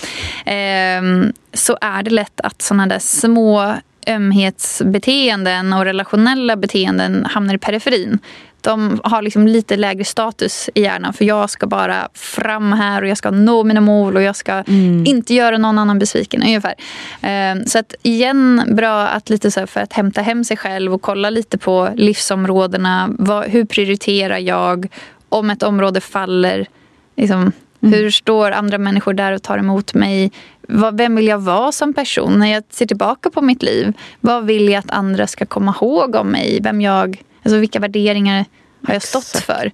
Eh, 0.46 1.30
så 1.54 1.78
är 1.82 2.04
det 2.04 2.12
lätt 2.12 2.42
att 2.42 2.62
sådana 2.62 2.88
där 2.88 3.00
små 3.00 3.76
ömhetsbeteenden 4.08 5.74
och 5.74 5.86
relationella 5.86 6.56
beteenden 6.56 7.26
hamnar 7.26 7.54
i 7.54 7.58
periferin 7.58 8.20
de 8.64 9.02
har 9.04 9.22
liksom 9.22 9.48
lite 9.48 9.78
lägre 9.78 10.04
status 10.04 10.70
i 10.74 10.82
hjärnan 10.82 11.14
för 11.14 11.26
jag 11.26 11.50
ska 11.50 11.68
bara 11.68 12.10
fram 12.14 12.72
här 12.72 13.02
och 13.02 13.08
jag 13.08 13.18
ska 13.18 13.32
nå 13.32 13.64
mina 13.64 13.82
mål 13.82 14.16
och 14.16 14.22
jag 14.22 14.36
ska 14.36 14.52
mm. 14.52 15.06
inte 15.06 15.34
göra 15.34 15.58
någon 15.58 15.78
annan 15.78 16.00
besviken 16.00 16.44
ungefär. 16.44 16.74
Ehm, 17.22 17.66
så 17.66 17.80
att 17.80 17.96
igen, 18.02 18.64
bra 18.76 19.08
att 19.08 19.30
lite 19.30 19.52
så 19.52 19.68
för 19.68 19.82
att 19.82 19.94
hämta 19.94 20.22
hem 20.22 20.44
sig 20.44 20.58
själv 20.58 20.94
och 20.94 21.02
kolla 21.02 21.30
lite 21.30 21.58
på 21.58 21.90
livsområdena. 21.96 23.10
Vad, 23.20 23.46
hur 23.46 23.66
prioriterar 23.66 24.38
jag? 24.38 24.88
Om 25.30 25.50
ett 25.50 25.64
område 25.64 26.02
faller, 26.02 26.66
liksom, 27.16 27.52
Mm. 27.84 27.94
Hur 27.94 28.12
står 28.12 28.52
andra 28.52 28.78
människor 28.78 29.14
där 29.14 29.32
och 29.32 29.44
tar 29.44 29.58
emot 29.58 29.94
mig? 29.94 30.32
Vem 30.94 31.16
vill 31.16 31.28
jag 31.28 31.40
vara 31.40 31.72
som 31.72 31.94
person 31.94 32.40
när 32.40 32.48
jag 32.48 32.64
ser 32.70 32.86
tillbaka 32.86 33.30
på 33.30 33.42
mitt 33.42 33.64
liv? 33.64 33.94
Vad 34.20 34.46
vill 34.46 34.70
jag 34.70 34.80
att 34.80 34.92
andra 34.92 35.28
ska 35.28 35.46
komma 35.46 35.76
ihåg 35.82 36.16
om 36.16 36.28
mig? 36.28 36.60
Vem 36.64 36.82
jag 36.82 37.22
Alltså 37.44 37.60
vilka 37.60 37.80
värderingar 37.80 38.46
har 38.88 38.94
jag 38.94 39.04
stått 39.04 39.24
Exakt. 39.24 39.46
för? 39.46 39.72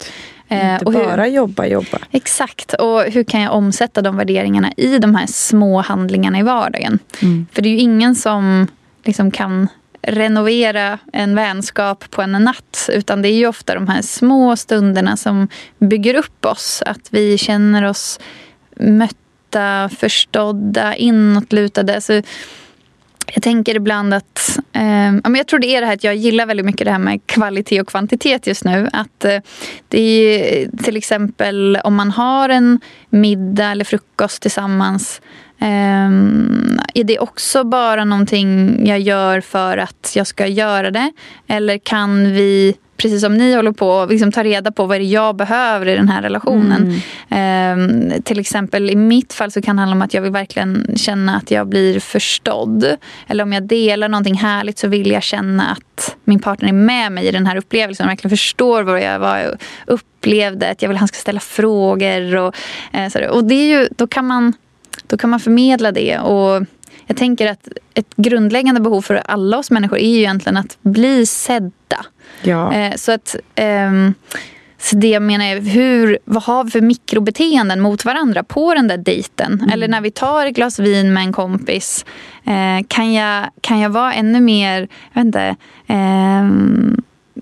Eh, 0.47 0.73
Inte 0.73 0.85
och 0.85 0.93
hur, 0.93 1.03
bara 1.03 1.27
jobba, 1.27 1.65
jobba. 1.65 1.99
Exakt. 2.11 2.73
Och 2.73 3.01
hur 3.01 3.23
kan 3.23 3.41
jag 3.41 3.53
omsätta 3.53 4.01
de 4.01 4.17
värderingarna 4.17 4.71
i 4.77 4.97
de 4.97 5.15
här 5.15 5.27
små 5.27 5.81
handlingarna 5.81 6.39
i 6.39 6.43
vardagen? 6.43 6.99
Mm. 7.21 7.47
För 7.51 7.61
det 7.61 7.69
är 7.69 7.71
ju 7.71 7.79
ingen 7.79 8.15
som 8.15 8.67
liksom 9.03 9.31
kan 9.31 9.67
renovera 10.01 10.99
en 11.13 11.35
vänskap 11.35 12.11
på 12.11 12.21
en 12.21 12.31
natt. 12.31 12.89
Utan 12.93 13.21
det 13.21 13.29
är 13.29 13.33
ju 13.33 13.47
ofta 13.47 13.73
de 13.75 13.87
här 13.87 14.01
små 14.01 14.55
stunderna 14.55 15.17
som 15.17 15.47
bygger 15.79 16.13
upp 16.15 16.45
oss. 16.45 16.83
Att 16.85 17.07
vi 17.09 17.37
känner 17.37 17.83
oss 17.83 18.19
mötta, 18.79 19.89
förstådda, 19.97 20.95
inåtlutade. 20.95 21.95
Alltså, 21.95 22.21
jag 23.33 23.43
tänker 23.43 23.75
ibland 23.75 24.13
att... 24.13 24.59
Eh, 24.73 25.35
jag 25.37 25.47
tror 25.47 25.59
det 25.59 25.67
är 25.67 25.81
det 25.81 25.87
här 25.87 25.93
att 25.93 26.03
jag 26.03 26.15
gillar 26.15 26.45
väldigt 26.45 26.65
mycket 26.65 26.85
det 26.85 26.91
här 26.91 26.99
med 26.99 27.19
kvalitet 27.25 27.81
och 27.81 27.87
kvantitet 27.87 28.47
just 28.47 28.63
nu. 28.63 28.89
Att 28.93 29.25
eh, 29.25 29.39
det 29.87 29.99
är 29.99 30.69
till 30.83 30.97
exempel 30.97 31.79
om 31.83 31.95
man 31.95 32.11
har 32.11 32.49
en 32.49 32.79
middag 33.09 33.71
eller 33.71 33.85
frukost 33.85 34.41
tillsammans 34.41 35.21
eh, 35.59 36.07
är 36.93 37.03
det 37.03 37.19
också 37.19 37.63
bara 37.63 38.05
någonting 38.05 38.79
jag 38.87 38.99
gör 38.99 39.41
för 39.41 39.77
att 39.77 40.13
jag 40.15 40.27
ska 40.27 40.47
göra 40.47 40.91
det? 40.91 41.11
Eller 41.47 41.77
kan 41.77 42.33
vi 42.33 42.75
precis 42.97 43.21
som 43.21 43.37
ni 43.37 43.55
håller 43.55 43.71
på 43.71 43.99
att 43.99 44.09
liksom 44.09 44.31
ta 44.31 44.43
reda 44.43 44.71
på 44.71 44.85
vad 44.85 44.95
är 44.95 44.99
det 44.99 45.05
jag 45.05 45.35
behöver 45.35 45.85
i 45.85 45.95
den 45.95 46.09
här 46.09 46.21
relationen. 46.21 47.01
Mm. 47.31 48.11
Eh, 48.11 48.21
till 48.21 48.39
exempel 48.39 48.89
i 48.89 48.95
mitt 48.95 49.33
fall 49.33 49.51
så 49.51 49.61
kan 49.61 49.75
det 49.75 49.81
handla 49.81 49.95
om 49.95 50.01
att 50.01 50.13
jag 50.13 50.21
vill 50.21 50.31
verkligen 50.31 50.93
känna 50.95 51.35
att 51.35 51.51
jag 51.51 51.67
blir 51.67 51.99
förstådd. 51.99 52.97
Eller 53.27 53.43
om 53.43 53.53
jag 53.53 53.63
delar 53.63 54.09
någonting 54.09 54.35
härligt 54.35 54.79
så 54.79 54.87
vill 54.87 55.11
jag 55.11 55.23
känna 55.23 55.71
att 55.71 56.15
min 56.23 56.39
partner 56.39 56.69
är 56.69 56.73
med 56.73 57.11
mig 57.11 57.25
i 57.25 57.31
den 57.31 57.47
här 57.47 57.55
upplevelsen 57.55 58.05
och 58.05 58.09
verkligen 58.09 58.37
förstår 58.37 58.83
vad 58.83 59.01
jag, 59.01 59.21
jag 59.21 59.57
upplevde. 59.87 60.69
Att 60.69 60.81
jag 60.81 60.89
vill 60.89 60.95
att 60.95 61.01
han 61.01 61.07
ska 61.07 61.17
ställa 61.17 61.39
frågor. 61.39 62.35
Och, 62.35 62.55
eh, 62.93 63.29
och 63.29 63.43
det 63.43 63.55
är 63.55 63.79
ju, 63.79 63.87
då, 63.95 64.07
kan 64.07 64.25
man, 64.25 64.53
då 65.07 65.17
kan 65.17 65.29
man 65.29 65.39
förmedla 65.39 65.91
det. 65.91 66.19
Och 66.19 66.65
jag 67.07 67.17
tänker 67.17 67.51
att 67.51 67.67
ett 67.93 68.15
grundläggande 68.15 68.81
behov 68.81 69.01
för 69.01 69.15
alla 69.15 69.57
oss 69.57 69.71
människor 69.71 69.97
är 69.97 70.09
ju 70.09 70.17
egentligen 70.17 70.57
att 70.57 70.77
bli 70.81 71.25
sedda. 71.25 72.05
Ja. 72.41 72.73
Eh, 72.73 72.95
så 72.95 73.11
att... 73.11 73.35
Eh, 73.55 73.91
så 74.79 74.95
det 74.95 75.19
menar 75.19 75.45
är, 75.45 75.61
hur, 75.61 76.19
vad 76.25 76.43
har 76.43 76.63
vi 76.63 76.71
för 76.71 76.81
mikrobeteenden 76.81 77.81
mot 77.81 78.05
varandra 78.05 78.43
på 78.43 78.73
den 78.73 78.87
där 78.87 78.97
dejten? 78.97 79.53
Mm. 79.53 79.69
Eller 79.69 79.87
när 79.87 80.01
vi 80.01 80.11
tar 80.11 80.45
ett 80.45 80.55
glas 80.55 80.79
vin 80.79 81.13
med 81.13 81.23
en 81.23 81.33
kompis. 81.33 82.05
Eh, 82.45 82.85
kan, 82.87 83.13
jag, 83.13 83.49
kan 83.61 83.79
jag 83.79 83.89
vara 83.89 84.13
ännu 84.13 84.41
mer, 84.41 84.87
jag 85.13 85.21
vet 85.21 85.25
inte, 85.25 85.55
eh, 85.87 86.45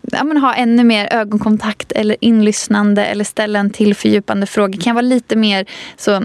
ja, 0.02 0.24
men 0.24 0.38
ha 0.38 0.54
ännu 0.54 0.84
mer 0.84 1.14
ögonkontakt 1.14 1.92
eller 1.92 2.18
inlyssnande 2.20 3.06
eller 3.06 3.24
ställa 3.24 3.60
en 3.60 3.70
till 3.70 3.96
fördjupande 3.96 4.46
fråga. 4.46 4.74
Kan 4.74 4.84
jag 4.92 4.94
vara 4.94 5.02
lite 5.02 5.36
mer 5.36 5.66
så 5.98 6.24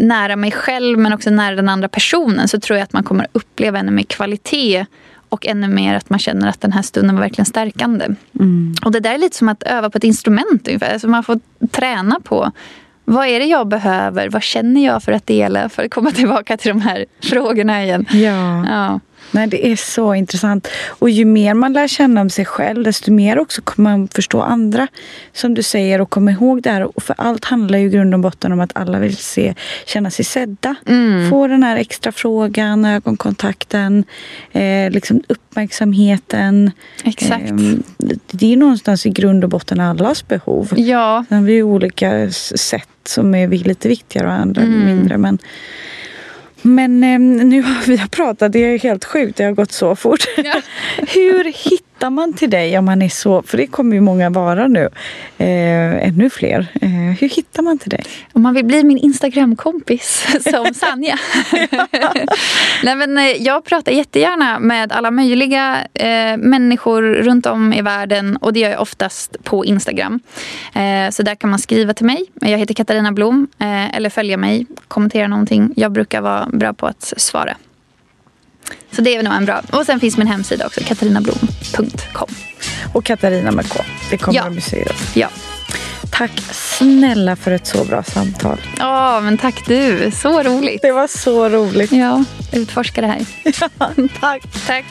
nära 0.00 0.36
mig 0.36 0.50
själv 0.50 0.98
men 0.98 1.12
också 1.12 1.30
nära 1.30 1.56
den 1.56 1.68
andra 1.68 1.88
personen 1.88 2.48
så 2.48 2.60
tror 2.60 2.78
jag 2.78 2.84
att 2.84 2.92
man 2.92 3.02
kommer 3.02 3.26
uppleva 3.32 3.78
ännu 3.78 3.92
mer 3.92 4.02
kvalitet 4.02 4.86
och 5.28 5.46
ännu 5.46 5.68
mer 5.68 5.94
att 5.94 6.10
man 6.10 6.18
känner 6.18 6.48
att 6.48 6.60
den 6.60 6.72
här 6.72 6.82
stunden 6.82 7.14
var 7.16 7.22
verkligen 7.22 7.46
stärkande. 7.46 8.04
Mm. 8.40 8.74
Och 8.84 8.92
det 8.92 9.00
där 9.00 9.14
är 9.14 9.18
lite 9.18 9.36
som 9.36 9.48
att 9.48 9.62
öva 9.62 9.90
på 9.90 9.98
ett 9.98 10.04
instrument 10.04 10.68
ungefär. 10.68 10.98
Så 10.98 11.08
man 11.08 11.22
får 11.22 11.40
träna 11.70 12.20
på 12.24 12.52
vad 13.04 13.26
är 13.26 13.40
det 13.40 13.46
jag 13.46 13.68
behöver? 13.68 14.28
Vad 14.28 14.42
känner 14.42 14.84
jag 14.84 15.02
för 15.02 15.12
att 15.12 15.26
dela? 15.26 15.68
För 15.68 15.84
att 15.84 15.90
komma 15.90 16.10
tillbaka 16.20 16.56
till 16.56 16.68
de 16.68 16.80
här 16.80 17.04
frågorna 17.22 17.84
igen. 17.84 18.06
Ja. 18.10 18.66
ja. 18.68 19.00
Nej, 19.30 19.46
det 19.46 19.66
är 19.72 19.76
så 19.76 20.14
intressant. 20.14 20.68
Och 20.88 21.10
ju 21.10 21.24
mer 21.24 21.54
man 21.54 21.72
lär 21.72 21.88
känna 21.88 22.20
om 22.20 22.30
sig 22.30 22.44
själv, 22.44 22.84
desto 22.84 23.12
mer 23.12 23.38
också 23.38 23.62
kommer 23.62 23.90
man 23.90 24.08
förstå 24.08 24.40
andra. 24.40 24.88
Som 25.32 25.54
du 25.54 25.62
säger, 25.62 26.00
och 26.00 26.10
komma 26.10 26.30
ihåg 26.30 26.62
det 26.62 26.70
här. 26.70 26.96
Och 26.96 27.02
för 27.02 27.14
allt 27.18 27.44
handlar 27.44 27.78
ju 27.78 27.86
i 27.86 27.90
grund 27.90 28.14
och 28.14 28.20
botten 28.20 28.52
om 28.52 28.60
att 28.60 28.70
alla 28.74 28.98
vill 28.98 29.16
se, 29.16 29.54
känna 29.86 30.10
sig 30.10 30.24
sedda. 30.24 30.74
Mm. 30.86 31.30
Få 31.30 31.46
den 31.46 31.62
här 31.62 31.76
extra 31.76 32.12
frågan, 32.12 32.84
ögonkontakten, 32.84 34.04
eh, 34.52 34.90
liksom 34.90 35.22
uppmärksamheten. 35.28 36.70
Exakt. 37.04 37.50
Eh, 37.50 37.56
det 38.30 38.52
är 38.52 38.56
någonstans 38.56 39.06
i 39.06 39.10
grund 39.10 39.44
och 39.44 39.50
botten 39.50 39.80
allas 39.80 40.28
behov. 40.28 40.72
Ja. 40.76 41.24
Sen 41.28 41.44
vi 41.44 41.62
olika 41.62 42.30
sätt 42.30 42.88
som 43.04 43.34
är 43.34 43.48
lite 43.48 43.88
viktigare 43.88 44.26
och 44.26 44.32
andra 44.32 44.62
mm. 44.62 44.84
mindre. 44.84 45.18
Men 45.18 45.38
men 46.62 47.04
eh, 47.04 47.18
nu 47.44 47.62
har 47.62 47.86
vi 47.86 48.08
pratat, 48.10 48.52
det 48.52 48.58
är 48.58 48.78
helt 48.78 49.04
sjukt, 49.04 49.36
det 49.36 49.44
har 49.44 49.52
gått 49.52 49.72
så 49.72 49.96
fort. 49.96 50.24
Ja. 50.36 50.62
Hur 50.96 51.44
hittar 51.44 51.89
man 52.08 52.32
till 52.32 52.50
dig 52.50 52.78
om 52.78 52.84
man 52.84 53.02
är 53.02 53.08
så, 53.08 53.42
för 53.42 53.56
det 53.56 53.66
kommer 53.66 53.94
ju 53.94 54.00
många 54.00 54.30
vara 54.30 54.68
nu, 54.68 54.88
eh, 55.38 56.06
ännu 56.08 56.30
fler. 56.30 56.66
Eh, 56.80 56.88
hur 57.20 57.28
hittar 57.28 57.62
man 57.62 57.78
till 57.78 57.90
dig? 57.90 58.04
Om 58.32 58.42
man 58.42 58.54
vill 58.54 58.64
bli 58.64 58.84
min 58.84 58.98
Instagramkompis 58.98 60.26
som 60.50 60.74
Sanja. 60.74 61.18
Nej, 62.84 62.94
men, 62.96 63.18
eh, 63.18 63.24
jag 63.24 63.64
pratar 63.64 63.92
jättegärna 63.92 64.58
med 64.58 64.92
alla 64.92 65.10
möjliga 65.10 65.86
eh, 65.94 66.36
människor 66.36 67.02
runt 67.02 67.46
om 67.46 67.72
i 67.72 67.82
världen 67.82 68.36
och 68.36 68.52
det 68.52 68.60
gör 68.60 68.70
jag 68.70 68.80
oftast 68.80 69.44
på 69.44 69.64
Instagram. 69.64 70.20
Eh, 70.74 71.10
så 71.10 71.22
där 71.22 71.34
kan 71.34 71.50
man 71.50 71.58
skriva 71.58 71.94
till 71.94 72.06
mig. 72.06 72.24
Jag 72.34 72.58
heter 72.58 72.74
Katarina 72.74 73.12
Blom 73.12 73.46
eh, 73.58 73.96
eller 73.96 74.10
följa 74.10 74.36
mig, 74.36 74.66
kommentera 74.88 75.28
någonting. 75.28 75.72
Jag 75.76 75.92
brukar 75.92 76.20
vara 76.20 76.48
bra 76.52 76.72
på 76.72 76.86
att 76.86 77.14
svara. 77.16 77.56
Så 78.92 79.02
det 79.02 79.16
är 79.16 79.22
nog 79.22 79.34
en 79.34 79.44
bra. 79.44 79.62
Och 79.72 79.86
sen 79.86 80.00
finns 80.00 80.16
min 80.16 80.26
hemsida 80.26 80.66
också, 80.66 80.80
katarinablom.com. 80.84 82.28
Och 82.92 83.04
Katarina 83.04 83.50
med 83.50 83.68
K. 83.68 83.80
Det 84.10 84.18
kommer 84.18 84.38
ja. 84.38 84.44
de 84.44 84.60
säga. 84.60 84.92
Ja. 85.14 85.28
Tack 86.10 86.30
snälla 86.52 87.36
för 87.36 87.50
ett 87.50 87.66
så 87.66 87.84
bra 87.84 88.02
samtal. 88.02 88.58
Ja, 88.78 89.20
men 89.20 89.38
tack 89.38 89.66
du. 89.66 90.10
Så 90.10 90.42
roligt. 90.42 90.82
Det 90.82 90.92
var 90.92 91.06
så 91.06 91.48
roligt. 91.48 91.92
Ja, 91.92 92.24
utforska 92.52 93.00
det 93.00 93.06
här. 93.06 93.26
Ja, 93.78 93.90
tack. 94.20 94.42
Tack. 94.66 94.84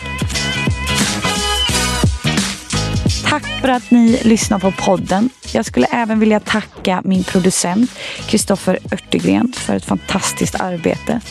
Tack 3.29 3.61
för 3.61 3.67
att 3.69 3.91
ni 3.91 4.19
lyssnar 4.23 4.59
på 4.59 4.71
podden. 4.71 5.29
Jag 5.53 5.65
skulle 5.65 5.85
även 5.85 6.19
vilja 6.19 6.39
tacka 6.39 7.01
min 7.05 7.23
producent 7.23 7.91
Kristoffer 8.27 8.79
Örtegren 8.91 9.53
för 9.55 9.75
ett 9.75 9.85
fantastiskt 9.85 10.61
arbete. 10.61 11.21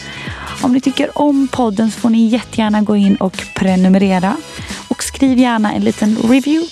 Om 0.62 0.72
ni 0.72 0.80
tycker 0.80 1.18
om 1.18 1.48
podden 1.52 1.90
så 1.90 2.00
får 2.00 2.10
ni 2.10 2.26
jättegärna 2.26 2.82
gå 2.82 2.96
in 2.96 3.16
och 3.16 3.44
prenumerera. 3.54 4.36
Och 4.88 5.02
skriv 5.02 5.38
gärna 5.38 5.72
en 5.72 5.84
liten 5.84 6.16
review 6.16 6.68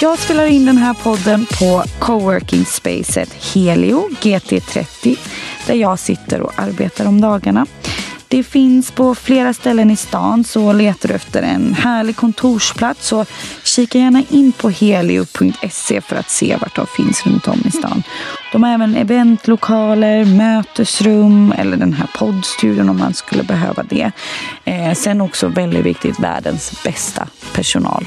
Jag 0.00 0.18
spelar 0.18 0.46
in 0.46 0.66
den 0.66 0.78
här 0.78 0.94
podden 0.94 1.46
på 1.58 1.84
coworking 1.98 2.64
spacet 2.64 3.54
Helio 3.54 4.08
GT30 4.20 5.18
där 5.66 5.74
jag 5.74 5.98
sitter 5.98 6.40
och 6.40 6.52
arbetar 6.56 7.06
om 7.06 7.20
dagarna. 7.20 7.66
Det 8.30 8.42
finns 8.42 8.90
på 8.90 9.14
flera 9.14 9.54
ställen 9.54 9.90
i 9.90 9.96
stan 9.96 10.44
så 10.44 10.72
letar 10.72 11.08
du 11.08 11.14
efter 11.14 11.42
en 11.42 11.74
härlig 11.74 12.16
kontorsplats 12.16 13.06
så 13.06 13.24
kika 13.64 13.98
gärna 13.98 14.22
in 14.30 14.52
på 14.52 14.70
helio.se 14.70 16.00
för 16.00 16.16
att 16.16 16.30
se 16.30 16.56
vart 16.60 16.76
de 16.76 16.86
finns 16.86 17.26
runt 17.26 17.48
om 17.48 17.62
i 17.64 17.70
stan. 17.70 18.02
De 18.52 18.62
har 18.62 18.74
även 18.74 18.96
eventlokaler, 18.96 20.24
mötesrum 20.24 21.54
eller 21.58 21.76
den 21.76 21.92
här 21.92 22.10
poddstudion 22.18 22.88
om 22.88 22.98
man 22.98 23.14
skulle 23.14 23.42
behöva 23.42 23.82
det. 23.82 24.12
Eh, 24.64 24.94
sen 24.94 25.20
också 25.20 25.48
väldigt 25.48 25.84
viktigt, 25.84 26.20
världens 26.20 26.82
bästa 26.84 27.28
personal. 27.52 28.06